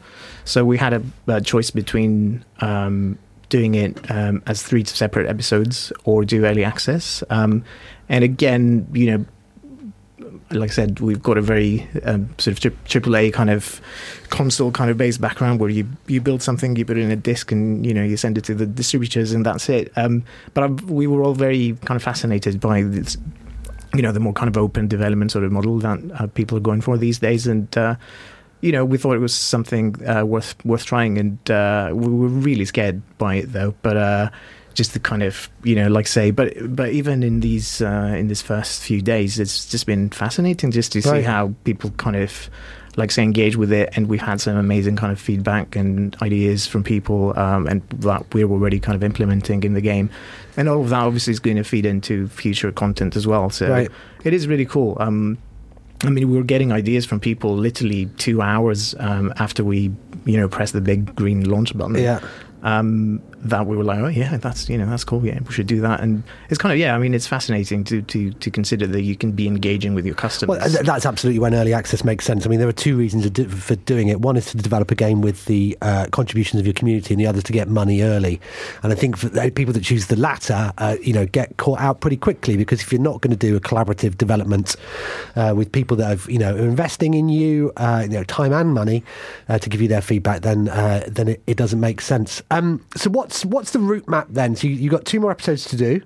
So 0.45 0.65
we 0.65 0.79
had 0.79 0.93
a, 0.93 1.03
a 1.29 1.41
choice 1.41 1.71
between 1.71 2.45
um, 2.61 3.19
doing 3.49 3.75
it 3.75 4.11
um, 4.11 4.43
as 4.47 4.63
three 4.63 4.85
separate 4.85 5.29
episodes 5.29 5.93
or 6.05 6.25
do 6.25 6.45
early 6.45 6.65
access. 6.65 7.23
Um, 7.31 7.65
and 8.09 8.25
again, 8.25 8.87
you 8.93 9.07
know. 9.11 9.25
Like 10.53 10.71
I 10.71 10.75
said, 10.75 11.01
we've 11.01 11.23
got 11.23 11.39
a 11.39 11.43
very 11.43 11.89
um, 12.05 12.29
sort 12.39 12.65
of 12.65 12.75
AAA 12.85 13.33
kind 13.33 13.51
of 13.51 13.81
console 14.29 14.71
kind 14.71 14.91
of 14.91 14.97
based 14.97 15.21
background 15.21 15.61
where 15.61 15.71
you 15.71 15.87
you 16.07 16.21
build 16.21 16.43
something, 16.43 16.77
you 16.77 16.85
put 16.85 16.99
it 16.99 17.03
in 17.03 17.11
a 17.11 17.17
disc, 17.17 17.53
and 17.53 17.85
you 17.85 17.95
know 17.95 18.03
you 18.03 18.17
send 18.17 18.39
it 18.39 18.45
to 18.45 18.55
the 18.55 18.67
distributors, 18.67 19.33
and 19.33 19.47
that's 19.47 19.69
it. 19.69 19.93
Um, 19.97 20.25
but 20.55 20.65
i 20.65 20.67
we 20.67 21.07
were 21.07 21.23
all 21.23 21.35
very 21.35 21.77
kind 21.85 21.97
of 21.97 22.03
fascinated 22.03 22.61
by 22.61 22.83
this, 22.83 23.17
you 23.95 24.03
know, 24.03 24.13
the 24.13 24.21
more 24.21 24.33
kind 24.33 24.49
of 24.49 24.57
open 24.57 24.89
development 24.89 25.31
sort 25.31 25.45
of 25.45 25.53
model 25.53 25.79
that 25.79 25.99
uh, 26.19 26.27
people 26.29 26.57
are 26.57 26.63
going 26.63 26.81
for 26.81 26.97
these 26.97 27.19
days. 27.19 27.47
And, 27.47 27.77
uh, 27.77 27.97
you 28.61 28.73
know, 28.73 28.85
we 28.85 28.97
thought 28.97 29.15
it 29.15 29.21
was 29.21 29.35
something 29.35 29.97
uh, 30.09 30.25
worth 30.25 30.55
worth 30.65 30.85
trying, 30.85 31.19
and 31.19 31.51
uh, 31.51 31.91
we 31.93 32.09
were 32.09 32.29
really 32.29 32.65
scared 32.65 33.03
by 33.19 33.37
it 33.37 33.53
though. 33.53 33.75
But 33.83 33.97
uh, 33.97 34.31
just 34.75 34.93
the 34.95 35.01
kind 35.01 35.23
of 35.23 35.49
you 35.65 35.75
know, 35.75 35.89
like 35.89 36.07
say, 36.07 36.31
but 36.31 36.55
but 36.75 36.91
even 36.91 37.23
in 37.23 37.41
these 37.41 37.81
uh, 37.83 38.15
in 38.17 38.29
this 38.29 38.43
first 38.43 38.83
few 38.83 39.01
days, 39.03 39.39
it's 39.39 39.67
just 39.67 39.87
been 39.87 40.11
fascinating 40.11 40.71
just 40.71 40.93
to 40.93 41.03
see 41.03 41.23
how 41.23 41.55
people 41.65 41.91
kind 41.93 42.17
of 42.17 42.49
like 42.97 43.11
say 43.11 43.23
engage 43.23 43.57
with 43.57 43.73
it, 43.73 43.89
and 43.97 44.07
we've 44.09 44.21
had 44.21 44.39
some 44.41 44.57
amazing 44.57 44.97
kind 44.97 45.11
of 45.13 45.19
feedback 45.21 45.77
and 45.77 46.15
ideas 46.21 46.67
from 46.67 46.85
people, 46.85 47.39
um, 47.39 47.67
and 47.67 47.81
that 47.91 48.35
we're 48.35 48.47
already 48.51 48.79
kind 48.79 48.95
of 48.95 49.03
implementing 49.03 49.65
in 49.65 49.73
the 49.73 49.81
game, 49.81 50.11
and 50.59 50.69
all 50.69 50.83
of 50.83 50.91
that 50.91 51.01
obviously 51.01 51.31
is 51.33 51.41
going 51.41 51.57
to 51.57 51.65
feed 51.65 51.87
into 51.87 52.29
future 52.29 52.71
content 52.71 53.17
as 53.17 53.27
well. 53.27 53.49
So 53.51 53.71
Right. 53.71 53.91
it 54.25 54.35
is 54.35 54.47
really 54.47 54.67
cool. 54.67 54.97
Um, 55.01 55.39
I 56.05 56.11
mean, 56.11 56.29
we 56.31 56.37
were 56.37 56.43
getting 56.45 56.73
ideas 56.73 57.07
from 57.07 57.21
people 57.21 57.57
literally 57.57 58.07
two 58.19 58.43
hours 58.43 58.95
um, 58.99 59.33
after 59.39 59.63
we, 59.65 59.91
you 60.27 60.37
know, 60.37 60.49
pressed 60.49 60.73
the 60.73 60.81
big 60.81 61.15
green 61.15 61.49
launch 61.49 61.77
button. 61.79 61.95
Yeah. 61.97 62.21
Um, 62.63 63.23
that 63.45 63.67
we 63.67 63.77
were 63.77 63.85
like, 63.85 63.99
oh 63.99 64.09
yeah, 64.09 64.37
that's 64.37 64.69
you 64.69 64.79
know 64.79 64.87
that's 64.87 65.05
cool. 65.05 65.25
Yeah, 65.25 65.39
we 65.47 65.53
should 65.53 65.67
do 65.67 65.81
that. 65.81 66.01
And 66.01 66.23
it's 66.49 66.59
kind 66.59 66.73
of 66.73 66.79
yeah. 66.79 66.95
I 66.95 66.99
mean, 66.99 67.15
it's 67.15 67.27
fascinating 67.27 67.85
to 67.85 68.03
to 68.03 68.33
to 68.33 68.51
consider 68.51 68.87
that 68.87 69.03
you 69.03 69.17
can 69.17 69.33
be 69.33 69.47
engaging 69.47 69.95
with 69.95 70.07
your 70.07 70.15
customers. 70.15 70.61
Well, 70.61 70.83
that's 70.85 71.07
absolutely 71.07 71.41
when 71.41 71.55
early 71.55 71.75
access 71.75 72.05
makes 72.05 72.25
sense. 72.25 72.47
I 72.47 72.49
mean, 72.49 72.61
there 72.61 72.69
are 72.69 72.73
two 72.73 72.97
reasons 72.97 73.27
for 73.53 73.75
doing 73.77 74.09
it. 74.09 74.21
One 74.21 74.37
is 74.37 74.47
to 74.47 74.57
develop 74.57 74.91
a 74.91 74.95
game 74.95 75.23
with 75.23 75.45
the 75.47 75.77
uh, 75.83 76.07
contributions 76.13 76.61
of 76.61 76.67
your 76.67 76.75
community, 76.75 77.15
and 77.15 77.21
the 77.21 77.27
other 77.27 77.39
is 77.39 77.45
to 77.45 77.53
get 77.53 77.69
money 77.69 78.03
early. 78.03 78.41
And 78.83 78.93
I 78.93 78.97
think 78.97 79.17
for 79.17 79.29
people 79.51 79.75
that 79.75 79.83
choose 79.83 80.07
the 80.07 80.17
latter, 80.17 80.73
uh, 80.79 80.97
you 81.03 81.13
know, 81.13 81.27
get 81.27 81.57
caught 81.57 81.81
out 81.81 82.01
pretty 82.01 82.17
quickly 82.17 82.57
because 82.57 82.81
if 82.81 82.93
you're 82.93 83.01
not 83.01 83.21
going 83.21 83.31
to 83.31 83.37
do 83.37 83.57
a 83.57 83.61
collaborative 83.61 84.17
development 84.19 84.77
uh, 85.37 85.53
with 85.57 85.73
people 85.73 85.97
that 85.97 86.09
have, 86.09 86.29
you 86.29 86.39
know, 86.39 86.55
are 86.55 86.59
investing 86.59 87.15
in 87.15 87.29
you, 87.29 87.73
uh, 87.77 88.03
you 88.03 88.17
know, 88.17 88.25
time 88.25 88.53
and 88.53 88.73
money 88.73 89.03
uh, 89.49 89.59
to 89.59 89.69
give 89.69 89.81
you 89.81 89.89
their 89.89 90.01
feedback, 90.01 90.43
then 90.43 90.69
uh, 90.69 91.05
then 91.09 91.29
it, 91.29 91.43
it 91.47 91.57
doesn't 91.57 91.81
make 91.81 92.01
sense. 92.01 92.43
Um, 92.51 92.85
so 92.97 93.11
what's 93.33 93.45
what's 93.47 93.71
the 93.71 93.79
route 93.79 94.09
map 94.09 94.27
then? 94.31 94.55
So 94.57 94.67
you, 94.67 94.75
you've 94.75 94.91
got 94.93 95.05
two 95.05 95.21
more 95.21 95.31
episodes 95.31 95.65
to 95.67 95.77
do. 95.77 96.01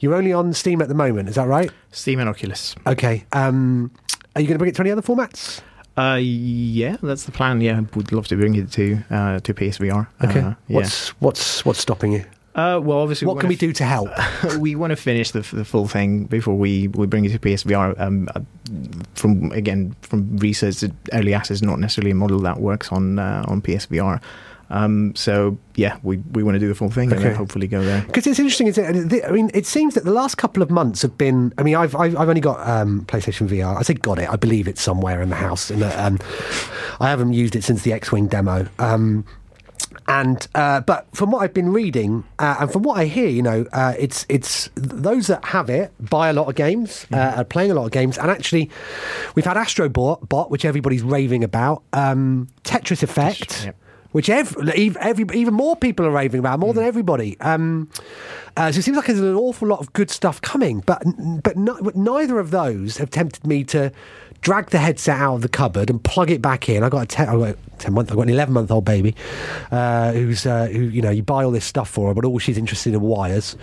You're 0.00 0.14
only 0.14 0.32
on 0.32 0.52
Steam 0.52 0.82
at 0.82 0.88
the 0.88 0.94
moment, 0.94 1.28
is 1.28 1.36
that 1.36 1.46
right? 1.46 1.70
Steam 1.92 2.18
and 2.18 2.28
Oculus. 2.28 2.74
Okay. 2.86 3.24
Um, 3.32 3.90
are 4.34 4.40
you 4.40 4.48
going 4.48 4.56
to 4.56 4.58
bring 4.58 4.70
it 4.70 4.74
to 4.76 4.82
any 4.82 4.90
other 4.90 5.02
formats? 5.02 5.60
Uh, 5.96 6.18
yeah, 6.20 6.96
that's 7.02 7.24
the 7.24 7.30
plan. 7.32 7.60
Yeah, 7.60 7.80
would 7.94 8.10
love 8.10 8.26
to 8.28 8.36
bring 8.36 8.56
it 8.56 8.72
to 8.72 8.98
uh, 9.10 9.38
to 9.40 9.54
PSVR. 9.54 10.08
Okay. 10.24 10.40
Uh, 10.40 10.54
yeah. 10.66 10.76
What's 10.76 11.08
what's 11.20 11.64
what's 11.64 11.78
stopping 11.78 12.12
you? 12.12 12.24
Uh, 12.56 12.78
well, 12.80 12.98
obviously, 12.98 13.26
What 13.26 13.40
can 13.40 13.48
we 13.48 13.54
wanna 13.54 13.58
do 13.58 13.72
to 13.72 13.84
help? 13.84 14.10
f- 14.16 14.56
we 14.58 14.76
want 14.76 14.92
to 14.92 14.96
finish 14.96 15.32
the, 15.32 15.40
the 15.40 15.64
full 15.64 15.88
thing 15.88 16.26
before 16.26 16.54
we, 16.56 16.86
we 16.86 17.04
bring 17.08 17.24
it 17.24 17.30
to 17.32 17.38
PSVR. 17.40 17.98
Um, 18.00 18.28
uh, 18.32 18.40
from 19.16 19.50
again, 19.50 19.96
from 20.02 20.36
research, 20.36 20.84
early 21.12 21.34
access 21.34 21.56
is 21.56 21.62
not 21.62 21.80
necessarily 21.80 22.12
a 22.12 22.14
model 22.14 22.38
that 22.40 22.60
works 22.60 22.92
on 22.92 23.18
uh, 23.18 23.44
on 23.48 23.60
PSVR. 23.60 24.20
Um, 24.74 25.14
so 25.14 25.56
yeah, 25.76 25.98
we 26.02 26.16
we 26.32 26.42
want 26.42 26.56
to 26.56 26.58
do 26.58 26.66
the 26.66 26.74
full 26.74 26.90
thing 26.90 27.10
and 27.12 27.20
Okay. 27.20 27.28
then 27.28 27.36
hopefully 27.36 27.68
go 27.68 27.80
there. 27.84 28.02
Because 28.02 28.26
it's 28.26 28.40
interesting, 28.40 28.66
isn't 28.66 29.12
it? 29.12 29.24
I 29.24 29.30
mean, 29.30 29.50
it 29.54 29.66
seems 29.66 29.94
that 29.94 30.04
the 30.04 30.10
last 30.10 30.34
couple 30.36 30.62
of 30.64 30.70
months 30.70 31.02
have 31.02 31.16
been. 31.16 31.52
I 31.58 31.62
mean, 31.62 31.76
I've 31.76 31.94
I've, 31.94 32.16
I've 32.16 32.28
only 32.28 32.40
got 32.40 32.58
um, 32.68 33.04
PlayStation 33.06 33.48
VR. 33.48 33.76
I 33.78 33.82
say 33.82 33.94
got 33.94 34.18
it. 34.18 34.28
I 34.28 34.36
believe 34.36 34.66
it's 34.66 34.82
somewhere 34.82 35.22
in 35.22 35.28
the 35.28 35.36
house, 35.36 35.70
and 35.70 35.82
um, 35.84 36.18
I 37.00 37.08
haven't 37.08 37.34
used 37.34 37.54
it 37.54 37.62
since 37.62 37.82
the 37.82 37.92
X-wing 37.92 38.26
demo. 38.26 38.66
Um, 38.80 39.24
and 40.08 40.46
uh, 40.56 40.80
but 40.80 41.06
from 41.14 41.30
what 41.30 41.42
I've 41.42 41.54
been 41.54 41.72
reading 41.72 42.24
uh, 42.38 42.56
and 42.60 42.72
from 42.72 42.82
what 42.82 42.98
I 42.98 43.04
hear, 43.06 43.28
you 43.28 43.42
know, 43.42 43.64
uh, 43.72 43.94
it's 43.98 44.26
it's 44.28 44.68
those 44.74 45.28
that 45.28 45.44
have 45.46 45.70
it 45.70 45.92
buy 46.00 46.28
a 46.30 46.32
lot 46.32 46.48
of 46.48 46.56
games, 46.56 47.06
uh, 47.12 47.34
are 47.36 47.44
playing 47.44 47.70
a 47.70 47.74
lot 47.74 47.86
of 47.86 47.92
games, 47.92 48.18
and 48.18 48.30
actually, 48.30 48.70
we've 49.34 49.44
had 49.46 49.56
Astro 49.56 49.88
Bot, 49.88 50.28
Bot 50.28 50.50
which 50.50 50.64
everybody's 50.64 51.02
raving 51.02 51.44
about, 51.44 51.84
um, 51.92 52.48
Tetris 52.64 53.02
Effect. 53.04 53.66
Yep. 53.66 53.76
Which 54.14 54.30
every, 54.30 54.94
every, 55.00 55.26
even 55.36 55.54
more 55.54 55.74
people 55.74 56.06
are 56.06 56.10
raving 56.10 56.38
about, 56.38 56.60
more 56.60 56.72
than 56.72 56.84
everybody. 56.84 57.36
Um, 57.40 57.90
uh, 58.56 58.70
so 58.70 58.78
it 58.78 58.82
seems 58.82 58.96
like 58.96 59.06
there's 59.06 59.18
an 59.18 59.34
awful 59.34 59.66
lot 59.66 59.80
of 59.80 59.92
good 59.92 60.08
stuff 60.08 60.40
coming, 60.40 60.84
but 60.86 61.02
but, 61.42 61.56
no, 61.56 61.76
but 61.82 61.96
neither 61.96 62.38
of 62.38 62.52
those 62.52 62.98
have 62.98 63.10
tempted 63.10 63.44
me 63.44 63.64
to 63.64 63.90
drag 64.44 64.68
the 64.68 64.78
headset 64.78 65.18
out 65.18 65.36
of 65.36 65.40
the 65.40 65.48
cupboard 65.48 65.88
and 65.88 66.04
plug 66.04 66.30
it 66.30 66.42
back 66.42 66.68
in. 66.68 66.84
I 66.84 66.90
got 66.90 67.02
a 67.02 67.06
ten, 67.06 67.28
I 67.30 67.32
got 67.32 67.48
a 67.48 67.56
ten 67.78 67.94
month, 67.94 68.12
I 68.12 68.14
got 68.14 68.22
an 68.22 68.28
eleven 68.28 68.52
month 68.52 68.70
old 68.70 68.84
baby 68.84 69.16
uh, 69.72 70.12
who's 70.12 70.46
uh, 70.46 70.66
who 70.66 70.82
you 70.82 71.02
know 71.02 71.10
you 71.10 71.22
buy 71.22 71.42
all 71.42 71.50
this 71.50 71.64
stuff 71.64 71.88
for 71.88 72.08
her, 72.08 72.14
but 72.14 72.24
all 72.24 72.38
she's 72.38 72.58
interested 72.58 72.94
in 72.94 73.00
wires. 73.00 73.56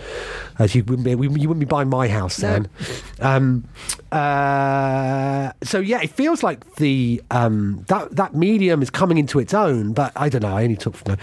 As 0.58 0.74
you 0.74 0.84
wouldn't 0.84 1.04
be, 1.04 1.12
you 1.12 1.16
wouldn't 1.48 1.60
be 1.60 1.64
buying 1.64 1.88
my 1.88 2.08
house 2.08 2.36
then. 2.36 2.68
Um, 3.20 3.64
uh, 4.10 5.52
so 5.62 5.78
yeah, 5.78 6.02
it 6.02 6.10
feels 6.10 6.42
like 6.42 6.74
the 6.76 7.22
um, 7.30 7.84
that 7.88 8.14
that 8.16 8.34
medium 8.34 8.82
is 8.82 8.90
coming 8.90 9.18
into 9.18 9.38
its 9.38 9.54
own. 9.54 9.92
But 9.92 10.12
I 10.16 10.28
don't 10.28 10.42
know. 10.42 10.56
I 10.56 10.64
only 10.64 10.76
talk 10.76 10.96
from 10.96 11.16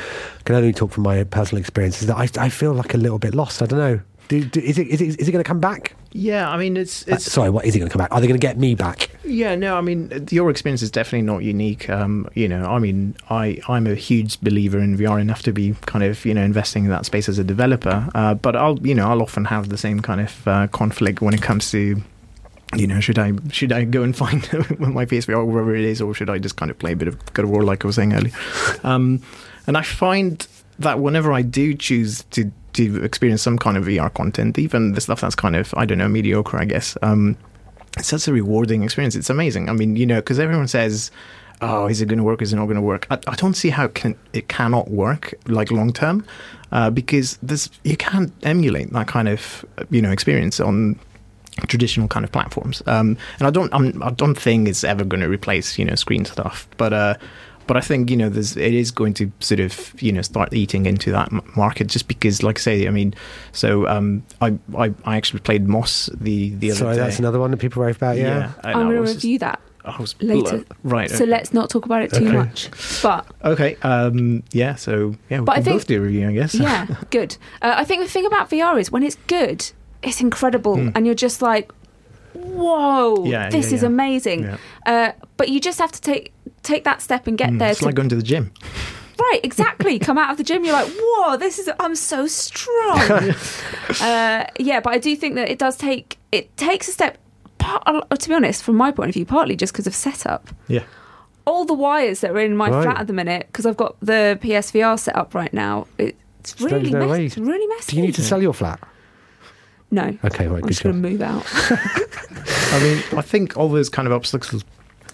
can 0.45 0.55
only 0.55 0.73
talk 0.73 0.91
from 0.91 1.03
my 1.03 1.25
personal 1.25 1.59
experiences. 1.59 2.07
That 2.07 2.17
I, 2.17 2.45
I 2.45 2.49
feel 2.49 2.73
like 2.73 2.93
a 2.93 2.97
little 2.97 3.19
bit 3.19 3.35
lost. 3.35 3.61
I 3.61 3.65
don't 3.65 3.79
know. 3.79 3.99
Do, 4.29 4.45
do, 4.45 4.59
is 4.59 4.77
it 4.77 4.87
is 4.87 5.01
it, 5.01 5.19
is 5.19 5.27
it 5.27 5.31
going 5.31 5.43
to 5.43 5.47
come 5.47 5.59
back? 5.59 5.95
Yeah, 6.11 6.49
I 6.49 6.57
mean 6.57 6.77
it's 6.77 7.07
Uh, 7.07 7.17
sorry, 7.17 7.49
what 7.49 7.65
is 7.65 7.75
it 7.75 7.79
going 7.79 7.89
to 7.89 7.91
come 7.91 7.99
back? 7.99 8.13
Are 8.13 8.21
they 8.21 8.27
going 8.27 8.39
to 8.39 8.47
get 8.47 8.59
me 8.59 8.75
back? 8.75 9.09
Yeah, 9.23 9.55
no, 9.55 9.75
I 9.75 9.81
mean 9.81 10.27
your 10.29 10.51
experience 10.51 10.83
is 10.83 10.91
definitely 10.91 11.23
not 11.23 11.39
unique. 11.43 11.89
Um, 11.89 12.29
you 12.35 12.47
know, 12.47 12.65
I 12.65 12.77
mean, 12.77 13.15
I 13.31 13.59
I'm 13.67 13.87
a 13.87 13.95
huge 13.95 14.39
believer 14.41 14.77
in 14.77 14.95
VR 14.97 15.19
enough 15.19 15.41
to 15.43 15.51
be 15.51 15.75
kind 15.87 16.03
of 16.05 16.23
you 16.25 16.35
know 16.35 16.43
investing 16.43 16.85
in 16.85 16.91
that 16.91 17.07
space 17.07 17.27
as 17.27 17.39
a 17.39 17.43
developer. 17.43 18.07
Uh, 18.13 18.35
but 18.35 18.55
I'll 18.55 18.79
you 18.85 18.93
know 18.93 19.09
I'll 19.09 19.23
often 19.23 19.45
have 19.45 19.69
the 19.69 19.77
same 19.77 19.99
kind 19.99 20.21
of 20.21 20.47
uh, 20.47 20.67
conflict 20.67 21.21
when 21.21 21.33
it 21.33 21.41
comes 21.41 21.71
to. 21.71 22.01
You 22.75 22.85
know, 22.85 22.99
should 22.99 23.17
I 23.17 23.33
should 23.51 23.71
I 23.71 23.83
go 23.83 24.03
and 24.03 24.15
find 24.23 24.43
my 24.77 25.07
PSVR 25.07 25.43
wherever 25.43 25.75
it 25.75 25.85
is, 25.85 26.01
or 26.01 26.13
should 26.13 26.29
I 26.29 26.37
just 26.37 26.55
kind 26.55 26.69
of 26.69 26.77
play 26.77 26.91
a 26.91 26.95
bit 26.95 27.07
of 27.07 27.33
God 27.33 27.45
of 27.45 27.49
War 27.49 27.63
like 27.63 27.83
I 27.83 27.87
was 27.87 27.95
saying 27.95 28.13
earlier? 28.13 28.33
Um, 28.83 29.23
and 29.65 29.75
I 29.75 29.81
find 29.81 30.47
that 30.79 30.99
whenever 30.99 31.31
I 31.31 31.41
do 31.41 31.75
choose 31.75 32.23
to 32.31 32.51
to 32.73 33.03
experience 33.03 33.41
some 33.41 33.57
kind 33.57 33.77
of 33.77 33.85
VR 33.85 34.13
content, 34.13 34.57
even 34.57 34.93
the 34.93 35.01
stuff 35.01 35.21
that's 35.21 35.35
kind 35.35 35.55
of 35.55 35.73
I 35.77 35.85
don't 35.85 35.97
know 35.97 36.07
mediocre, 36.07 36.57
I 36.57 36.65
guess. 36.65 36.97
Um, 37.01 37.37
it's 37.97 38.07
such 38.07 38.27
a 38.27 38.33
rewarding 38.33 38.83
experience. 38.83 39.15
It's 39.15 39.29
amazing. 39.29 39.69
I 39.69 39.73
mean, 39.73 39.95
you 39.95 40.05
know, 40.05 40.17
because 40.17 40.39
everyone 40.39 40.67
says, 40.67 41.11
"Oh, 41.61 41.87
is 41.87 42.01
it 42.01 42.07
going 42.07 42.17
to 42.17 42.23
work? 42.23 42.41
Is 42.41 42.53
it 42.53 42.55
not 42.55 42.65
going 42.65 42.75
to 42.75 42.81
work?" 42.81 43.07
I, 43.11 43.19
I 43.27 43.35
don't 43.35 43.55
see 43.55 43.69
how 43.69 43.85
it 43.85 43.95
can 43.95 44.15
it 44.33 44.47
cannot 44.47 44.89
work 44.89 45.33
like 45.47 45.71
long 45.71 45.91
term, 45.91 46.25
uh, 46.71 46.89
because 46.89 47.37
this 47.41 47.69
you 47.83 47.97
can't 47.97 48.31
emulate 48.43 48.91
that 48.93 49.07
kind 49.07 49.27
of 49.27 49.65
you 49.89 50.01
know 50.01 50.11
experience 50.11 50.59
on 50.59 50.99
traditional 51.67 52.07
kind 52.07 52.23
of 52.23 52.31
platforms. 52.31 52.81
Um, 52.85 53.17
and 53.39 53.47
I 53.47 53.49
don't 53.49 53.73
I'm, 53.73 54.01
I 54.01 54.11
don't 54.11 54.35
think 54.35 54.67
it's 54.67 54.83
ever 54.83 55.03
going 55.03 55.21
to 55.21 55.29
replace 55.29 55.77
you 55.77 55.85
know 55.85 55.95
screen 55.95 56.25
stuff, 56.25 56.67
but. 56.77 56.93
Uh, 56.93 57.15
but 57.69 57.77
I 57.77 57.81
think 57.81 58.09
you 58.09 58.17
know, 58.17 58.29
there's 58.29 58.57
it 58.57 58.73
is 58.73 58.89
going 58.89 59.13
to 59.13 59.31
sort 59.39 59.59
of 59.59 59.93
you 60.01 60.11
know 60.11 60.23
start 60.23 60.51
eating 60.53 60.87
into 60.87 61.11
that 61.11 61.29
market 61.55 61.85
just 61.87 62.07
because, 62.07 62.41
like 62.41 62.57
I 62.57 62.61
say, 62.61 62.87
I 62.87 62.89
mean, 62.89 63.13
so 63.51 63.87
um, 63.87 64.23
I, 64.41 64.57
I 64.75 64.91
I 65.05 65.17
actually 65.17 65.41
played 65.41 65.67
Moss 65.67 66.09
the 66.19 66.49
the 66.55 66.71
other 66.71 66.79
Sorry, 66.79 66.95
day. 66.95 67.01
that's 67.01 67.19
another 67.19 67.39
one 67.39 67.51
that 67.51 67.57
people 67.57 67.83
rave 67.83 67.97
about. 67.97 68.17
Yeah. 68.17 68.51
and 68.63 68.73
I'm 68.75 68.83
going 68.87 68.95
to 68.95 69.01
was 69.01 69.13
just- 69.13 69.23
review 69.23 69.39
that 69.39 69.59
I 69.85 70.01
was 70.01 70.15
later. 70.19 70.65
right? 70.83 71.09
So 71.11 71.23
let's 71.25 71.53
not 71.53 71.69
talk 71.69 71.85
about 71.85 72.01
it 72.01 72.11
too 72.11 72.25
Okay. 72.27 72.37
much. 72.37 72.69
But 73.03 73.25
okay, 73.45 73.77
um, 73.83 74.41
yeah. 74.51 74.73
So 74.75 75.15
yeah, 75.29 75.39
we 75.41 75.45
But 75.45 75.51
I 75.53 75.55
can 75.57 75.63
think- 75.65 75.75
both 75.81 75.87
do 75.87 75.97
a 75.99 76.05
review, 76.05 76.27
I 76.27 76.33
guess. 76.33 76.55
yeah, 76.55 76.87
good. 77.11 77.37
Uh, 77.61 77.75
I 77.77 77.85
think 77.85 78.01
the 78.03 78.09
thing 78.09 78.25
about 78.25 78.49
VR 78.49 78.79
is 78.79 78.91
when 78.91 79.03
it's 79.03 79.17
good, 79.27 79.69
it's 80.01 80.21
incredible, 80.21 80.75
and 80.95 81.05
you're 81.05 81.15
just 81.27 81.41
like, 81.41 81.71
whoa. 82.33 83.25
Yeah, 83.25 83.49
this 83.49 83.69
yeah, 83.69 83.75
is 83.75 83.81
yeah. 83.81 83.87
amazing. 83.87 84.43
Yeah. 84.43 84.57
Uh, 84.85 85.11
but 85.37 85.49
you 85.49 85.59
just 85.59 85.79
have 85.79 85.91
to 85.91 86.01
take 86.01 86.33
take 86.63 86.83
that 86.83 87.01
step 87.01 87.27
and 87.27 87.37
get 87.37 87.49
Mm, 87.51 87.59
there. 87.59 87.69
it's 87.71 87.79
To, 87.79 87.85
like 87.85 87.95
going 87.95 88.09
to 88.09 88.15
the 88.15 88.23
gym. 88.23 88.51
right, 89.19 89.39
exactly. 89.43 89.99
Come 89.99 90.17
out 90.17 90.31
of 90.31 90.37
the 90.37 90.43
gym, 90.43 90.63
you're 90.63 90.73
like, 90.73 90.91
whoa, 90.99 91.37
this 91.37 91.59
is 91.59 91.69
I'm 91.79 91.95
so 91.95 92.27
strong. 92.27 92.99
uh, 94.01 94.45
yeah, 94.59 94.79
but 94.79 94.93
I 94.93 94.97
do 94.97 95.15
think 95.15 95.35
that 95.35 95.49
it 95.49 95.59
does 95.59 95.75
take 95.77 96.17
it 96.31 96.55
takes 96.57 96.87
a 96.87 96.91
step. 96.91 97.17
Part, 97.57 97.83
uh, 97.85 98.01
to 98.15 98.29
be 98.29 98.33
honest, 98.35 98.63
from 98.63 98.77
my 98.77 98.89
point 98.91 99.09
of 99.09 99.15
view, 99.15 99.25
partly 99.25 99.55
just 99.57 99.73
because 99.73 99.85
of 99.87 99.93
setup. 99.93 100.47
Yeah. 100.69 100.83
all 101.45 101.65
the 101.65 101.73
wires 101.73 102.21
that 102.21 102.31
are 102.31 102.39
in 102.39 102.55
my 102.55 102.69
Right. 102.69 102.83
flat 102.83 102.99
at 102.99 103.07
the 103.07 103.13
minute 103.13 103.47
because 103.47 103.65
I've 103.65 103.75
got 103.75 103.95
the 104.01 104.37
PSVR 104.41 104.97
set 104.99 105.15
up 105.15 105.33
right 105.35 105.51
now. 105.53 105.87
It's 105.97 106.61
really 106.61 106.91
messy. 106.91 107.25
It's 107.25 107.37
really 107.37 107.67
messy. 107.67 107.91
Do 107.91 107.97
you 107.97 108.03
need 108.03 108.15
to 108.15 108.21
sell 108.23 108.41
your 108.41 108.53
flat? 108.53 108.79
No. 109.91 110.15
Okay, 110.23 110.47
right, 110.47 110.57
I'm 110.57 110.61
good 110.61 110.67
just 110.69 110.83
going 110.83 111.01
to 111.01 111.09
move 111.09 111.21
out. 111.21 111.43
I 112.73 112.79
mean, 112.83 113.03
I 113.17 113.21
think 113.21 113.57
all 113.57 113.67
those 113.69 113.89
kind 113.89 114.07
of 114.07 114.13
obstacles, 114.13 114.63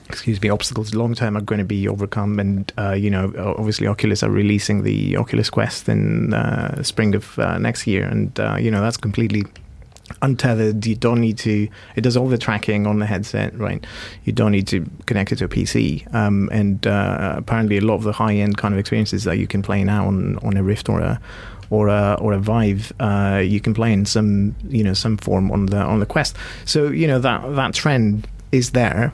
excuse 0.09 0.41
me, 0.41 0.49
obstacles 0.49 0.93
long 0.93 1.15
term 1.15 1.35
are 1.37 1.41
going 1.41 1.59
to 1.59 1.65
be 1.65 1.87
overcome. 1.87 2.39
And, 2.39 2.71
uh, 2.77 2.91
you 2.91 3.09
know, 3.09 3.33
obviously 3.57 3.87
Oculus 3.87 4.23
are 4.23 4.29
releasing 4.29 4.83
the 4.83 5.17
Oculus 5.17 5.49
Quest 5.49 5.89
in 5.89 6.33
uh, 6.33 6.81
spring 6.83 7.15
of 7.15 7.37
uh, 7.39 7.57
next 7.57 7.87
year. 7.87 8.05
And, 8.05 8.37
uh, 8.39 8.55
you 8.55 8.71
know, 8.71 8.81
that's 8.81 8.97
completely 8.97 9.43
untethered. 10.21 10.85
You 10.85 10.95
don't 10.95 11.19
need 11.19 11.37
to. 11.39 11.67
It 11.95 12.01
does 12.01 12.15
all 12.17 12.27
the 12.27 12.37
tracking 12.37 12.85
on 12.87 12.99
the 12.99 13.05
headset, 13.05 13.57
right? 13.57 13.85
You 14.23 14.33
don't 14.33 14.51
need 14.51 14.67
to 14.67 14.85
connect 15.05 15.31
it 15.31 15.37
to 15.37 15.45
a 15.45 15.47
PC. 15.47 16.13
Um, 16.13 16.49
and 16.51 16.85
uh, 16.85 17.35
apparently, 17.37 17.77
a 17.77 17.81
lot 17.81 17.95
of 17.95 18.03
the 18.03 18.13
high-end 18.13 18.57
kind 18.57 18.73
of 18.73 18.79
experiences 18.79 19.23
that 19.23 19.37
you 19.37 19.47
can 19.47 19.61
play 19.61 19.83
now 19.83 20.07
on 20.07 20.37
on 20.39 20.57
a 20.57 20.63
Rift 20.63 20.89
or 20.89 20.99
a 20.99 21.19
or 21.69 21.87
a 21.87 22.17
or 22.21 22.33
a 22.33 22.39
Vive, 22.39 22.93
uh, 22.99 23.41
you 23.43 23.59
can 23.59 23.73
play 23.73 23.91
in 23.91 24.05
some 24.05 24.55
you 24.67 24.83
know 24.83 24.93
some 24.93 25.17
form 25.17 25.51
on 25.51 25.67
the 25.67 25.77
on 25.77 25.99
the 25.99 26.05
Quest. 26.05 26.35
So 26.65 26.87
you 26.87 27.07
know 27.07 27.19
that 27.19 27.55
that 27.55 27.73
trend 27.73 28.27
is 28.51 28.71
there. 28.71 29.11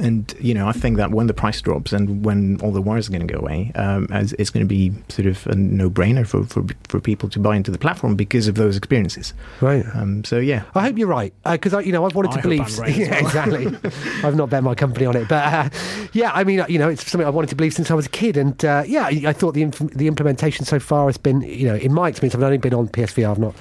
And 0.00 0.34
you 0.40 0.54
know, 0.54 0.68
I 0.68 0.72
think 0.72 0.96
that 0.96 1.10
when 1.10 1.26
the 1.26 1.34
price 1.34 1.60
drops 1.60 1.92
and 1.92 2.24
when 2.24 2.60
all 2.60 2.72
the 2.72 2.80
wires 2.80 3.08
are 3.08 3.12
going 3.12 3.26
to 3.26 3.32
go 3.32 3.40
away, 3.40 3.72
um, 3.74 4.06
as 4.10 4.32
it's 4.34 4.50
going 4.50 4.64
to 4.64 4.68
be 4.68 4.92
sort 5.08 5.26
of 5.26 5.46
a 5.46 5.54
no-brainer 5.54 6.26
for, 6.26 6.44
for 6.44 6.64
for 6.88 7.00
people 7.00 7.28
to 7.30 7.38
buy 7.38 7.56
into 7.56 7.70
the 7.70 7.78
platform 7.78 8.16
because 8.16 8.48
of 8.48 8.54
those 8.54 8.76
experiences. 8.76 9.34
Right. 9.60 9.84
Um, 9.94 10.24
so 10.24 10.38
yeah, 10.38 10.64
I 10.74 10.82
hope 10.82 10.98
you're 10.98 11.08
right 11.08 11.32
because 11.44 11.74
I, 11.74 11.80
you 11.80 11.92
know, 11.92 12.06
I've 12.06 12.14
wanted 12.14 12.32
I 12.32 12.36
to 12.36 12.42
believe. 12.42 12.78
Right 12.78 12.96
yeah, 12.96 13.10
well. 13.10 13.26
exactly. 13.26 13.66
I've 14.24 14.36
not 14.36 14.50
bet 14.50 14.62
my 14.62 14.74
company 14.74 15.06
on 15.06 15.16
it, 15.16 15.28
but 15.28 15.52
uh, 15.52 15.68
yeah, 16.12 16.32
I 16.32 16.44
mean, 16.44 16.60
uh, 16.60 16.66
you 16.68 16.78
know, 16.78 16.88
it's 16.88 17.08
something 17.10 17.26
I 17.26 17.30
wanted 17.30 17.50
to 17.50 17.56
believe 17.56 17.74
since 17.74 17.90
I 17.90 17.94
was 17.94 18.06
a 18.06 18.10
kid, 18.10 18.36
and 18.36 18.64
uh, 18.64 18.84
yeah, 18.86 19.04
I, 19.04 19.22
I 19.26 19.32
thought 19.32 19.52
the 19.52 19.62
inf- 19.62 19.78
the 19.78 20.06
implementation 20.06 20.64
so 20.64 20.78
far 20.78 21.06
has 21.06 21.18
been, 21.18 21.42
you 21.42 21.66
know, 21.66 21.76
in 21.76 21.92
my 21.92 22.08
experience, 22.08 22.34
I've 22.34 22.42
only 22.42 22.58
been 22.58 22.74
on 22.74 22.88
PSVR, 22.88 23.30
I've 23.30 23.38
not 23.38 23.54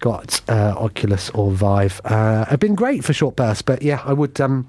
got 0.00 0.40
uh, 0.48 0.74
Oculus 0.76 1.30
or 1.30 1.50
Vive. 1.52 2.00
Uh, 2.04 2.44
have 2.46 2.60
been 2.60 2.74
great 2.74 3.04
for 3.04 3.12
short 3.12 3.36
bursts, 3.36 3.62
but 3.62 3.82
yeah, 3.82 4.02
I 4.04 4.12
would. 4.12 4.40
Um, 4.40 4.68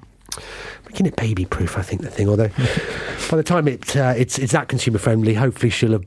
Making 0.87 1.05
it 1.05 1.15
baby 1.15 1.45
proof, 1.45 1.77
I 1.77 1.81
think 1.81 2.01
the 2.01 2.09
thing. 2.09 2.29
Although 2.29 2.49
by 3.29 3.37
the 3.37 3.43
time 3.43 3.67
it 3.67 3.95
uh, 3.95 4.13
it's 4.17 4.39
it's 4.39 4.53
that 4.53 4.67
consumer 4.67 4.97
friendly, 4.97 5.33
hopefully 5.35 5.69
she'll 5.69 5.91
have 5.91 6.05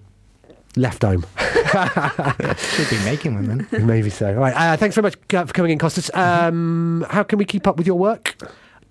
left 0.77 1.03
home. 1.03 1.25
should 2.57 2.91
be 2.91 3.05
making 3.05 3.37
them 3.37 3.67
then. 3.69 3.87
Maybe 3.87 4.11
so. 4.11 4.29
All 4.29 4.41
right. 4.41 4.55
Uh, 4.55 4.77
thanks 4.77 4.95
very 4.97 5.03
much 5.03 5.17
for 5.29 5.53
coming 5.53 5.73
in, 5.73 5.79
Costas. 5.79 6.11
Um, 6.15 7.07
how 7.11 7.23
can 7.23 7.39
we 7.39 7.45
keep 7.45 7.67
up 7.67 7.77
with 7.77 7.87
your 7.87 7.99
work? 7.99 8.37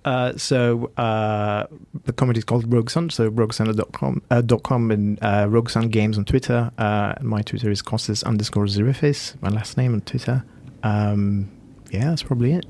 Uh, 0.04 0.36
so 0.36 0.92
uh, 0.98 1.68
the 2.06 2.14
comedy 2.14 2.40
is 2.40 2.44
called 2.44 2.72
Rogue 2.74 2.90
Sun, 2.90 3.12
so 3.12 3.30
roguesun.com 3.30 4.22
uh, 4.32 4.42
dot 4.42 4.64
com 4.64 4.90
and 4.90 5.20
uh, 5.22 5.46
Rogue 5.48 5.70
Sun 5.70 5.90
Games 5.90 6.18
on 6.18 6.26
Twitter. 6.26 6.72
Uh, 6.78 7.14
my 7.22 7.42
Twitter 7.42 7.70
is 7.70 7.82
Costas 7.82 8.24
underscore 8.24 8.66
Zarifis, 8.66 9.40
my 9.42 9.50
last 9.50 9.78
name 9.78 9.94
on 9.94 10.02
Twitter. 10.02 10.44
Um, 10.82 11.52
yeah, 11.92 12.10
that's 12.10 12.24
probably 12.24 12.54
it. 12.54 12.66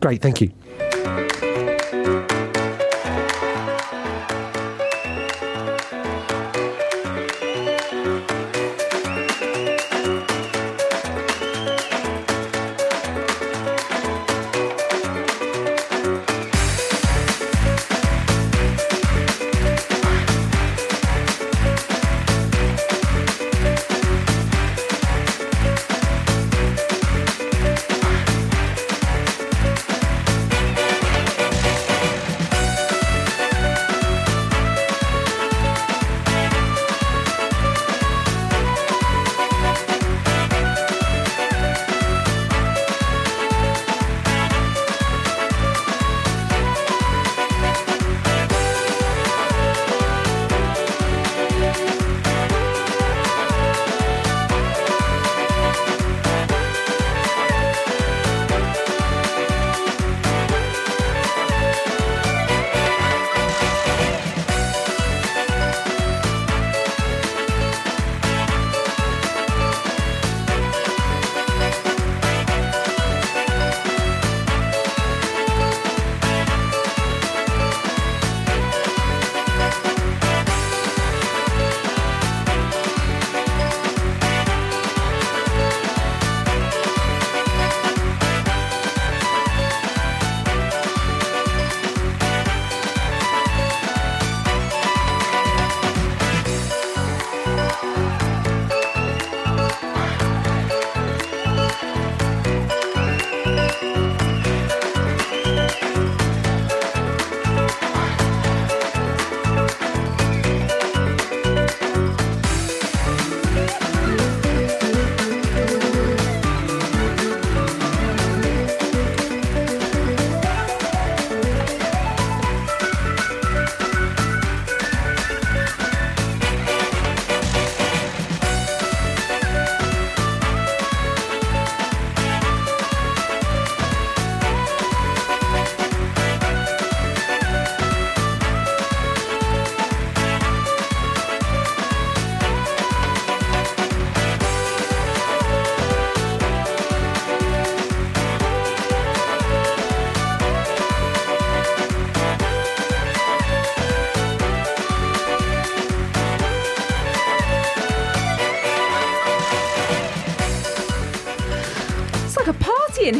Great. 0.00 0.22
Thank 0.22 0.40
you. 0.40 0.50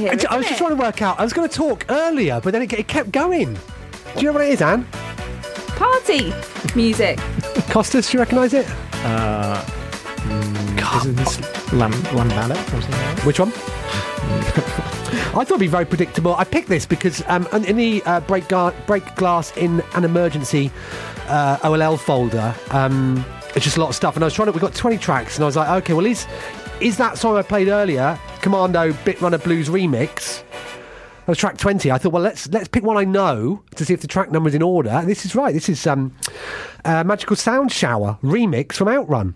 Here. 0.06 0.12
I, 0.12 0.16
Isn't 0.16 0.32
I 0.32 0.36
was 0.36 0.46
just 0.46 0.60
it? 0.60 0.62
trying 0.64 0.76
to 0.76 0.82
work 0.82 1.02
out. 1.02 1.18
I 1.18 1.24
was 1.24 1.32
going 1.32 1.48
to 1.48 1.54
talk 1.54 1.84
earlier, 1.88 2.40
but 2.42 2.52
then 2.52 2.62
it, 2.62 2.72
it 2.72 2.88
kept 2.88 3.12
going. 3.12 3.54
Do 3.54 3.60
you 4.20 4.22
know 4.24 4.32
what 4.32 4.42
it 4.42 4.50
is, 4.50 4.62
Anne? 4.62 4.84
Party 5.76 6.32
music. 6.74 7.18
Costas, 7.70 8.10
do 8.10 8.16
you 8.16 8.20
recognise 8.20 8.54
it? 8.54 8.66
Uh, 9.04 9.62
mm, 9.62 10.96
isn't 11.00 11.16
this 11.16 11.72
Lam- 11.72 11.92
Lambada 11.92 12.52
or 12.52 12.80
something 12.80 12.90
like? 12.92 13.26
Which 13.26 13.38
one? 13.40 13.52
I 15.28 15.44
thought 15.44 15.50
it'd 15.50 15.60
be 15.60 15.66
very 15.66 15.84
predictable. 15.84 16.34
I 16.34 16.44
picked 16.44 16.68
this 16.68 16.86
because 16.86 17.22
um, 17.26 17.46
in 17.52 17.64
in 17.66 17.76
the 17.76 18.02
uh, 18.04 18.20
break, 18.20 18.48
gar- 18.48 18.74
break 18.86 19.14
glass 19.16 19.54
in 19.56 19.82
an 19.94 20.04
emergency 20.04 20.70
uh, 21.28 21.58
OLL 21.62 21.98
folder, 21.98 22.54
um, 22.70 23.22
it's 23.54 23.64
just 23.64 23.76
a 23.76 23.80
lot 23.80 23.90
of 23.90 23.94
stuff. 23.94 24.16
And 24.16 24.24
I 24.24 24.26
was 24.26 24.34
trying 24.34 24.46
to. 24.46 24.52
We 24.52 24.60
got 24.60 24.74
20 24.74 24.96
tracks, 24.98 25.36
and 25.36 25.44
I 25.44 25.46
was 25.46 25.56
like, 25.56 25.68
okay, 25.82 25.92
well, 25.92 26.06
is 26.06 26.26
is 26.80 26.96
that 26.96 27.18
song 27.18 27.36
I 27.36 27.42
played 27.42 27.68
earlier, 27.68 28.18
Commando 28.46 28.92
Bit 29.04 29.20
Runner 29.20 29.38
Blues 29.38 29.68
remix? 29.68 30.44
That 30.52 31.26
was 31.26 31.36
track 31.38 31.58
20. 31.58 31.90
I 31.90 31.98
thought, 31.98 32.12
well, 32.12 32.22
let's 32.22 32.46
let's 32.50 32.68
pick 32.68 32.84
one 32.84 32.96
I 32.96 33.02
know 33.02 33.64
to 33.74 33.84
see 33.84 33.92
if 33.92 34.02
the 34.02 34.06
track 34.06 34.30
number's 34.30 34.54
in 34.54 34.62
order. 34.62 35.02
This 35.04 35.24
is 35.24 35.34
right. 35.34 35.52
This 35.52 35.68
is 35.68 35.84
um, 35.84 36.14
uh, 36.84 37.02
Magical 37.02 37.34
Sound 37.34 37.72
Shower 37.72 38.18
remix 38.22 38.74
from 38.74 38.86
Outrun. 38.86 39.34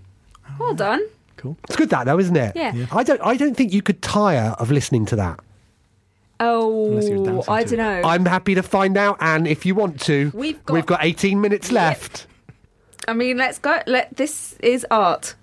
Well 0.61 0.75
done. 0.75 1.05
Cool. 1.39 1.57
It's 1.65 1.75
good 1.75 1.91
that 1.91 2.05
though, 2.05 2.21
isn't 2.21 2.37
it? 2.37 2.53
Yeah. 2.55 2.73
Yeah. 2.73 2.87
I 2.93 3.03
don't. 3.03 3.21
I 3.23 3.37
don't 3.37 3.57
think 3.57 3.73
you 3.73 3.83
could 3.83 4.01
tire 4.01 4.55
of 4.61 4.71
listening 4.71 5.07
to 5.07 5.17
that. 5.17 5.41
Oh, 6.39 6.97
I 7.49 7.65
don't 7.65 7.73
it. 7.73 7.77
know. 7.79 8.03
I'm 8.05 8.27
happy 8.27 8.55
to 8.55 8.63
find 8.63 8.97
out, 8.97 9.17
and 9.19 9.49
if 9.49 9.67
you 9.67 9.75
want 9.75 10.01
to. 10.03 10.31
We've 10.33 10.65
got- 10.65 10.75
We've 10.75 10.87
got 10.87 11.01
18 11.03 11.41
minutes 11.41 11.73
left. 11.73 12.29
I 13.09 13.13
mean, 13.15 13.39
let's 13.39 13.59
go. 13.59 13.81
Let 13.89 14.17
this 14.17 14.55
is 14.61 14.87
art. 14.89 15.35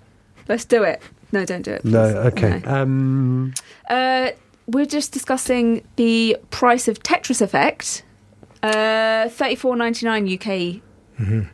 Let's 0.48 0.64
do 0.64 0.84
it. 0.84 1.02
No, 1.32 1.46
don't 1.46 1.62
do 1.64 1.72
it. 1.72 1.84
No, 1.86 2.04
okay. 2.04 2.62
No. 2.66 2.72
Um, 2.82 3.54
Uh, 3.90 4.32
we're 4.68 4.86
just 4.86 5.12
discussing 5.12 5.84
the 5.96 6.38
price 6.52 6.88
of 6.88 7.00
Tetris 7.04 7.42
Effect. 7.42 8.04
Uh, 8.64 9.30
thirty-four 9.30 9.76
ninety-nine 9.76 10.28
UK 10.28 10.82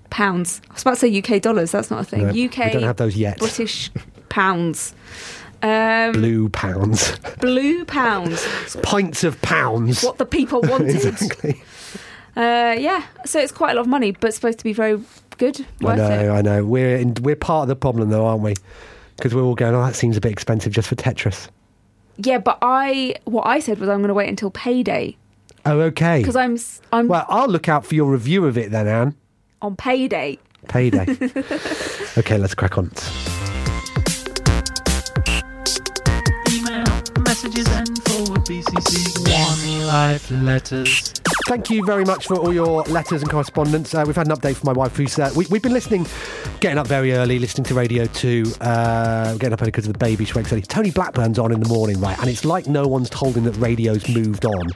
pounds. 0.09 0.61
I 0.69 0.74
was 0.74 0.82
about 0.82 0.97
to 0.97 0.99
say 0.99 1.17
UK 1.36 1.41
dollars. 1.41 1.71
That's 1.71 1.89
not 1.91 2.01
a 2.01 2.03
thing. 2.03 2.21
Mm-hmm. 2.28 2.38
No, 2.38 2.45
UK. 2.45 2.57
we 2.74 2.74
don't 2.80 2.84
have 2.84 2.97
those 2.97 3.15
yet. 3.15 3.38
British 3.39 3.91
pounds. 4.30 4.93
Um, 5.61 6.11
Blue 6.11 6.49
pounds, 6.49 7.17
blue 7.39 7.86
pounds. 7.86 8.45
pints 8.84 9.24
of 9.24 9.41
pounds. 9.41 10.03
What 10.03 10.17
the 10.17 10.26
people 10.26 10.59
wanted. 10.61 10.89
exactly. 11.05 11.61
Uh, 12.36 12.76
yeah. 12.78 13.05
So 13.26 13.39
it's 13.39 13.53
quite 13.53 13.71
a 13.71 13.76
lot 13.76 13.82
of 13.82 13.88
money, 13.88 14.11
but 14.11 14.34
supposed 14.34 14.57
to 14.57 14.63
be 14.65 14.74
very 14.74 14.99
good. 15.38 15.65
I 15.86 15.95
know, 15.95 16.09
it. 16.09 16.30
I 16.30 16.41
know. 16.41 16.65
We're 16.65 16.97
in, 16.97 17.13
we're 17.21 17.38
part 17.38 17.63
of 17.63 17.67
the 17.69 17.78
problem, 17.78 18.09
though, 18.09 18.26
aren't 18.26 18.41
we? 18.43 18.55
Because 19.24 19.36
we're 19.36 19.43
all 19.43 19.55
going. 19.55 19.74
Oh, 19.74 19.82
that 19.86 19.95
seems 19.95 20.17
a 20.17 20.19
bit 20.21 20.34
expensive 20.34 20.74
just 20.74 20.89
for 20.89 20.95
Tetris. 20.95 21.47
Yeah, 22.17 22.39
but 22.39 22.57
I 22.61 23.15
what 23.24 23.47
I 23.47 23.59
said 23.59 23.80
was 23.80 23.88
I'm 23.88 23.99
going 23.99 24.09
to 24.09 24.13
wait 24.13 24.28
until 24.28 24.51
payday 24.51 25.15
Oh, 25.65 25.80
okay. 25.80 26.19
because 26.19 26.36
I'm 26.36 26.57
I'm 26.91 27.07
Well, 27.07 27.26
I'll 27.30 27.47
look 27.47 27.69
out 27.69 27.86
for 27.86 27.95
your 27.95 28.11
review 28.11 28.45
of 28.45 28.57
it 28.57 28.69
then, 28.71 28.86
Anne. 28.86 29.15
on 29.61 29.78
payday. 29.78 30.39
Payday. 30.67 31.07
okay, 32.17 32.38
let's 32.38 32.53
crack 32.53 32.78
on. 32.78 32.91
Messages 37.34 37.68
and 37.70 38.04
forward 38.04 38.42
BCC 38.42 39.28
one 39.28 39.88
life 39.88 40.30
letters. 40.30 41.12
Thank 41.48 41.72
you 41.72 41.84
very 41.84 42.06
much 42.06 42.28
for 42.28 42.36
all 42.36 42.54
your 42.54 42.84
letters 42.84 43.24
and 43.24 43.32
correspondence. 43.32 43.96
Uh, 43.96 44.04
we've 44.06 44.16
had 44.16 44.28
an 44.28 44.38
update 44.38 44.56
from 44.56 44.68
my 44.68 44.74
wife, 44.74 44.96
who's 44.96 45.18
uh, 45.18 45.32
we, 45.36 45.48
we've 45.50 45.64
been 45.64 45.74
listening, 45.74 46.06
getting 46.60 46.78
up 46.78 46.86
very 46.86 47.14
early, 47.14 47.40
listening 47.40 47.64
to 47.66 47.74
Radio 47.74 48.06
Two, 48.06 48.44
uh, 48.62 49.34
getting 49.34 49.52
up 49.54 49.64
early 49.64 49.72
because 49.72 49.88
of 49.88 49.94
the 49.94 49.98
baby. 49.98 50.26
She 50.26 50.34
wakes 50.34 50.54
early. 50.54 50.62
Tony 50.62 50.92
Blackburn's 50.92 51.40
on 51.40 51.52
in 51.52 51.60
the 51.60 51.68
morning, 51.68 52.00
right? 52.00 52.20
And 52.20 52.30
it's 52.30 52.46
like 52.46 52.68
no 52.68 52.88
one's 52.88 53.10
told 53.10 53.36
him 53.36 53.46
that 53.46 53.58
radio's 53.58 54.08
moved 54.08 54.46
on. 54.46 54.70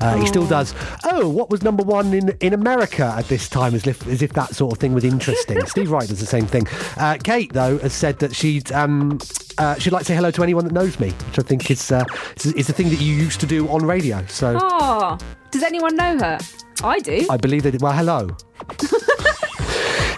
Uh, 0.00 0.16
He 0.16 0.26
still 0.26 0.48
does. 0.48 0.74
Oh, 1.04 1.28
what 1.28 1.48
was 1.48 1.62
number 1.62 1.84
one 1.84 2.12
in 2.12 2.30
in 2.40 2.54
America 2.54 3.14
at 3.16 3.28
this 3.28 3.48
time? 3.48 3.72
As 3.76 3.86
if 3.86 4.04
as 4.08 4.20
if 4.20 4.32
that 4.32 4.52
sort 4.56 4.72
of 4.72 4.78
thing 4.78 4.94
was 4.94 5.04
interesting. 5.04 5.64
Steve 5.66 5.92
Wright 5.92 6.08
does 6.08 6.18
the 6.18 6.26
same 6.26 6.46
thing. 6.46 6.66
Uh, 6.96 7.18
Kate 7.22 7.52
though 7.52 7.78
has 7.78 7.92
said 7.92 8.18
that 8.18 8.34
she'd. 8.34 8.72
Um, 8.72 9.20
uh, 9.60 9.74
she'd 9.78 9.92
like 9.92 10.00
to 10.02 10.06
say 10.06 10.14
hello 10.16 10.30
to 10.32 10.42
anyone 10.42 10.64
that 10.64 10.72
knows 10.72 10.98
me, 10.98 11.10
which 11.28 11.38
I 11.38 11.42
think 11.42 11.70
is 11.70 11.92
uh, 11.92 12.04
is, 12.36 12.46
is 12.54 12.68
a 12.68 12.72
thing 12.72 12.88
that 12.90 13.00
you 13.00 13.14
used 13.14 13.40
to 13.40 13.46
do 13.46 13.68
on 13.68 13.84
radio. 13.84 14.24
So 14.26 14.58
Oh, 14.60 15.18
does 15.50 15.62
anyone 15.62 15.94
know 15.96 16.18
her? 16.18 16.38
I 16.82 16.98
do. 16.98 17.26
I 17.30 17.36
believe 17.36 17.62
they 17.62 17.70
did. 17.70 17.82
Well, 17.82 17.92
hello. 17.92 18.36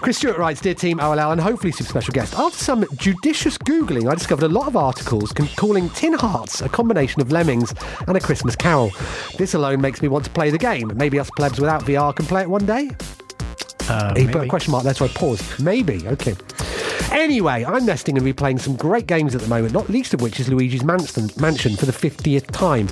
Chris 0.00 0.18
Stewart 0.18 0.36
writes, 0.36 0.60
Dear 0.60 0.74
team 0.74 0.98
OLL, 0.98 1.30
and 1.30 1.40
hopefully 1.40 1.70
some 1.72 1.86
special 1.86 2.12
guest. 2.12 2.34
After 2.36 2.58
some 2.58 2.84
judicious 2.96 3.56
Googling, 3.56 4.10
I 4.10 4.14
discovered 4.16 4.44
a 4.44 4.48
lot 4.48 4.66
of 4.66 4.76
articles 4.76 5.30
con- 5.32 5.48
calling 5.56 5.88
Tin 5.90 6.12
Hearts 6.14 6.60
a 6.60 6.68
combination 6.68 7.22
of 7.22 7.30
Lemmings 7.30 7.72
and 8.08 8.16
a 8.16 8.20
Christmas 8.20 8.56
Carol. 8.56 8.90
This 9.38 9.54
alone 9.54 9.80
makes 9.80 10.02
me 10.02 10.08
want 10.08 10.24
to 10.24 10.30
play 10.30 10.50
the 10.50 10.58
game. 10.58 10.90
Maybe 10.96 11.20
us 11.20 11.30
plebs 11.36 11.60
without 11.60 11.82
VR 11.82 12.14
can 12.16 12.26
play 12.26 12.42
it 12.42 12.50
one 12.50 12.66
day? 12.66 12.90
Uh, 13.88 14.12
He 14.16 14.26
put 14.26 14.42
a 14.44 14.48
question 14.48 14.72
mark 14.72 14.82
there, 14.82 14.94
so 14.94 15.04
I 15.04 15.08
paused. 15.08 15.62
Maybe, 15.62 16.06
okay. 16.08 16.34
Anyway, 17.12 17.62
I'm 17.64 17.84
nesting 17.84 18.16
and 18.16 18.26
replaying 18.26 18.58
some 18.58 18.74
great 18.74 19.06
games 19.06 19.34
at 19.34 19.42
the 19.42 19.46
moment, 19.46 19.74
not 19.74 19.90
least 19.90 20.14
of 20.14 20.22
which 20.22 20.40
is 20.40 20.48
Luigi's 20.48 20.82
Mansion, 20.82 21.28
Mansion 21.38 21.76
for 21.76 21.84
the 21.84 21.92
50th 21.92 22.46
time. 22.50 22.88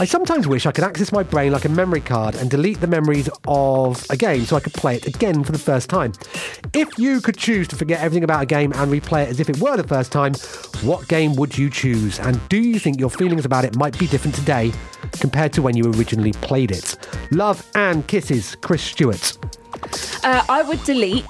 I 0.00 0.06
sometimes 0.06 0.48
wish 0.48 0.64
I 0.64 0.72
could 0.72 0.84
access 0.84 1.12
my 1.12 1.22
brain 1.22 1.52
like 1.52 1.66
a 1.66 1.68
memory 1.68 2.00
card 2.00 2.34
and 2.36 2.50
delete 2.50 2.80
the 2.80 2.86
memories 2.86 3.28
of 3.46 4.04
a 4.08 4.16
game 4.16 4.46
so 4.46 4.56
I 4.56 4.60
could 4.60 4.72
play 4.72 4.96
it 4.96 5.06
again 5.06 5.44
for 5.44 5.52
the 5.52 5.58
first 5.58 5.90
time. 5.90 6.12
If 6.72 6.98
you 6.98 7.20
could 7.20 7.36
choose 7.36 7.68
to 7.68 7.76
forget 7.76 8.00
everything 8.00 8.24
about 8.24 8.42
a 8.42 8.46
game 8.46 8.72
and 8.74 8.90
replay 8.90 9.24
it 9.24 9.28
as 9.28 9.38
if 9.38 9.50
it 9.50 9.60
were 9.60 9.76
the 9.76 9.86
first 9.86 10.12
time, 10.12 10.32
what 10.82 11.06
game 11.08 11.36
would 11.36 11.58
you 11.58 11.68
choose? 11.68 12.18
And 12.20 12.40
do 12.48 12.56
you 12.56 12.78
think 12.78 12.98
your 12.98 13.10
feelings 13.10 13.44
about 13.44 13.66
it 13.66 13.76
might 13.76 13.98
be 13.98 14.06
different 14.06 14.34
today 14.34 14.72
compared 15.12 15.52
to 15.52 15.62
when 15.62 15.76
you 15.76 15.92
originally 15.92 16.32
played 16.32 16.70
it? 16.70 16.96
Love 17.32 17.64
and 17.74 18.06
kisses, 18.06 18.56
Chris 18.56 18.82
Stewart. 18.82 19.36
Uh, 20.24 20.44
I 20.48 20.62
would 20.62 20.82
delete 20.84 21.26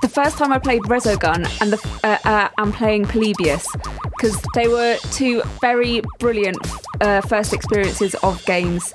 the 0.00 0.08
first 0.08 0.38
time 0.38 0.52
I 0.52 0.58
played 0.58 0.82
Resogun 0.82 1.46
and 1.60 1.72
the 1.72 2.00
uh, 2.04 2.18
uh, 2.24 2.48
and 2.58 2.72
playing 2.72 3.04
Polybius 3.04 3.66
because 4.04 4.40
they 4.54 4.68
were 4.68 4.96
two 5.12 5.42
very 5.60 6.02
brilliant 6.18 6.58
uh, 7.00 7.20
first 7.22 7.52
experiences 7.52 8.14
of 8.22 8.44
games, 8.46 8.92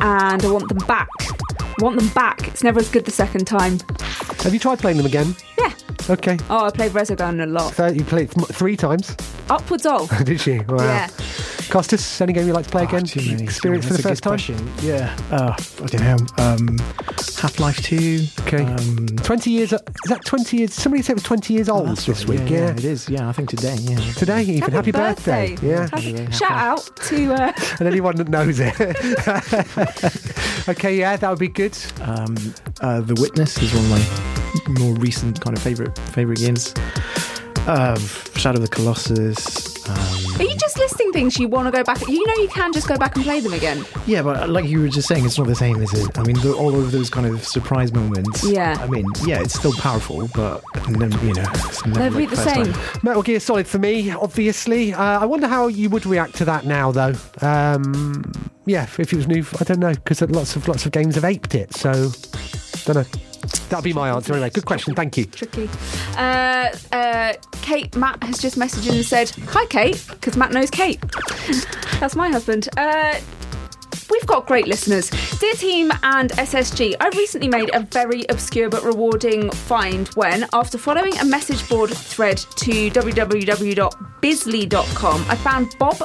and 0.00 0.44
I 0.44 0.50
want 0.50 0.68
them 0.68 0.86
back. 0.86 1.08
I 1.60 1.82
want 1.82 1.96
them 1.98 2.08
back. 2.08 2.48
It's 2.48 2.62
never 2.62 2.80
as 2.80 2.88
good 2.88 3.04
the 3.04 3.10
second 3.10 3.46
time. 3.46 3.78
Have 4.40 4.52
you 4.52 4.60
tried 4.60 4.78
playing 4.78 4.96
them 4.96 5.06
again? 5.06 5.34
Yeah. 5.58 5.72
Okay. 6.08 6.38
Oh, 6.48 6.66
I 6.66 6.70
played 6.70 6.92
Resogun 6.92 7.42
a 7.42 7.46
lot. 7.46 7.74
So 7.74 7.86
you 7.88 8.04
played 8.04 8.30
th- 8.30 8.46
three 8.48 8.76
times, 8.76 9.16
Upwards 9.50 9.86
of. 9.86 10.08
did 10.24 10.44
you? 10.46 10.64
Wow. 10.68 10.84
Yeah. 10.84 11.08
Costas, 11.68 12.20
any 12.20 12.32
game 12.32 12.46
you'd 12.46 12.52
like 12.54 12.64
to 12.66 12.70
play 12.70 12.82
Oh, 12.82 12.88
again? 12.88 13.04
too 13.04 13.20
many. 13.28 13.42
Experience 13.42 13.86
for 13.86 13.94
the 13.94 14.02
first 14.02 14.22
time? 14.22 14.30
question. 14.32 14.70
Yeah. 14.82 15.16
Uh, 15.32 15.52
I 15.82 15.86
don't 15.86 16.00
know. 16.02 16.16
Um, 16.44 16.78
Half 17.40 17.58
Life 17.58 17.82
2. 17.82 18.24
Okay. 18.42 18.62
Um, 18.62 19.06
20 19.24 19.50
years, 19.50 19.72
is 19.72 19.80
that 20.06 20.24
20 20.24 20.56
years? 20.58 20.74
Somebody 20.74 21.02
said 21.02 21.12
it 21.12 21.16
was 21.16 21.22
20 21.24 21.52
years 21.54 21.68
old 21.68 21.88
that's 21.88 22.06
this 22.06 22.24
right, 22.24 22.38
week. 22.40 22.50
Yeah, 22.50 22.58
Yeah. 22.58 22.64
yeah, 22.66 22.72
it 22.72 22.84
is. 22.84 23.08
Yeah, 23.08 23.28
I 23.28 23.32
think 23.32 23.48
today. 23.50 23.74
Yeah. 23.80 23.98
Today, 24.12 24.42
even. 24.42 24.72
Happy, 24.72 24.92
birthday. 24.92 25.56
Yeah. 25.60 25.88
Happy- 25.90 26.30
Shout 26.30 26.52
out 26.52 26.96
to. 27.06 27.34
Uh, 27.34 27.52
and 27.80 27.88
anyone 27.88 28.14
that 28.16 28.28
knows 28.28 28.60
it. 28.60 28.78
okay, 30.68 30.96
yeah, 30.96 31.16
that 31.16 31.28
would 31.28 31.38
be 31.40 31.48
good. 31.48 31.76
Um, 32.02 32.36
uh, 32.80 33.00
the 33.00 33.14
Witness 33.20 33.58
is 33.60 33.74
one 33.74 33.84
of 33.84 33.90
my 33.90 34.45
more 34.68 34.94
recent 34.94 35.40
kind 35.40 35.56
of 35.56 35.62
favorite 35.62 35.96
favorite 35.98 36.38
games. 36.38 36.74
Uh, 37.66 37.98
Shadow 38.36 38.58
of 38.58 38.62
the 38.62 38.68
Colossus. 38.68 39.88
Um, 39.88 40.40
are 40.40 40.44
you 40.44 40.56
just 40.56 40.78
listing 40.78 41.10
things 41.12 41.36
you 41.38 41.48
want 41.48 41.66
to 41.66 41.72
go 41.76 41.82
back? 41.82 42.00
You 42.06 42.24
know, 42.24 42.34
you 42.42 42.48
can 42.48 42.72
just 42.72 42.86
go 42.86 42.96
back 42.96 43.16
and 43.16 43.24
play 43.24 43.40
them 43.40 43.52
again. 43.54 43.84
yeah, 44.06 44.22
but 44.22 44.48
like 44.48 44.66
you 44.66 44.80
were 44.82 44.88
just 44.88 45.08
saying, 45.08 45.24
it's 45.24 45.36
not 45.36 45.48
the 45.48 45.54
same, 45.56 45.82
is 45.82 45.92
it? 45.94 46.16
I 46.16 46.22
mean, 46.22 46.36
the, 46.40 46.52
all 46.54 46.78
of 46.78 46.92
those 46.92 47.10
kind 47.10 47.26
of 47.26 47.44
surprise 47.44 47.92
moments. 47.92 48.44
Yeah. 48.44 48.76
I 48.80 48.86
mean, 48.86 49.04
yeah, 49.24 49.40
it's 49.40 49.54
still 49.54 49.72
powerful, 49.72 50.28
but 50.34 50.62
then, 50.90 51.10
you 51.24 51.34
know, 51.34 51.44
it's 51.54 51.84
never 51.86 51.98
Never 52.00 52.20
like 52.20 52.30
be 52.30 52.36
the 52.36 52.42
same. 52.42 52.72
time. 52.72 53.00
Metal 53.02 53.22
Gear 53.22 53.40
Solid 53.40 53.66
for 53.66 53.78
me, 53.80 54.12
obviously. 54.12 54.92
Uh, 54.94 55.20
I 55.20 55.24
wonder 55.26 55.48
how 55.48 55.66
you 55.66 55.90
would 55.90 56.06
react 56.06 56.36
to 56.36 56.44
that 56.44 56.66
now, 56.66 56.92
though. 56.92 57.14
Um, 57.40 58.32
yeah, 58.66 58.84
if 58.84 59.00
it 59.00 59.12
was 59.12 59.26
new, 59.26 59.44
I 59.60 59.64
don't 59.64 59.80
know, 59.80 59.94
because 59.94 60.20
lots 60.22 60.54
of 60.54 60.68
lots 60.68 60.86
of 60.86 60.92
games 60.92 61.16
have 61.16 61.24
aped 61.24 61.54
it. 61.56 61.74
So, 61.74 62.10
don't 62.84 62.96
know. 62.96 63.18
That'll 63.68 63.82
be 63.82 63.92
my 63.92 64.10
answer 64.10 64.32
anyway. 64.32 64.50
Good 64.50 64.66
question. 64.66 64.94
Thank 64.94 65.16
you. 65.16 65.24
tricky. 65.26 65.68
Uh, 66.16 66.70
uh, 66.92 67.34
Kate, 67.62 67.94
Matt 67.96 68.22
has 68.22 68.38
just 68.38 68.58
messaged 68.58 68.90
and 68.90 69.04
said, 69.04 69.30
Hi, 69.48 69.66
Kate, 69.66 70.04
because 70.10 70.36
Matt 70.36 70.52
knows 70.52 70.70
Kate. 70.70 71.00
That's 72.00 72.14
my 72.14 72.28
husband. 72.28 72.68
Uh, 72.76 73.18
We've 74.10 74.26
got 74.26 74.46
great 74.46 74.66
listeners. 74.66 75.10
Dear 75.40 75.54
team 75.54 75.90
and 76.02 76.30
SSG, 76.32 76.94
I 77.00 77.08
recently 77.10 77.48
made 77.48 77.70
a 77.74 77.80
very 77.80 78.24
obscure 78.28 78.68
but 78.68 78.82
rewarding 78.84 79.50
find 79.50 80.08
when, 80.14 80.46
after 80.52 80.78
following 80.78 81.16
a 81.18 81.24
message 81.24 81.66
board 81.68 81.90
thread 81.90 82.36
to 82.38 82.90
www.bizzley.com, 82.90 85.24
I 85.28 85.36
found 85.36 85.74
Bob 85.78 85.96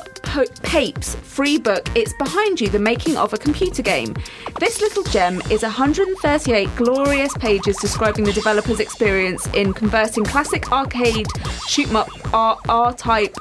Pape's 0.64 1.16
free 1.16 1.58
book, 1.58 1.88
It's 1.96 2.14
Behind 2.14 2.60
You, 2.62 2.70
The 2.70 2.80
Making 2.80 3.18
of 3.18 3.34
a 3.34 3.38
Computer 3.38 3.82
Game. 3.82 4.16
This 4.60 4.80
little 4.82 5.04
gem 5.04 5.42
is 5.52 5.64
138 5.64 6.74
glorious 6.76 7.34
pages 7.38 7.78
describing 7.78 8.24
the 8.24 8.34
developer's 8.34 8.80
experience 8.80 9.48
in 9.54 9.74
converting 9.74 10.24
classic 10.24 10.72
arcade 10.72 11.28
shoot 11.68 11.90
'em 11.90 11.96
up 11.98 12.10
R- 12.34 12.58
R-type 12.70 13.36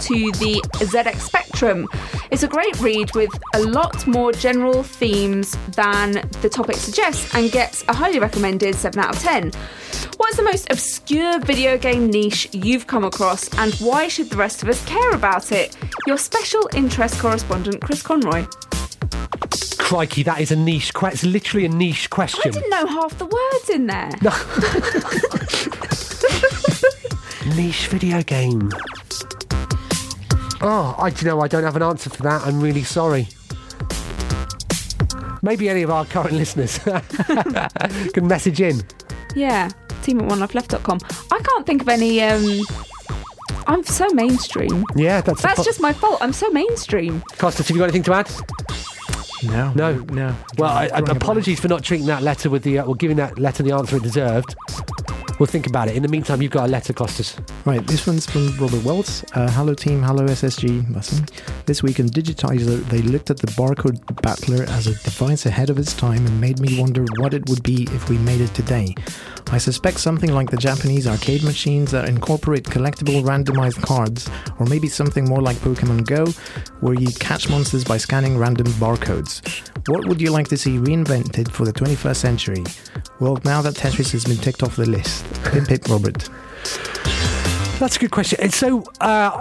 to 0.00 0.30
the 0.32 0.60
ZX 0.74 1.20
Spectrum. 1.20 1.88
It's 2.30 2.42
a 2.42 2.48
great 2.48 2.78
read 2.80 3.14
with 3.14 3.30
a 3.54 3.60
lot 3.60 4.06
more 4.06 4.32
general 4.32 4.82
themes 4.82 5.56
than 5.74 6.12
the 6.42 6.48
topic 6.48 6.76
suggests 6.76 7.34
and 7.34 7.50
gets 7.50 7.84
a 7.88 7.92
highly 7.92 8.18
recommended 8.18 8.74
7 8.74 8.98
out 9.00 9.16
of 9.16 9.22
10. 9.22 9.52
What's 10.16 10.36
the 10.36 10.42
most 10.42 10.70
obscure 10.70 11.38
video 11.40 11.78
game 11.78 12.10
niche 12.10 12.48
you've 12.52 12.86
come 12.86 13.04
across 13.04 13.52
and 13.58 13.74
why 13.74 14.08
should 14.08 14.30
the 14.30 14.36
rest 14.36 14.62
of 14.62 14.68
us 14.68 14.84
care 14.84 15.12
about 15.12 15.52
it? 15.52 15.76
Your 16.06 16.18
special 16.18 16.68
interest 16.74 17.18
correspondent, 17.18 17.80
Chris 17.82 18.02
Conroy. 18.02 18.46
Crikey, 19.78 20.22
that 20.22 20.40
is 20.40 20.52
a 20.52 20.56
niche. 20.56 20.94
Que- 20.94 21.08
it's 21.08 21.24
literally 21.24 21.66
a 21.66 21.68
niche 21.68 22.10
question. 22.10 22.42
I 22.46 22.50
didn't 22.50 22.70
know 22.70 22.86
half 22.86 23.18
the 23.18 23.26
words 23.26 23.70
in 23.70 23.86
there. 23.86 24.10
Niche 27.56 27.88
video 27.88 28.22
game. 28.22 28.70
Oh, 30.62 30.94
I 30.98 31.10
do 31.10 31.24
you 31.24 31.30
know 31.30 31.40
I 31.40 31.48
don't 31.48 31.64
have 31.64 31.76
an 31.76 31.82
answer 31.82 32.10
for 32.10 32.22
that. 32.24 32.42
I'm 32.46 32.60
really 32.60 32.82
sorry. 32.82 33.28
Maybe 35.42 35.68
any 35.70 35.82
of 35.82 35.90
our 35.90 36.04
current 36.04 36.32
listeners 36.42 36.78
can 38.12 38.26
message 38.28 38.60
in. 38.60 38.82
Yeah, 39.34 39.70
team 40.02 40.20
at 40.20 40.28
onelifeleft.com. 40.28 40.98
I 41.32 41.38
can't 41.42 41.66
think 41.66 41.82
of 41.82 41.88
any. 41.88 42.20
Um, 42.20 42.60
I'm 43.66 43.84
so 43.84 44.08
mainstream. 44.10 44.84
Yeah, 44.96 45.20
that's 45.20 45.42
That's 45.42 45.58
po- 45.58 45.64
just 45.64 45.80
my 45.80 45.92
fault. 45.92 46.18
I'm 46.20 46.32
so 46.32 46.50
mainstream. 46.50 47.22
Costas, 47.38 47.68
have 47.68 47.76
you 47.76 47.78
got 47.80 47.84
anything 47.84 48.02
to 48.04 48.14
add? 48.14 48.30
No. 49.44 49.72
No. 49.74 49.94
No. 50.12 50.34
Well, 50.58 50.70
I, 50.70 50.84
I, 50.84 50.88
Drawing 50.88 51.02
a 51.02 51.04
blank. 51.04 51.22
apologies 51.22 51.60
for 51.60 51.68
not 51.68 51.82
treating 51.84 52.06
that 52.08 52.22
letter 52.22 52.50
with 52.50 52.62
the, 52.62 52.80
uh, 52.80 52.84
or 52.84 52.94
giving 52.96 53.16
that 53.18 53.38
letter 53.38 53.62
the 53.62 53.72
answer 53.72 53.96
it 53.96 54.02
deserved. 54.02 54.54
We'll 55.40 55.46
think 55.46 55.66
about 55.66 55.88
it. 55.88 55.96
In 55.96 56.02
the 56.02 56.08
meantime, 56.08 56.42
you've 56.42 56.50
got 56.50 56.68
a 56.68 56.70
letter, 56.70 56.92
Costas. 56.92 57.34
Right, 57.64 57.84
this 57.86 58.06
one's 58.06 58.26
from 58.26 58.54
Robert 58.58 58.84
Wells. 58.84 59.24
Uh, 59.32 59.50
hello 59.50 59.72
team, 59.72 60.02
hello 60.02 60.26
SSG. 60.26 61.64
This 61.64 61.82
week 61.82 61.98
in 61.98 62.08
Digitiser, 62.10 62.84
they 62.90 63.00
looked 63.00 63.30
at 63.30 63.38
the 63.38 63.46
barcode 63.46 64.00
battler 64.20 64.64
as 64.64 64.86
a 64.86 64.90
device 65.02 65.46
ahead 65.46 65.70
of 65.70 65.78
its 65.78 65.94
time 65.94 66.26
and 66.26 66.38
made 66.42 66.60
me 66.60 66.78
wonder 66.78 67.06
what 67.16 67.32
it 67.32 67.48
would 67.48 67.62
be 67.62 67.84
if 67.84 68.10
we 68.10 68.18
made 68.18 68.42
it 68.42 68.52
today. 68.52 68.94
I 69.50 69.56
suspect 69.56 69.98
something 69.98 70.30
like 70.30 70.50
the 70.50 70.58
Japanese 70.58 71.06
arcade 71.06 71.42
machines 71.42 71.90
that 71.92 72.06
incorporate 72.06 72.64
collectible 72.64 73.24
randomized 73.24 73.82
cards, 73.82 74.28
or 74.58 74.66
maybe 74.66 74.88
something 74.88 75.24
more 75.24 75.40
like 75.40 75.56
Pokemon 75.56 76.06
Go, 76.06 76.26
where 76.80 76.94
you 76.94 77.08
catch 77.14 77.48
monsters 77.48 77.82
by 77.82 77.96
scanning 77.96 78.36
random 78.36 78.66
barcodes. 78.74 79.40
What 79.88 80.06
would 80.06 80.20
you 80.20 80.32
like 80.32 80.48
to 80.48 80.58
see 80.58 80.76
reinvented 80.76 81.50
for 81.50 81.64
the 81.64 81.72
21st 81.72 82.16
century? 82.16 82.64
Well, 83.20 83.38
now 83.44 83.60
that 83.62 83.74
Tetris 83.74 84.12
has 84.12 84.24
been 84.24 84.38
ticked 84.38 84.62
off 84.62 84.76
the 84.76 84.88
list. 84.88 85.24
Pimp 85.44 85.70
it, 85.70 85.86
Robert. 85.88 86.28
That's 87.78 87.96
a 87.96 87.98
good 88.00 88.10
question. 88.10 88.40
And 88.40 88.52
so, 88.52 88.82
uh, 89.00 89.40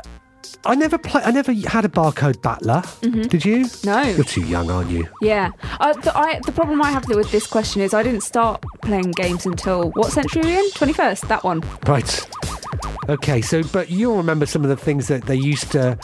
I 0.66 0.76
never 0.76 0.98
play. 0.98 1.22
I 1.24 1.32
never 1.32 1.54
had 1.54 1.86
a 1.86 1.88
barcode 1.88 2.42
battler. 2.42 2.84
Did 3.02 3.46
you? 3.46 3.66
No. 3.86 4.02
You're 4.02 4.26
too 4.26 4.44
young, 4.46 4.70
aren't 4.70 4.92
you? 4.92 5.08
Yeah. 5.22 5.52
Uh, 5.80 5.94
the, 5.94 6.18
I, 6.18 6.40
the 6.46 6.52
problem 6.52 6.82
I 6.82 6.92
have 6.92 7.08
with 7.08 7.32
this 7.32 7.48
question 7.48 7.82
is 7.82 7.94
I 7.94 8.04
didn't 8.04 8.22
start 8.22 8.64
playing 8.82 9.12
games 9.12 9.46
until 9.46 9.92
what 9.92 10.12
century 10.12 10.42
are 10.42 10.46
we 10.46 10.58
in? 10.58 10.70
21st, 10.72 11.28
that 11.30 11.44
one. 11.46 11.62
Right. 11.88 12.30
Okay, 13.08 13.42
so 13.42 13.64
but 13.64 13.90
you'll 13.90 14.18
remember 14.18 14.46
some 14.46 14.64
of 14.64 14.70
the 14.70 14.76
things 14.78 15.08
that 15.08 15.24
they 15.24 15.36
used 15.36 15.72
to. 15.72 15.98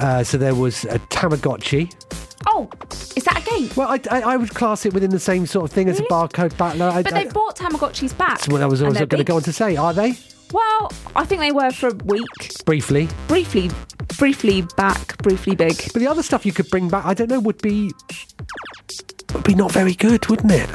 Uh, 0.00 0.22
so 0.22 0.36
there 0.36 0.54
was 0.54 0.84
a 0.84 0.98
Tamagotchi. 1.10 1.90
Oh, 2.46 2.70
is 3.16 3.24
that 3.24 3.42
a 3.46 3.50
game? 3.50 3.68
Well, 3.76 3.88
I, 3.88 4.00
I, 4.10 4.20
I 4.34 4.36
would 4.36 4.50
class 4.54 4.86
it 4.86 4.94
within 4.94 5.10
the 5.10 5.18
same 5.18 5.44
sort 5.46 5.64
of 5.64 5.72
thing 5.72 5.88
as 5.88 5.98
a 5.98 6.02
Really? 6.02 6.08
barcode 6.10 6.56
battler. 6.56 6.86
I, 6.86 7.02
But 7.02 7.12
I, 7.14 7.24
they 7.24 7.30
bought 7.30 7.56
Tamagotchis 7.56 8.16
back. 8.16 8.38
that's 8.38 8.48
what 8.48 8.62
I 8.62 8.66
was, 8.66 8.80
and 8.80 8.88
was 8.90 8.98
they're 8.98 9.06
going 9.06 9.18
to 9.24 9.24
go 9.24 9.36
on 9.36 9.42
to 9.42 9.52
say. 9.52 9.76
Are 9.76 9.92
they 9.92 10.14
Well, 10.52 10.90
I 11.16 11.24
think 11.24 11.40
they 11.40 11.52
were 11.52 11.70
for 11.72 11.88
a 11.88 11.94
week. 12.04 12.24
briefly? 12.64 13.08
Briefly, 13.26 13.70
briefly 14.18 14.62
back, 14.76 15.18
briefly 15.18 15.56
big. 15.56 15.76
But 15.92 16.00
the 16.00 16.06
other 16.06 16.22
stuff 16.22 16.46
you 16.46 16.52
could 16.52 16.70
bring 16.70 16.88
back, 16.88 17.04
I 17.04 17.14
don't 17.14 17.28
know, 17.28 17.40
would 17.40 17.60
be 17.60 17.92
would 19.34 19.44
be 19.44 19.54
not 19.54 19.72
very 19.72 19.94
good, 19.94 20.26
wouldn't 20.28 20.52
it? 20.52 20.70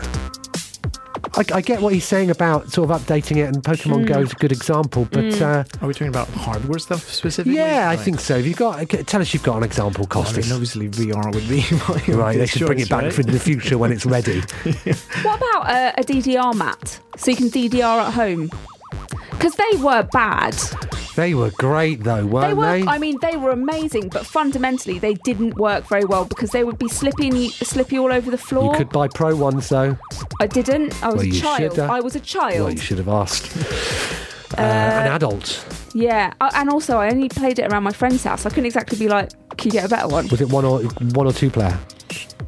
I, 1.36 1.44
I 1.58 1.62
get 1.62 1.82
what 1.82 1.94
he's 1.94 2.06
saying 2.06 2.30
about 2.30 2.72
sort 2.72 2.90
of 2.92 3.02
updating 3.02 3.38
it, 3.38 3.44
and 3.54 3.64
Pokemon 3.64 4.02
Hmm. 4.02 4.06
Go 4.06 4.20
is 4.22 4.32
a 4.32 4.36
good 4.36 4.52
example. 4.52 5.08
But 5.12 5.42
uh, 5.42 5.64
Are 5.82 5.88
we 5.88 5.94
talking 5.94 6.08
about 6.10 6.28
hardware 6.30 6.78
stuff 6.80 7.10
specifically? 7.10 7.56
yeah, 7.58 7.90
I 7.90 7.96
think 7.96 8.20
so. 8.20 8.36
Have 8.38 8.46
you 8.46 8.54
got? 8.54 8.88
Tell 8.90 9.22
us 9.22 9.34
you've 9.34 9.44
got 9.44 9.58
an 9.58 9.64
example, 9.64 10.08
Well, 10.14 10.24
I 10.28 10.32
mean, 10.34 10.52
obviously 10.52 10.90
VR 10.90 11.34
would 11.34 11.48
be 11.50 11.62
my 11.72 12.16
Right, 12.16 12.34
they 12.38 12.44
obvious 12.44 12.50
should 12.52 12.68
bring 12.68 12.80
it 12.80 12.90
back 12.90 13.04
right? 13.04 13.14
for 13.14 13.24
the 13.24 13.40
future 13.40 13.78
when 13.78 13.92
it's 13.92 14.06
ready. 14.06 14.42
What 15.24 15.38
about 15.38 15.70
uh, 15.70 15.92
a 15.98 16.04
DDR 16.04 16.54
mat? 16.56 17.00
So 17.18 17.32
you 17.32 17.38
can 17.38 17.48
DDR 17.50 18.08
at 18.08 18.14
home? 18.14 18.50
Because 19.32 19.56
they 19.56 19.78
were 19.82 20.04
bad. 20.12 20.56
They 21.16 21.34
were 21.36 21.52
great 21.52 22.04
though, 22.04 22.26
weren't 22.26 22.48
They 22.48 22.48
They 22.50 22.54
were, 22.56 22.86
they? 22.86 22.88
I 22.88 22.98
mean, 22.98 23.18
they 23.22 23.38
were 23.38 23.52
amazing, 23.52 24.10
but 24.10 24.26
fundamentally 24.26 24.98
they 25.00 25.14
didn't 25.14 25.56
work 25.58 25.86
very 25.88 26.06
well 26.06 26.26
because 26.26 26.50
they 26.52 26.64
would 26.64 26.80
be 26.80 26.88
slippy, 26.88 27.50
slippy 27.50 28.00
all 28.00 28.12
over 28.12 28.32
the 28.32 28.38
floor. 28.38 28.72
you 28.74 28.78
could 28.80 28.90
buy 28.90 29.08
pro 29.08 29.36
ones 29.36 29.70
though. 29.70 29.98
I 30.40 30.48
didn't. 30.48 30.94
I 31.04 31.10
was 31.10 31.18
Well, 31.18 31.28
a 31.28 31.32
child. 31.32 31.80
uh, 31.80 31.88
I 31.92 32.00
was 32.00 32.16
a 32.16 32.20
child. 32.20 32.60
Well, 32.60 32.72
you 32.72 32.78
should 32.78 32.98
have 32.98 33.10
asked. 33.10 33.52
Uh, 34.56 34.62
an 34.62 35.12
adult. 35.14 35.66
yeah, 35.96 36.32
Uh, 36.40 36.52
and 36.54 36.70
also 36.70 36.98
I 37.00 37.10
only 37.10 37.28
played 37.28 37.58
it 37.58 37.72
around 37.72 37.82
my 37.82 37.92
friend's 37.92 38.24
house. 38.24 38.46
I 38.46 38.50
couldn't 38.50 38.68
exactly 38.68 39.00
be 39.00 39.08
like, 39.08 39.32
"Can 39.58 39.70
you 39.70 39.72
get 39.72 39.86
a 39.86 39.90
better 39.90 40.08
one?" 40.08 40.28
Was 40.28 40.42
it 40.42 40.50
one 40.50 40.64
or 40.64 40.82
one 41.16 41.26
or 41.26 41.34
two 41.34 41.50
player? 41.50 41.76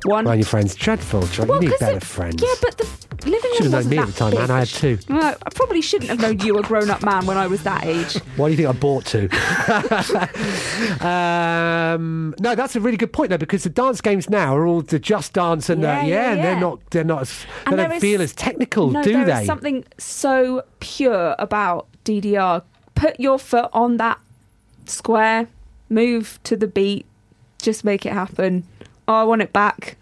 One. 0.05 0.27
Around 0.27 0.37
your 0.37 0.45
friends. 0.45 0.75
Dreadful. 0.75 1.21
Dread- 1.27 1.47
Well, 1.49 1.61
you 1.63 1.69
need 1.69 1.79
better 1.79 1.97
it- 1.97 2.03
friends. 2.03 2.41
Yeah, 2.41 2.53
but 2.61 2.77
the 2.77 3.29
living 3.29 3.49
room 3.51 3.53
should 3.57 3.63
have 3.65 3.71
known 3.85 3.89
me 3.89 3.97
at 3.97 4.07
the 4.07 4.13
time, 4.13 4.37
and 4.37 4.51
I 4.51 4.59
had 4.59 4.67
two. 4.67 4.97
Well, 5.09 5.35
I 5.45 5.49
probably 5.49 5.81
shouldn't 5.81 6.09
have 6.11 6.19
known 6.19 6.39
you 6.39 6.57
a 6.59 6.61
grown-up 6.61 7.03
man 7.03 7.25
when 7.25 7.37
I 7.37 7.47
was 7.47 7.63
that 7.63 7.83
age. 7.85 8.13
Why 8.35 8.47
do 8.47 8.51
you 8.51 8.57
think 8.57 8.69
I 8.69 8.73
bought 8.73 9.05
two? 9.05 9.29
um, 11.05 12.33
no, 12.39 12.55
that's 12.55 12.75
a 12.75 12.79
really 12.79 12.97
good 12.97 13.13
point 13.13 13.29
though, 13.29 13.37
because 13.37 13.63
the 13.63 13.69
dance 13.69 14.01
games 14.01 14.29
now 14.29 14.55
are 14.55 14.65
all 14.65 14.81
the 14.81 14.99
Just 14.99 15.33
Dance 15.33 15.69
and 15.69 15.81
Yeah, 15.81 16.01
uh, 16.01 16.05
yeah, 16.05 16.31
and 16.33 16.43
they're 16.43 16.59
not 16.59 16.79
they're 16.91 17.03
not 17.03 17.21
as, 17.23 17.45
they 17.69 17.75
don't 17.75 17.91
is- 17.93 18.01
feel 18.01 18.21
as 18.21 18.33
technical, 18.33 18.91
no, 18.91 19.03
do 19.03 19.25
they? 19.25 19.45
something 19.45 19.85
so 19.97 20.63
pure 20.79 21.35
about 21.39 21.87
DDR. 22.03 22.63
Put 22.95 23.19
your 23.19 23.37
foot 23.39 23.69
on 23.73 23.97
that 23.97 24.19
square, 24.85 25.47
move 25.89 26.39
to 26.43 26.55
the 26.55 26.67
beat, 26.67 27.05
just 27.61 27.83
make 27.83 28.05
it 28.05 28.13
happen. 28.13 28.65
Oh, 29.07 29.13
I 29.13 29.23
want 29.23 29.41
it 29.41 29.53
back. 29.53 29.97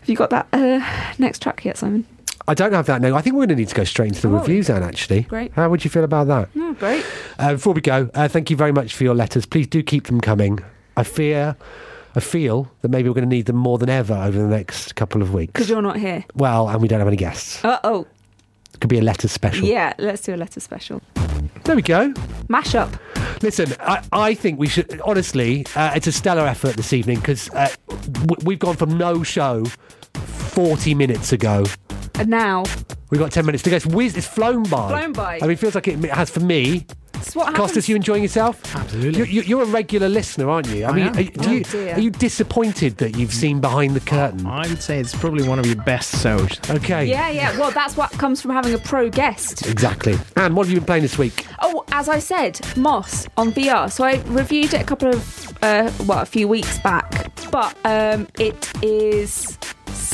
Have 0.00 0.08
you 0.08 0.16
got 0.16 0.30
that 0.30 0.48
uh, 0.52 0.80
next 1.18 1.42
track 1.42 1.64
yet, 1.64 1.78
Simon? 1.78 2.06
I 2.48 2.54
don't 2.54 2.72
have 2.72 2.86
that 2.86 3.00
now. 3.00 3.14
I 3.14 3.20
think 3.22 3.34
we're 3.36 3.40
going 3.46 3.50
to 3.50 3.54
need 3.56 3.68
to 3.68 3.74
go 3.74 3.84
straight 3.84 4.08
into 4.08 4.22
the 4.22 4.28
Oh, 4.28 4.38
reviews, 4.40 4.68
Anne. 4.68 4.82
Actually, 4.82 5.22
Great. 5.22 5.52
How 5.52 5.68
would 5.70 5.84
you 5.84 5.90
feel 5.90 6.02
about 6.02 6.26
that? 6.26 6.48
Oh, 6.56 6.72
great. 6.74 7.06
Uh, 7.38 7.52
before 7.52 7.72
we 7.72 7.80
go, 7.80 8.10
uh, 8.14 8.26
thank 8.26 8.50
you 8.50 8.56
very 8.56 8.72
much 8.72 8.94
for 8.94 9.04
your 9.04 9.14
letters. 9.14 9.46
Please 9.46 9.68
do 9.68 9.80
keep 9.82 10.08
them 10.08 10.20
coming. 10.20 10.58
I 10.96 11.04
fear, 11.04 11.54
I 12.16 12.20
feel 12.20 12.68
that 12.80 12.88
maybe 12.88 13.08
we're 13.08 13.14
going 13.14 13.28
to 13.28 13.34
need 13.34 13.46
them 13.46 13.56
more 13.56 13.78
than 13.78 13.88
ever 13.88 14.14
over 14.14 14.36
the 14.36 14.48
next 14.48 14.96
couple 14.96 15.22
of 15.22 15.32
weeks. 15.32 15.52
Because 15.52 15.70
you're 15.70 15.80
not 15.82 15.98
here. 15.98 16.24
Well, 16.34 16.68
and 16.68 16.82
we 16.82 16.88
don't 16.88 16.98
have 16.98 17.06
any 17.08 17.16
guests. 17.16 17.64
Uh 17.64 17.78
oh. 17.84 18.08
Could 18.82 18.88
be 18.88 18.98
a 18.98 19.02
letter 19.02 19.28
special. 19.28 19.64
Yeah, 19.64 19.92
let's 19.98 20.22
do 20.22 20.34
a 20.34 20.36
letter 20.36 20.58
special. 20.58 21.00
There 21.62 21.76
we 21.76 21.82
go. 21.82 22.12
Mash 22.48 22.74
up. 22.74 22.90
Listen, 23.40 23.72
I, 23.78 24.02
I 24.10 24.34
think 24.34 24.58
we 24.58 24.66
should. 24.66 25.00
Honestly, 25.02 25.64
uh, 25.76 25.92
it's 25.94 26.08
a 26.08 26.12
stellar 26.12 26.44
effort 26.48 26.74
this 26.74 26.92
evening 26.92 27.20
because 27.20 27.48
uh, 27.50 27.68
w- 27.88 28.36
we've 28.44 28.58
gone 28.58 28.74
from 28.74 28.98
no 28.98 29.22
show 29.22 29.64
40 30.14 30.94
minutes 30.96 31.32
ago. 31.32 31.64
And 32.16 32.28
now, 32.28 32.64
We've 33.10 33.20
got 33.20 33.30
10 33.30 33.46
minutes 33.46 33.62
to 33.64 33.70
go. 33.70 33.76
It's, 33.76 33.86
whiz, 33.86 34.16
it's 34.16 34.26
flown 34.26 34.64
by. 34.64 34.88
Flown 34.88 35.12
by. 35.12 35.36
I 35.36 35.42
mean, 35.42 35.52
it 35.52 35.58
feels 35.60 35.76
like 35.76 35.86
it 35.86 35.98
has 36.06 36.28
for 36.28 36.40
me. 36.40 36.84
It's 37.26 37.34
what 37.36 37.46
happens. 37.46 37.58
Costas, 37.58 37.88
you 37.88 37.96
enjoying 37.96 38.22
yourself? 38.22 38.60
Absolutely. 38.76 39.18
You're, 39.18 39.26
you're- 39.26 39.46
you're 39.46 39.62
a 39.62 39.66
regular 39.66 40.08
listener, 40.08 40.48
aren't 40.50 40.68
you? 40.68 40.84
I, 40.84 40.88
I 40.88 40.92
mean, 40.92 41.06
am. 41.08 41.16
Are, 41.16 41.22
do 41.22 41.30
Oh, 41.40 41.52
you, 41.52 41.64
dear. 41.64 41.94
are 41.94 42.00
you 42.00 42.10
disappointed 42.10 42.96
that 42.98 43.16
you've 43.16 43.32
seen 43.34 43.60
behind 43.60 43.94
the 43.94 44.00
curtain? 44.00 44.46
I 44.46 44.66
would 44.68 44.82
say 44.82 44.98
it's 45.00 45.14
probably 45.14 45.46
one 45.48 45.58
of 45.58 45.66
your 45.66 45.76
best 45.76 46.22
shows. 46.22 46.58
Okay. 46.70 47.06
Yeah, 47.06 47.28
yeah. 47.30 47.58
Well, 47.58 47.70
that's 47.70 47.96
what 47.96 48.10
comes 48.12 48.40
from 48.40 48.50
having 48.52 48.74
a 48.74 48.78
pro 48.78 49.08
guest. 49.10 49.66
Exactly. 49.66 50.16
And 50.36 50.56
what 50.56 50.66
have 50.66 50.72
you 50.72 50.78
been 50.80 50.86
playing 50.86 51.02
this 51.02 51.18
week? 51.18 51.46
Oh, 51.60 51.84
as 51.92 52.08
I 52.08 52.18
said, 52.18 52.60
Moss 52.76 53.26
on 53.36 53.52
VR. 53.52 53.90
So 53.90 54.04
I 54.04 54.20
reviewed 54.26 54.74
it 54.74 54.80
a 54.80 54.84
couple 54.84 55.08
of, 55.08 55.58
uh, 55.62 55.90
well, 56.06 56.20
a 56.20 56.26
few 56.26 56.48
weeks 56.48 56.78
back, 56.80 57.30
but 57.50 57.76
um, 57.84 58.26
it 58.38 58.70
is 58.82 59.58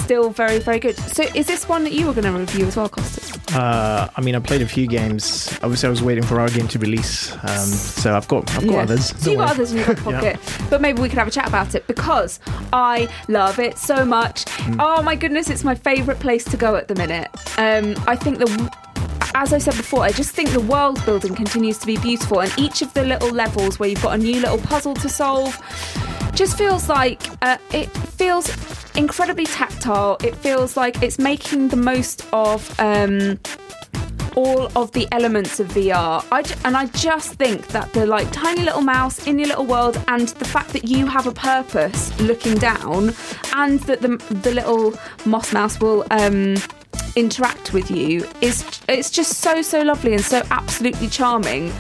still 0.09 0.31
very, 0.31 0.59
very 0.59 0.79
good. 0.79 0.97
So 0.97 1.25
is 1.35 1.47
this 1.47 1.69
one 1.69 1.85
that 1.85 1.93
you 1.93 2.07
were 2.07 2.15
going 2.15 2.25
to 2.25 2.33
review 2.33 2.65
as 2.67 2.79
well, 2.79 2.89
Costas? 2.89 3.31
Uh, 3.55 4.09
I 4.17 4.21
mean, 4.23 4.35
I 4.35 4.39
played 4.39 4.63
a 4.63 4.67
few 4.67 4.87
games. 4.87 5.53
Obviously, 5.63 5.87
I 5.87 5.91
was 5.91 6.03
waiting 6.03 6.25
for 6.25 6.41
our 6.41 6.49
game 6.49 6.67
to 6.69 6.79
release, 6.79 7.31
um, 7.43 7.67
so 7.69 8.17
I've 8.17 8.27
got 8.27 8.51
I've 8.57 8.65
got 8.65 8.73
Yeah. 8.73 8.83
others. 8.85 9.15
So 9.23 9.31
you 9.33 9.37
got 9.37 9.51
others 9.51 9.73
in 9.73 9.79
your 9.85 9.95
pocket, 10.07 10.41
but 10.71 10.81
maybe 10.81 11.03
we 11.03 11.11
could 11.11 11.19
have 11.19 11.29
a 11.29 11.31
chat 11.31 11.47
about 11.47 11.75
it 11.75 11.87
because 11.87 12.41
I 12.73 13.07
love 13.29 13.59
it 13.59 13.77
so 13.77 14.03
much. 14.07 14.47
Mm. 14.47 14.77
Oh 14.81 15.03
my 15.03 15.15
goodness, 15.15 15.51
it's 15.51 15.63
my 15.65 15.75
favourite 15.75 16.21
place 16.21 16.45
to 16.45 16.57
go 16.57 16.75
at 16.75 16.89
the 16.89 16.95
minute. 16.95 17.29
Um, 17.59 17.95
I 18.07 18.17
think 18.17 18.39
the. 18.39 18.49
As 19.35 19.53
I 19.53 19.59
said 19.59 19.77
before, 19.77 20.03
I 20.03 20.11
just 20.11 20.31
think 20.31 20.51
the 20.51 20.61
world 20.61 21.05
building 21.05 21.35
continues 21.35 21.79
to 21.79 21.87
be 21.87 21.97
beautiful, 21.99 22.41
and 22.41 22.53
each 22.59 22.83
of 22.83 22.93
the 22.95 23.05
little 23.05 23.31
levels 23.31 23.79
where 23.79 23.89
you've 23.89 24.03
got 24.03 24.15
a 24.15 24.19
new 24.19 24.41
little 24.41 24.59
puzzle 24.59 24.95
to 24.95 25.09
solve 25.09 25.57
just 26.35 26.57
feels 26.57 26.89
like 26.89 27.23
uh, 27.43 27.59
it 27.73 27.87
feels 27.89 28.49
incredibly 28.97 29.47
tactile. 29.47 30.17
It 30.23 30.35
feels 30.37 30.77
like 30.77 31.03
it's 31.03 31.19
making 31.19 31.69
the 31.69 31.77
most 31.77 32.27
of 32.33 32.79
um, 32.81 33.39
all 34.35 34.71
of 34.77 34.93
the 34.93 35.07
elements 35.13 35.61
of 35.61 35.69
VR. 35.69 36.25
I 36.31 36.43
ju- 36.43 36.55
and 36.65 36.77
I 36.77 36.87
just 36.87 37.35
think 37.35 37.69
that 37.69 37.93
the 37.93 38.07
like 38.07 38.31
tiny 38.33 38.63
little 38.63 38.83
mouse 38.83 39.27
in 39.27 39.39
your 39.39 39.49
little 39.49 39.67
world, 39.67 40.03
and 40.09 40.29
the 40.29 40.45
fact 40.45 40.71
that 40.71 40.85
you 40.85 41.07
have 41.07 41.27
a 41.27 41.33
purpose 41.33 42.19
looking 42.21 42.57
down, 42.57 43.15
and 43.55 43.81
that 43.81 44.01
the 44.01 44.17
the 44.43 44.53
little 44.53 44.95
moss 45.27 45.53
mouse 45.53 45.81
will. 45.81 46.07
Um, 46.11 46.57
interact 47.17 47.73
with 47.73 47.91
you 47.91 48.27
is 48.41 48.65
it's 48.89 49.11
just 49.11 49.39
so 49.39 49.61
so 49.63 49.83
lovely 49.83 50.13
and 50.15 50.23
so 50.23 50.43
absolutely 50.51 51.09
charming 51.09 51.73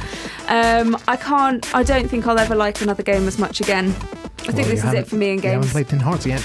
um 0.48 0.96
i 1.06 1.16
can't 1.16 1.72
i 1.74 1.82
don't 1.82 2.08
think 2.08 2.26
i'll 2.26 2.38
ever 2.38 2.54
like 2.56 2.80
another 2.80 3.02
game 3.02 3.28
as 3.28 3.38
much 3.38 3.60
again 3.60 3.86
i 3.86 3.90
think 3.90 4.56
Well, 4.56 4.64
this 4.66 4.84
is 4.84 4.92
it 4.94 5.06
for 5.06 5.16
me 5.16 5.30
in 5.32 5.42
You 5.42 5.50
haven't 5.50 5.68
played 5.70 5.88
Tin 5.88 6.00
Hearts 6.00 6.26
yet. 6.26 6.40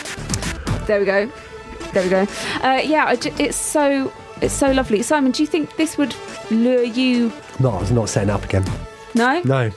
there 0.85 0.99
we 0.99 1.05
go 1.05 1.31
there 1.93 2.03
we 2.03 2.09
go 2.09 2.27
uh, 2.61 2.81
yeah 2.83 3.05
I 3.07 3.15
ju- 3.15 3.33
it's 3.39 3.57
so 3.57 4.11
it's 4.41 4.53
so 4.53 4.71
lovely 4.71 5.01
simon 5.01 5.31
do 5.31 5.41
you 5.41 5.47
think 5.47 5.75
this 5.77 5.97
would 5.97 6.13
lure 6.51 6.83
you 6.83 7.31
No, 7.59 7.71
I 7.71 7.79
was 7.79 7.91
not 7.91 8.09
setting 8.09 8.29
up 8.29 8.43
again. 8.43 8.65
no 9.15 9.41
No. 9.43 9.71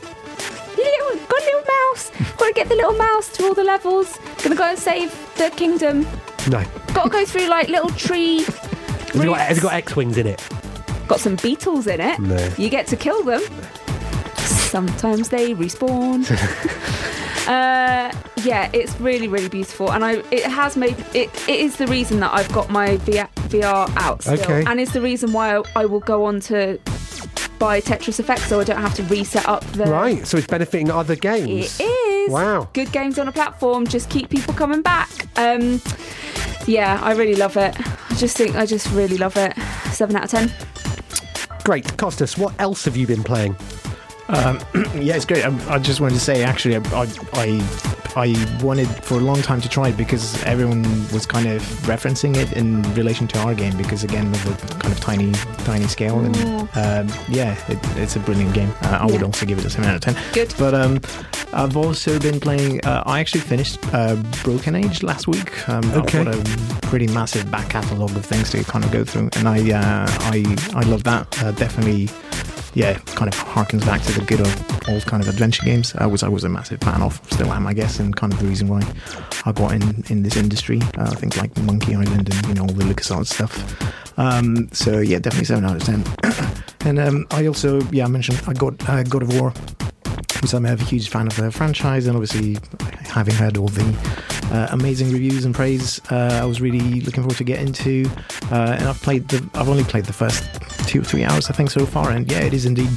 little, 0.77 1.27
got 1.27 1.43
a 1.43 1.45
little 1.45 1.63
mouse. 1.63 2.11
Got 2.37 2.49
to 2.49 2.53
get 2.55 2.69
the 2.69 2.75
little 2.75 2.95
mouse 2.97 3.31
to 3.37 3.45
all 3.47 3.55
the 3.55 3.65
levels. 3.65 4.19
Gonna 4.43 4.55
go 4.57 4.65
and 4.65 4.79
save 4.79 5.11
the 5.37 5.51
kingdom. 5.51 6.07
No. 6.51 6.63
Got 6.95 7.05
to 7.05 7.09
go 7.11 7.25
through 7.25 7.49
like 7.49 7.69
little 7.69 7.89
tree. 7.91 8.45
Has 9.13 9.23
it 9.23 9.27
got, 9.27 9.39
has 9.41 9.59
it 9.59 9.63
got 9.63 9.73
X 9.75 9.97
Wings 9.97 10.19
in 10.19 10.27
it? 10.27 10.47
Got 11.09 11.21
some 11.21 11.37
beetles 11.37 11.87
in 11.87 12.01
it. 12.01 12.19
No. 12.19 12.49
You 12.59 12.69
get 12.69 12.87
to 12.89 12.97
kill 12.97 13.23
them. 13.23 13.43
Sometimes 14.37 15.29
they 15.29 15.55
respawn. 15.55 16.29
uh, 17.49 18.13
yeah, 18.43 18.71
it's 18.73 18.99
really, 19.01 19.29
really 19.29 19.49
beautiful, 19.49 19.93
and 19.93 20.05
I 20.05 20.15
it 20.31 20.45
has 20.45 20.77
made 20.77 20.99
it. 21.15 21.31
It 21.49 21.61
is 21.61 21.77
the 21.77 21.87
reason 21.87 22.21
that 22.21 22.33
I've 22.35 22.53
got 22.53 22.69
my 22.71 22.97
VR, 22.99 23.29
VR 23.49 23.89
out 23.97 24.23
still, 24.23 24.35
Okay. 24.41 24.65
and 24.67 24.81
it's 24.81 24.93
the 24.93 25.01
reason 25.01 25.33
why 25.33 25.57
I, 25.57 25.63
I 25.77 25.85
will 25.87 26.01
go 26.01 26.25
on 26.25 26.41
to 26.41 26.79
buy 27.59 27.81
Tetris 27.81 28.19
Effect, 28.21 28.43
so 28.43 28.61
I 28.61 28.65
don't 28.65 28.81
have 28.81 28.95
to 28.95 29.03
reset 29.05 29.49
up 29.49 29.65
the. 29.73 29.87
Right, 29.87 30.27
so 30.27 30.37
it's 30.37 30.47
benefiting 30.47 30.91
other 30.91 31.17
games. 31.17 31.81
It 31.81 31.85
is. 31.85 32.31
Wow. 32.31 32.69
Good 32.73 32.93
games 32.93 33.19
on 33.19 33.29
a 33.29 33.33
platform 33.33 33.87
just 33.87 34.11
keep 34.11 34.29
people 34.29 34.53
coming 34.55 34.83
back. 34.83 35.09
Um, 35.37 35.81
yeah, 36.67 37.01
I 37.03 37.13
really 37.13 37.35
love 37.37 37.57
it. 37.57 37.75
I 38.11 38.15
just 38.15 38.37
think 38.37 38.57
I 38.57 38.67
just 38.67 38.91
really 38.93 39.19
love 39.19 39.37
it. 39.37 39.57
Seven 39.93 40.17
out 40.17 40.25
of 40.25 40.31
ten. 40.31 40.53
Great. 41.65 41.97
Costas, 41.97 42.39
what 42.39 42.55
else 42.61 42.85
have 42.85 42.97
you 42.97 43.07
been 43.07 43.25
playing? 43.25 43.57
Um, 44.29 44.59
yeah, 44.95 45.17
it's 45.17 45.25
great. 45.25 45.45
I, 45.45 45.75
I 45.75 45.79
just 45.79 46.01
wanted 46.01 46.15
to 46.15 46.21
say, 46.21 46.43
actually, 46.43 46.77
I, 46.77 46.81
I 46.93 47.07
I 47.33 48.06
wanted 48.63 48.89
for 49.05 49.15
a 49.15 49.21
long 49.21 49.43
time 49.43 49.61
to 49.61 49.69
try 49.69 49.89
it 49.89 49.97
because 49.97 50.43
everyone 50.45 50.83
was 51.13 51.27
kind 51.27 51.47
of 51.49 51.63
referencing 51.87 52.37
it 52.37 52.53
in 52.55 52.83
relation 52.95 53.27
to 53.29 53.39
our 53.41 53.55
game 53.55 53.77
because 53.77 54.05
again 54.05 54.27
of 54.29 54.45
the 54.45 54.75
kind 54.79 54.93
of 54.93 55.01
tiny 55.01 55.33
tiny 55.65 55.87
scale 55.87 56.19
and 56.21 56.37
um, 56.77 57.09
yeah, 57.29 57.57
it, 57.69 57.79
it's 57.99 58.17
a 58.17 58.21
brilliant 58.21 58.55
game. 58.55 58.71
Uh, 58.83 58.99
I 59.03 59.07
would 59.07 59.17
Yeah. 59.21 59.27
also 59.27 59.45
give 59.47 59.59
it 59.59 59.65
a 59.67 59.71
seven 59.71 59.91
out 59.91 59.97
of 59.97 60.01
ten. 60.01 60.17
Good. 60.33 60.55
But 60.59 60.75
um, 60.75 61.01
I've 61.53 61.77
also 61.77 62.19
been 62.19 62.41
playing. 62.41 62.85
Uh, 62.87 63.03
I 63.07 63.21
actually 63.21 63.41
finished 63.43 63.79
uh, 63.93 64.17
Broken 64.43 64.75
Age 64.75 65.03
last 65.03 65.29
week. 65.29 65.69
Um, 65.69 65.85
Okay. 65.93 66.21
I've 66.21 66.27
got 66.27 66.35
a 66.35 66.81
pretty 66.87 67.07
massive 67.09 67.51
back 67.51 67.69
catalogue 67.71 68.17
of 68.17 68.25
things 68.25 68.51
to 68.51 68.65
kind 68.65 68.85
of 68.85 68.91
go 68.91 69.05
through, 69.05 69.31
and 69.37 69.47
I 69.49 69.59
uh, 69.73 70.07
I 70.33 70.45
I 70.75 70.83
love 70.83 71.05
that. 71.05 71.43
Uh, 71.43 71.53
definitely 71.53 72.09
yeah, 72.77 72.99
kind 73.17 73.33
of 73.33 73.41
harkens 73.41 73.87
back 73.87 74.03
to 74.03 74.13
the 74.13 74.21
good 74.27 74.41
old, 74.41 74.95
old 74.95 75.07
kind 75.07 75.23
of 75.23 75.31
adventure 75.31 75.65
games. 75.65 75.95
I 75.97 76.05
was 76.05 76.23
I 76.23 76.29
was 76.29 76.45
a 76.45 76.49
massive 76.51 76.79
fan 76.81 77.01
of, 77.01 77.19
still 77.33 77.51
am, 77.51 77.67
I 77.67 77.73
guess, 77.73 77.99
and 77.99 78.15
kind 78.15 78.31
of 78.31 78.39
the 78.39 78.47
reason 78.47 78.69
why 78.69 78.83
I 79.47 79.53
got 79.53 79.73
in 79.73 80.05
in 80.11 80.23
this 80.23 80.37
industry. 80.37 80.83
Uh, 80.99 81.09
I 81.11 81.15
think 81.15 81.39
like 81.39 81.57
Monkey 81.57 81.95
Island 81.95 82.29
and 82.35 82.47
you 82.47 82.55
know 82.55 82.63
all 82.63 82.75
the 82.75 82.85
LucasArts 82.85 83.29
stuff. 83.29 84.19
Um, 84.19 84.69
so 84.73 84.99
yeah, 84.99 85.19
definitely 85.19 85.47
seven 85.47 85.65
out 85.65 85.77
of 85.77 85.85
ten. 85.85 86.05
and 86.85 86.99
um, 86.99 87.27
I 87.31 87.47
also 87.47 87.81
yeah 87.93 88.05
I 88.05 88.09
mentioned 88.09 88.43
I 88.47 88.53
got 88.53 88.87
uh, 88.89 89.03
God 89.05 89.23
of 89.23 89.41
War. 89.41 89.55
Because 90.35 90.53
I'm 90.53 90.67
a 90.67 90.77
huge 90.77 91.09
fan 91.09 91.27
of 91.27 91.37
the 91.37 91.51
franchise, 91.51 92.07
and 92.07 92.15
obviously, 92.15 92.59
having 93.05 93.35
heard 93.35 93.57
all 93.57 93.69
the 93.69 94.27
uh, 94.53 94.69
amazing 94.71 95.11
reviews 95.11 95.47
and 95.47 95.55
praise, 95.55 95.99
uh, 96.11 96.41
I 96.43 96.45
was 96.45 96.61
really 96.61 97.01
looking 97.01 97.23
forward 97.23 97.39
to 97.39 97.45
get 97.45 97.59
into. 97.59 98.05
Uh, 98.53 98.77
and 98.79 98.87
I've 98.87 99.01
played 99.01 99.27
the, 99.29 99.49
I've 99.55 99.71
only 99.71 99.83
played 99.85 100.05
the 100.05 100.13
first 100.13 100.45
two 100.87 101.01
or 101.01 101.05
three 101.05 101.25
hours, 101.25 101.51
I 101.51 101.53
think, 101.53 101.71
so 101.71 101.85
far, 101.85 102.11
and 102.11 102.31
yeah, 102.31 102.41
it 102.41 102.55
is 102.55 102.65
indeed 102.65 102.91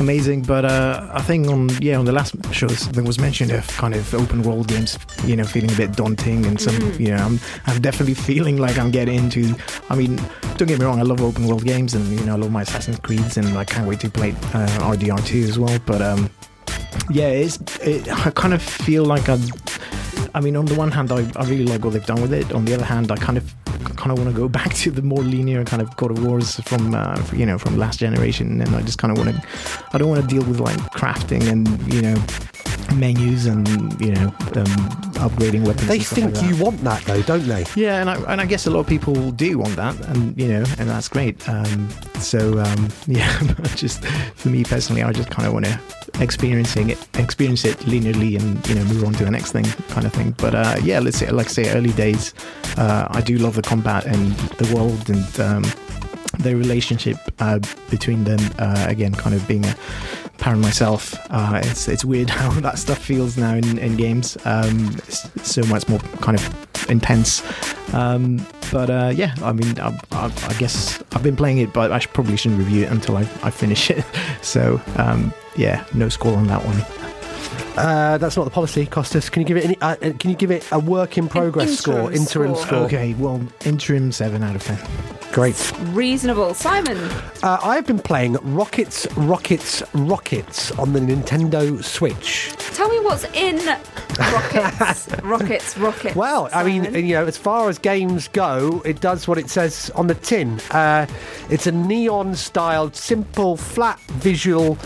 amazing. 0.00 0.42
But 0.42 0.64
uh, 0.64 1.08
I 1.12 1.22
think 1.22 1.48
on 1.48 1.68
yeah 1.80 1.98
on 1.98 2.04
the 2.04 2.12
last 2.12 2.34
show 2.52 2.66
there 2.66 3.04
was 3.04 3.18
mentioned 3.18 3.50
of 3.50 3.66
kind 3.68 3.94
of 3.94 4.14
open 4.14 4.42
world 4.42 4.68
games, 4.68 4.98
you 5.24 5.36
know, 5.36 5.44
feeling 5.44 5.72
a 5.72 5.76
bit 5.76 5.92
daunting, 5.92 6.46
and 6.46 6.60
some 6.60 6.76
you 7.00 7.08
know 7.08 7.16
I'm 7.16 7.40
I'm 7.66 7.80
definitely 7.80 8.14
feeling 8.28 8.58
like 8.58 8.78
I'm 8.78 8.90
getting 8.90 9.16
into. 9.16 9.54
I 9.90 9.96
mean, 9.96 10.16
don't 10.56 10.68
get 10.68 10.78
me 10.78 10.84
wrong, 10.84 10.98
I 10.98 11.02
love 11.02 11.20
open 11.20 11.46
world 11.46 11.64
games, 11.64 11.94
and 11.94 12.06
you 12.08 12.24
know 12.24 12.34
I 12.34 12.38
love 12.38 12.52
my 12.52 12.62
Assassin's 12.62 12.98
Creeds, 13.00 13.36
and 13.36 13.58
I 13.58 13.64
can't 13.64 13.88
wait 13.88 14.00
to 14.00 14.10
play 14.10 14.30
uh, 14.30 14.92
RDR2 14.92 15.48
as 15.48 15.58
well. 15.58 15.78
But 15.84 16.02
um, 16.02 16.30
yeah, 17.10 17.28
it's. 17.28 17.58
It, 17.80 18.08
I 18.08 18.30
kind 18.30 18.54
of 18.54 18.62
feel 18.62 19.04
like 19.04 19.28
I. 19.28 19.38
I 20.34 20.40
mean, 20.40 20.56
on 20.56 20.66
the 20.66 20.74
one 20.74 20.90
hand, 20.90 21.12
I, 21.12 21.30
I 21.36 21.44
really 21.44 21.64
like 21.64 21.84
what 21.84 21.94
they've 21.94 22.04
done 22.04 22.20
with 22.20 22.32
it. 22.32 22.52
On 22.52 22.64
the 22.64 22.74
other 22.74 22.84
hand, 22.84 23.10
I 23.10 23.16
kind 23.16 23.38
of 23.38 23.54
kind 24.06 24.16
of 24.16 24.24
want 24.24 24.36
to 24.36 24.40
go 24.40 24.48
back 24.60 24.72
to 24.72 24.90
the 24.90 25.02
more 25.02 25.22
linear 25.22 25.64
kind 25.64 25.82
of 25.82 25.96
God 25.96 26.12
of 26.12 26.24
Wars 26.24 26.60
from 26.60 26.94
uh, 26.94 27.20
you 27.32 27.44
know 27.44 27.58
from 27.58 27.76
last 27.76 27.98
generation, 27.98 28.60
and 28.60 28.76
I 28.76 28.82
just 28.82 28.98
kind 28.98 29.10
of 29.10 29.18
want 29.18 29.34
to. 29.34 29.48
I 29.92 29.98
don't 29.98 30.08
want 30.08 30.20
to 30.20 30.26
deal 30.28 30.44
with 30.46 30.60
like 30.60 30.78
crafting 30.92 31.48
and 31.50 31.66
you 31.92 32.02
know 32.02 32.14
menus 32.94 33.46
and 33.46 33.68
you 34.00 34.12
know 34.12 34.26
um, 34.54 35.06
upgrading 35.16 35.66
weapons. 35.66 35.88
They 35.88 35.98
think 35.98 36.34
like 36.34 36.44
you 36.44 36.56
want 36.62 36.80
that, 36.82 37.02
though, 37.04 37.22
don't 37.22 37.46
they? 37.46 37.64
Yeah, 37.74 38.00
and 38.00 38.10
I, 38.10 38.16
and 38.32 38.40
I 38.40 38.46
guess 38.46 38.66
a 38.66 38.70
lot 38.70 38.80
of 38.80 38.86
people 38.86 39.30
do 39.32 39.58
want 39.58 39.76
that, 39.76 39.98
and 40.08 40.38
you 40.40 40.48
know, 40.48 40.64
and 40.78 40.88
that's 40.88 41.08
great. 41.08 41.48
Um, 41.48 41.88
so 42.20 42.58
um, 42.58 42.88
yeah, 43.06 43.38
just 43.74 44.04
for 44.04 44.48
me 44.48 44.64
personally, 44.64 45.02
I 45.02 45.12
just 45.12 45.30
kind 45.30 45.46
of 45.46 45.54
want 45.54 45.66
to 45.66 45.80
experiencing 46.20 46.90
it, 46.90 47.08
experience 47.18 47.64
it 47.64 47.78
linearly, 47.80 48.38
and 48.40 48.66
you 48.68 48.74
know, 48.74 48.84
move 48.84 49.04
on 49.04 49.12
to 49.14 49.24
the 49.24 49.30
next 49.30 49.52
thing, 49.52 49.64
kind 49.88 50.06
of 50.06 50.12
thing. 50.12 50.32
But 50.32 50.54
uh, 50.54 50.76
yeah, 50.82 51.00
let's 51.00 51.18
say, 51.18 51.30
like 51.30 51.46
I 51.46 51.50
say, 51.50 51.74
early 51.74 51.92
days, 51.92 52.34
uh, 52.76 53.08
I 53.10 53.20
do 53.20 53.38
love 53.38 53.54
the 53.54 53.62
combat 53.62 54.06
and 54.06 54.32
the 54.58 54.74
world 54.74 55.10
and. 55.10 55.40
Um, 55.40 55.64
the 56.40 56.54
relationship 56.54 57.16
uh, 57.38 57.58
between 57.88 58.24
them, 58.24 58.38
uh, 58.58 58.84
again, 58.88 59.14
kind 59.14 59.34
of 59.34 59.46
being 59.48 59.64
a 59.64 59.74
parent 60.38 60.62
myself, 60.62 61.14
uh, 61.30 61.60
it's 61.64 61.88
it's 61.88 62.04
weird 62.04 62.30
how 62.38 62.50
that 62.60 62.78
stuff 62.78 62.98
feels 62.98 63.36
now 63.36 63.54
in, 63.54 63.78
in 63.78 63.96
games. 63.96 64.36
Um, 64.44 64.94
it's, 65.06 65.24
it's 65.36 65.54
so 65.54 65.62
much 65.64 65.88
more 65.88 65.98
kind 66.20 66.38
of 66.38 66.90
intense. 66.90 67.42
Um, 67.94 68.46
but 68.72 68.90
uh, 68.90 69.12
yeah, 69.14 69.34
I 69.42 69.52
mean, 69.52 69.78
I, 69.78 69.88
I, 70.12 70.32
I 70.48 70.54
guess 70.58 71.02
I've 71.12 71.22
been 71.22 71.36
playing 71.36 71.58
it, 71.58 71.72
but 71.72 71.92
I 71.92 71.98
should, 71.98 72.12
probably 72.12 72.36
shouldn't 72.36 72.58
review 72.58 72.84
it 72.84 72.90
until 72.90 73.16
I, 73.16 73.22
I 73.42 73.50
finish 73.50 73.90
it. 73.90 74.04
So 74.42 74.80
um, 74.96 75.34
yeah, 75.56 75.84
no 75.92 76.08
score 76.08 76.36
on 76.36 76.46
that 76.46 76.64
one. 76.64 76.80
Uh, 77.76 78.16
that's 78.18 78.36
not 78.36 78.44
the 78.44 78.50
policy, 78.50 78.86
Costas. 78.86 79.28
Can 79.28 79.42
you 79.42 79.48
give 79.48 79.56
it 79.56 79.64
any? 79.64 79.76
Uh, 79.80 79.96
can 79.96 80.30
you 80.30 80.36
give 80.36 80.50
it 80.52 80.66
a 80.70 80.78
work 80.78 81.18
in 81.18 81.28
progress 81.28 81.76
score, 81.76 82.12
interim 82.12 82.20
interim 82.20 82.54
score. 82.54 82.66
score? 82.66 82.78
Okay, 82.84 83.14
well, 83.14 83.42
interim 83.64 84.12
seven 84.12 84.42
out 84.42 84.54
of 84.54 84.62
ten. 84.62 84.78
Great. 85.36 85.70
Reasonable. 85.88 86.54
Simon. 86.54 86.96
Uh, 87.42 87.58
I've 87.62 87.86
been 87.86 87.98
playing 87.98 88.38
Rockets, 88.40 89.06
Rockets, 89.18 89.82
Rockets 89.92 90.70
on 90.78 90.94
the 90.94 90.98
Nintendo 90.98 91.84
Switch. 91.84 92.54
Tell 92.56 92.88
me 92.88 93.00
what's 93.00 93.24
in 93.34 93.58
rockets. 94.18 95.08
rockets, 95.22 95.76
rockets. 95.76 96.16
Well, 96.16 96.48
I 96.54 96.64
mean, 96.64 96.84
you 96.94 97.12
know, 97.16 97.26
as 97.26 97.36
far 97.36 97.68
as 97.68 97.78
games 97.78 98.28
go, 98.28 98.80
it 98.86 99.02
does 99.02 99.28
what 99.28 99.36
it 99.36 99.50
says 99.50 99.90
on 99.94 100.06
the 100.06 100.14
tin. 100.14 100.58
Uh, 100.70 101.04
it's 101.50 101.66
a 101.66 101.72
neon-styled, 101.72 102.96
simple, 102.96 103.58
flat 103.58 104.00
visual 104.12 104.78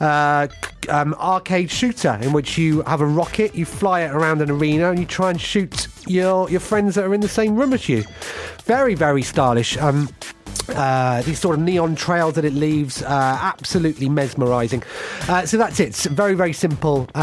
uh, 0.00 0.48
um, 0.88 1.14
arcade 1.14 1.70
shooter 1.70 2.18
in 2.22 2.32
which 2.32 2.56
you 2.56 2.80
have 2.82 3.02
a 3.02 3.06
rocket, 3.06 3.54
you 3.54 3.66
fly 3.66 4.00
it 4.00 4.12
around 4.12 4.40
an 4.40 4.50
arena, 4.50 4.90
and 4.90 4.98
you 4.98 5.04
try 5.04 5.30
and 5.30 5.40
shoot 5.40 5.88
your 6.06 6.50
your 6.50 6.60
friends 6.60 6.94
that 6.94 7.04
are 7.04 7.14
in 7.14 7.20
the 7.20 7.28
same 7.28 7.56
room 7.56 7.72
as 7.72 7.88
you. 7.88 8.04
Very, 8.70 8.94
very 8.94 9.22
stylish. 9.22 9.76
Um, 9.78 10.08
uh, 10.68 11.22
these 11.22 11.40
sort 11.40 11.56
of 11.56 11.60
neon 11.60 11.96
trails 11.96 12.34
that 12.34 12.44
it 12.44 12.52
leaves, 12.52 13.02
uh, 13.02 13.08
absolutely 13.42 14.08
mesmerising. 14.08 14.84
Uh, 15.28 15.44
so 15.44 15.56
that's 15.56 15.80
it. 15.80 15.88
It's 15.88 16.06
very, 16.06 16.34
very 16.34 16.52
simple. 16.52 17.08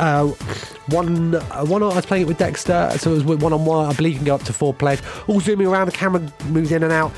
Uh, 0.00 0.28
one, 0.88 1.34
uh, 1.34 1.64
one. 1.66 1.82
I 1.82 1.94
was 1.94 2.06
playing 2.06 2.22
it 2.22 2.26
with 2.26 2.38
Dexter, 2.38 2.90
so 2.96 3.12
it 3.12 3.24
was 3.24 3.38
one 3.38 3.52
on 3.52 3.64
one. 3.66 3.86
I 3.86 3.92
believe 3.92 4.14
you 4.14 4.18
can 4.18 4.26
go 4.26 4.34
up 4.34 4.42
to 4.44 4.52
four 4.52 4.72
players. 4.72 5.02
All 5.28 5.40
zooming 5.40 5.66
around, 5.66 5.86
the 5.86 5.92
camera 5.92 6.22
moves 6.46 6.72
in 6.72 6.82
and 6.82 6.92
out. 6.92 7.12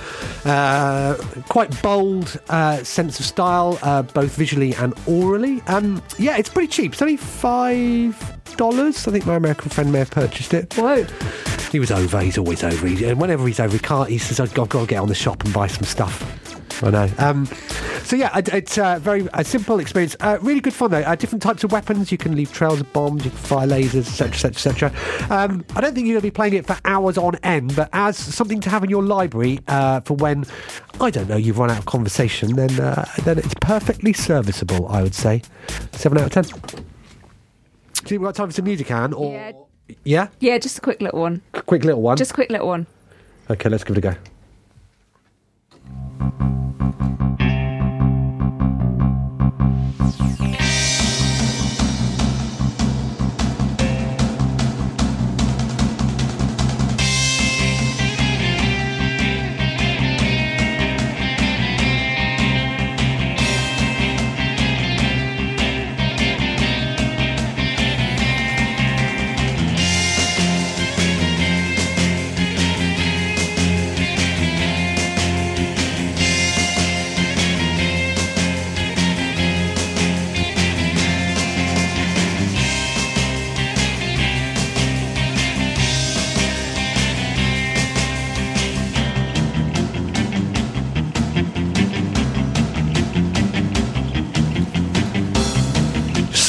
Uh, 0.45 1.17
quite 1.49 1.81
bold 1.81 2.41
uh, 2.49 2.83
sense 2.83 3.21
of 3.21 3.27
style, 3.27 3.79
uh, 3.83 4.03
both 4.03 4.35
visually 4.35 4.75
and 4.75 4.95
orally. 5.07 5.63
Um, 5.69 6.03
yeah, 6.19 6.37
it's 6.37 6.49
pretty 6.51 6.69
cheap. 6.69 6.93
It's 6.93 7.03
only 7.03 7.17
five 7.17 8.19
dollars. 8.57 9.07
I 9.07 9.13
think 9.13 9.27
my 9.27 9.37
American 9.37 9.71
friend 9.71 9.93
may 9.93 10.01
have 10.01 10.11
purchased 10.11 10.53
it. 10.53 10.75
Whoa. 10.75 11.07
He 11.71 11.79
was 11.79 11.91
over. 11.91 12.21
He's 12.21 12.37
always 12.37 12.65
over. 12.65 12.87
He, 12.87 13.05
and 13.05 13.21
whenever 13.21 13.47
he's 13.47 13.61
over, 13.61 13.73
he 13.73 13.79
can't. 13.79 14.09
He 14.11 14.19
says, 14.19 14.41
"I've 14.41 14.53
got, 14.55 14.69
got 14.69 14.81
to 14.83 14.87
get 14.87 15.01
on 15.01 15.09
the 15.09 15.15
shop 15.15 15.45
and 15.45 15.55
buy 15.55 15.69
some 15.69 15.85
stuff." 15.85 16.62
I 16.83 16.91
know. 16.91 17.09
Um, 17.19 17.47
so 18.05 18.17
yeah, 18.17 18.37
it- 18.37 18.49
it's 18.49 18.77
a 18.79 18.99
very 19.01 19.29
a 19.35 19.45
simple 19.45 19.79
experience. 19.79 20.17
Uh, 20.21 20.39
really 20.43 20.61
good 20.61 20.75
fun 20.75 20.91
though. 20.91 20.99
Uh, 21.03 21.15
different 21.15 21.43
types 21.43 21.63
of 21.65 21.71
weapons. 21.73 22.11
You 22.11 22.19
can 22.19 22.35
leave 22.35 22.53
trails 22.53 22.81
of 22.81 22.93
bombs. 22.93 23.25
You 23.25 23.31
can 23.31 23.39
fire 23.39 23.67
lasers, 23.67 24.09
etc., 24.21 24.51
etc., 24.51 24.89
etc. 24.91 24.93
Um, 25.31 25.65
I 25.77 25.81
don't 25.81 25.95
think 25.95 26.07
you're 26.07 26.15
going 26.15 26.23
to 26.23 26.27
be 26.27 26.31
playing 26.33 26.55
it 26.55 26.67
for 26.67 26.77
hours 26.85 27.17
on 27.17 27.37
end, 27.45 27.77
but 27.77 27.89
as 27.93 28.17
something 28.17 28.61
to 28.61 28.71
have 28.71 28.83
in 28.85 28.91
your 28.91 29.03
library 29.03 29.61
uh, 29.69 30.01
for 30.01 30.15
when 30.15 30.45
I 31.01 31.11
don't 31.11 31.29
know 31.29 31.37
you've 31.37 31.59
run 31.59 31.71
out 31.71 31.79
of 31.79 31.87
conversation, 31.87 32.55
then 32.57 32.79
uh, 32.81 33.05
then 33.25 33.39
it's 33.39 33.55
perfectly 33.61 34.13
serviceable. 34.13 34.89
I 34.89 35.03
would 35.03 35.15
say 35.15 35.43
seven 35.93 36.19
out 36.19 36.25
of 36.25 36.31
ten. 36.33 36.45
Do 38.05 38.15
you 38.15 38.21
we've 38.21 38.27
got 38.27 38.35
time 38.35 38.49
for 38.49 38.53
some 38.55 38.65
music, 38.65 38.91
Anne? 38.91 39.13
Or 39.13 39.33
Yeah. 39.33 39.53
yeah, 40.05 40.29
Yeah, 40.41 40.59
just 40.59 40.79
a 40.79 40.81
quick 40.81 41.01
little 41.01 41.21
one. 41.21 41.41
quick 41.53 41.85
little 41.85 42.03
one. 42.03 42.17
Just 42.17 42.33
a 42.33 42.35
quick 42.35 42.51
little 42.51 42.67
one. 42.67 42.87
Okay, 43.49 43.69
let's 43.69 43.85
give 43.85 43.97
it 43.97 44.05
a 44.05 44.11
go. 44.13 44.15
Thank 46.23 47.41
you. 47.43 47.52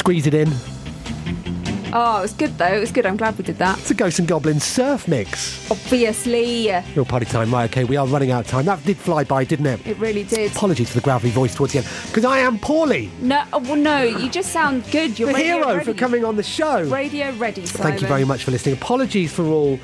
Squeeze 0.03 0.27
it 0.27 0.33
in. 0.33 0.49
Oh, 1.95 2.17
it 2.17 2.23
was 2.23 2.33
good 2.33 2.57
though. 2.57 2.73
It 2.73 2.79
was 2.81 2.91
good. 2.91 3.05
I'm 3.05 3.15
glad 3.15 3.37
we 3.37 3.43
did 3.45 3.57
that. 3.59 3.79
It's 3.79 3.89
a 3.89 3.93
Ghosts 3.93 4.19
and 4.19 4.27
Goblins 4.27 4.65
surf 4.65 5.07
mix. 5.07 5.71
Obviously, 5.71 6.69
Real 6.93 7.05
party 7.05 7.25
time. 7.25 7.53
Right, 7.53 7.69
okay, 7.71 7.85
we 7.85 7.95
are 7.95 8.05
running 8.05 8.29
out 8.29 8.43
of 8.43 8.47
time. 8.47 8.65
That 8.65 8.83
did 8.83 8.97
fly 8.97 9.23
by, 9.23 9.45
didn't 9.45 9.67
it? 9.67 9.87
it 9.87 9.97
really 9.99 10.25
did. 10.25 10.51
Apologies 10.51 10.89
for 10.89 10.95
the 10.95 11.01
gravelly 11.01 11.31
voice 11.31 11.55
towards 11.55 11.71
the 11.71 11.79
end. 11.79 11.87
Because 12.07 12.25
I 12.25 12.39
am 12.39 12.59
poorly, 12.59 13.11
No, 13.21 13.45
oh, 13.53 13.59
well, 13.59 13.77
no, 13.77 14.03
you 14.03 14.29
just 14.29 14.51
sound 14.51 14.83
good. 14.91 15.17
You're 15.17 15.29
the 15.29 15.35
radio 15.35 15.55
hero 15.55 15.67
ready. 15.77 15.85
for 15.85 15.93
coming 15.93 16.25
on 16.25 16.35
the 16.35 16.43
show. 16.43 16.83
Radio 16.83 17.31
ready. 17.35 17.65
Simon. 17.65 17.91
Thank 17.91 18.01
you 18.01 18.07
very 18.07 18.25
much 18.25 18.43
for 18.43 18.51
listening. 18.51 18.75
Apologies 18.75 19.31
for 19.31 19.45
all 19.45 19.79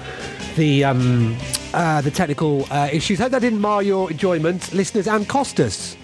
the 0.58 0.84
um, 0.84 1.38
uh, 1.74 2.02
the 2.02 2.12
technical 2.12 2.68
uh, 2.72 2.90
issues. 2.92 3.20
Hope 3.20 3.32
that 3.32 3.40
didn't 3.40 3.62
mar 3.62 3.82
your 3.82 4.12
enjoyment, 4.12 4.74
listeners 4.74 5.08
and 5.08 5.30
Costas. 5.30 5.96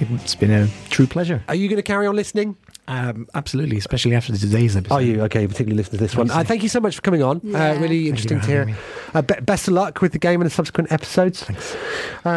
It's 0.00 0.34
been 0.34 0.50
a 0.50 0.68
true 0.90 1.06
pleasure. 1.06 1.42
Are 1.48 1.54
you 1.54 1.68
going 1.68 1.76
to 1.76 1.82
carry 1.82 2.06
on 2.06 2.16
listening? 2.16 2.56
Um, 2.88 3.28
absolutely, 3.34 3.76
especially 3.76 4.14
after 4.14 4.34
today's 4.36 4.74
episode. 4.74 4.94
Are 4.94 5.02
you 5.02 5.20
okay? 5.24 5.46
Particularly 5.46 5.76
listen 5.76 5.92
to 5.92 5.96
this 5.98 6.16
one. 6.16 6.30
Uh, 6.30 6.42
thank 6.42 6.62
you 6.62 6.70
so 6.70 6.80
much 6.80 6.96
for 6.96 7.02
coming 7.02 7.22
on. 7.22 7.40
Yeah. 7.44 7.72
Uh, 7.72 7.78
really 7.80 8.08
interesting 8.08 8.40
for 8.40 8.46
to 8.46 8.50
hear. 8.50 8.76
Uh, 9.12 9.20
be- 9.20 9.40
best 9.42 9.68
of 9.68 9.74
luck 9.74 10.00
with 10.00 10.12
the 10.12 10.18
game 10.18 10.40
and 10.40 10.50
the 10.50 10.54
subsequent 10.54 10.90
episodes. 10.90 11.44
Thanks. 11.44 11.76
Uh, 12.24 12.28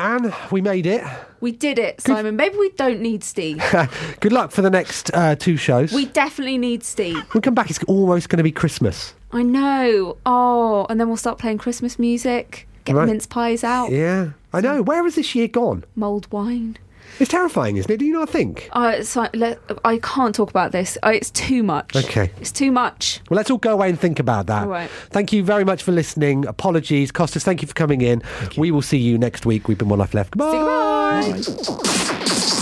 Anne, 0.00 0.32
we 0.50 0.62
made 0.62 0.86
it. 0.86 1.04
We 1.40 1.52
did 1.52 1.78
it, 1.78 2.00
Simon. 2.00 2.36
Maybe 2.36 2.56
we 2.56 2.70
don't 2.70 3.00
need 3.00 3.22
Steve. 3.22 3.62
Good 4.20 4.32
luck 4.32 4.50
for 4.52 4.62
the 4.62 4.70
next 4.70 5.10
uh, 5.12 5.36
two 5.36 5.58
shows. 5.58 5.92
we 5.92 6.06
definitely 6.06 6.56
need 6.56 6.82
Steve. 6.82 7.22
we 7.34 7.42
come 7.42 7.54
back. 7.54 7.68
It's 7.68 7.82
almost 7.84 8.30
going 8.30 8.38
to 8.38 8.42
be 8.42 8.52
Christmas. 8.52 9.12
I 9.32 9.42
know. 9.42 10.16
Oh, 10.24 10.86
and 10.88 10.98
then 10.98 11.08
we'll 11.08 11.18
start 11.18 11.38
playing 11.38 11.58
Christmas 11.58 11.98
music. 11.98 12.66
Get 12.86 12.96
Right. 12.96 13.06
mince 13.06 13.26
pies 13.26 13.62
out. 13.64 13.90
Yeah, 13.90 14.30
I 14.52 14.60
know. 14.62 14.80
Where 14.82 15.02
has 15.04 15.14
this 15.16 15.34
year 15.34 15.48
gone? 15.48 15.84
Mulled 15.94 16.30
wine. 16.32 16.78
It's 17.20 17.30
terrifying, 17.30 17.76
isn't 17.76 17.90
it? 17.90 17.98
Do 17.98 18.04
you 18.04 18.12
not 18.12 18.28
think? 18.28 18.68
Uh, 18.72 19.02
so, 19.02 19.28
let, 19.34 19.60
I 19.84 19.98
can't 19.98 20.34
talk 20.34 20.50
about 20.50 20.72
this. 20.72 20.98
Uh, 21.02 21.10
it's 21.10 21.30
too 21.30 21.62
much. 21.62 21.94
Okay. 21.94 22.30
It's 22.40 22.50
too 22.52 22.72
much. 22.72 23.20
Well, 23.30 23.36
let's 23.36 23.50
all 23.50 23.58
go 23.58 23.72
away 23.72 23.88
and 23.88 23.98
think 23.98 24.18
about 24.18 24.46
that. 24.46 24.64
All 24.64 24.68
right. 24.68 24.90
Thank 25.10 25.32
you 25.32 25.44
very 25.44 25.64
much 25.64 25.82
for 25.82 25.92
listening. 25.92 26.46
Apologies. 26.46 27.12
Costas, 27.12 27.44
thank 27.44 27.62
you 27.62 27.68
for 27.68 27.74
coming 27.74 28.00
in. 28.00 28.22
We 28.56 28.70
will 28.70 28.82
see 28.82 28.98
you 28.98 29.18
next 29.18 29.46
week. 29.46 29.68
We've 29.68 29.78
been 29.78 29.88
One 29.88 29.98
Life 29.98 30.14
Left. 30.14 30.32
Goodbye. 30.32 31.40
Say 31.40 31.54
goodbye. 31.54 32.60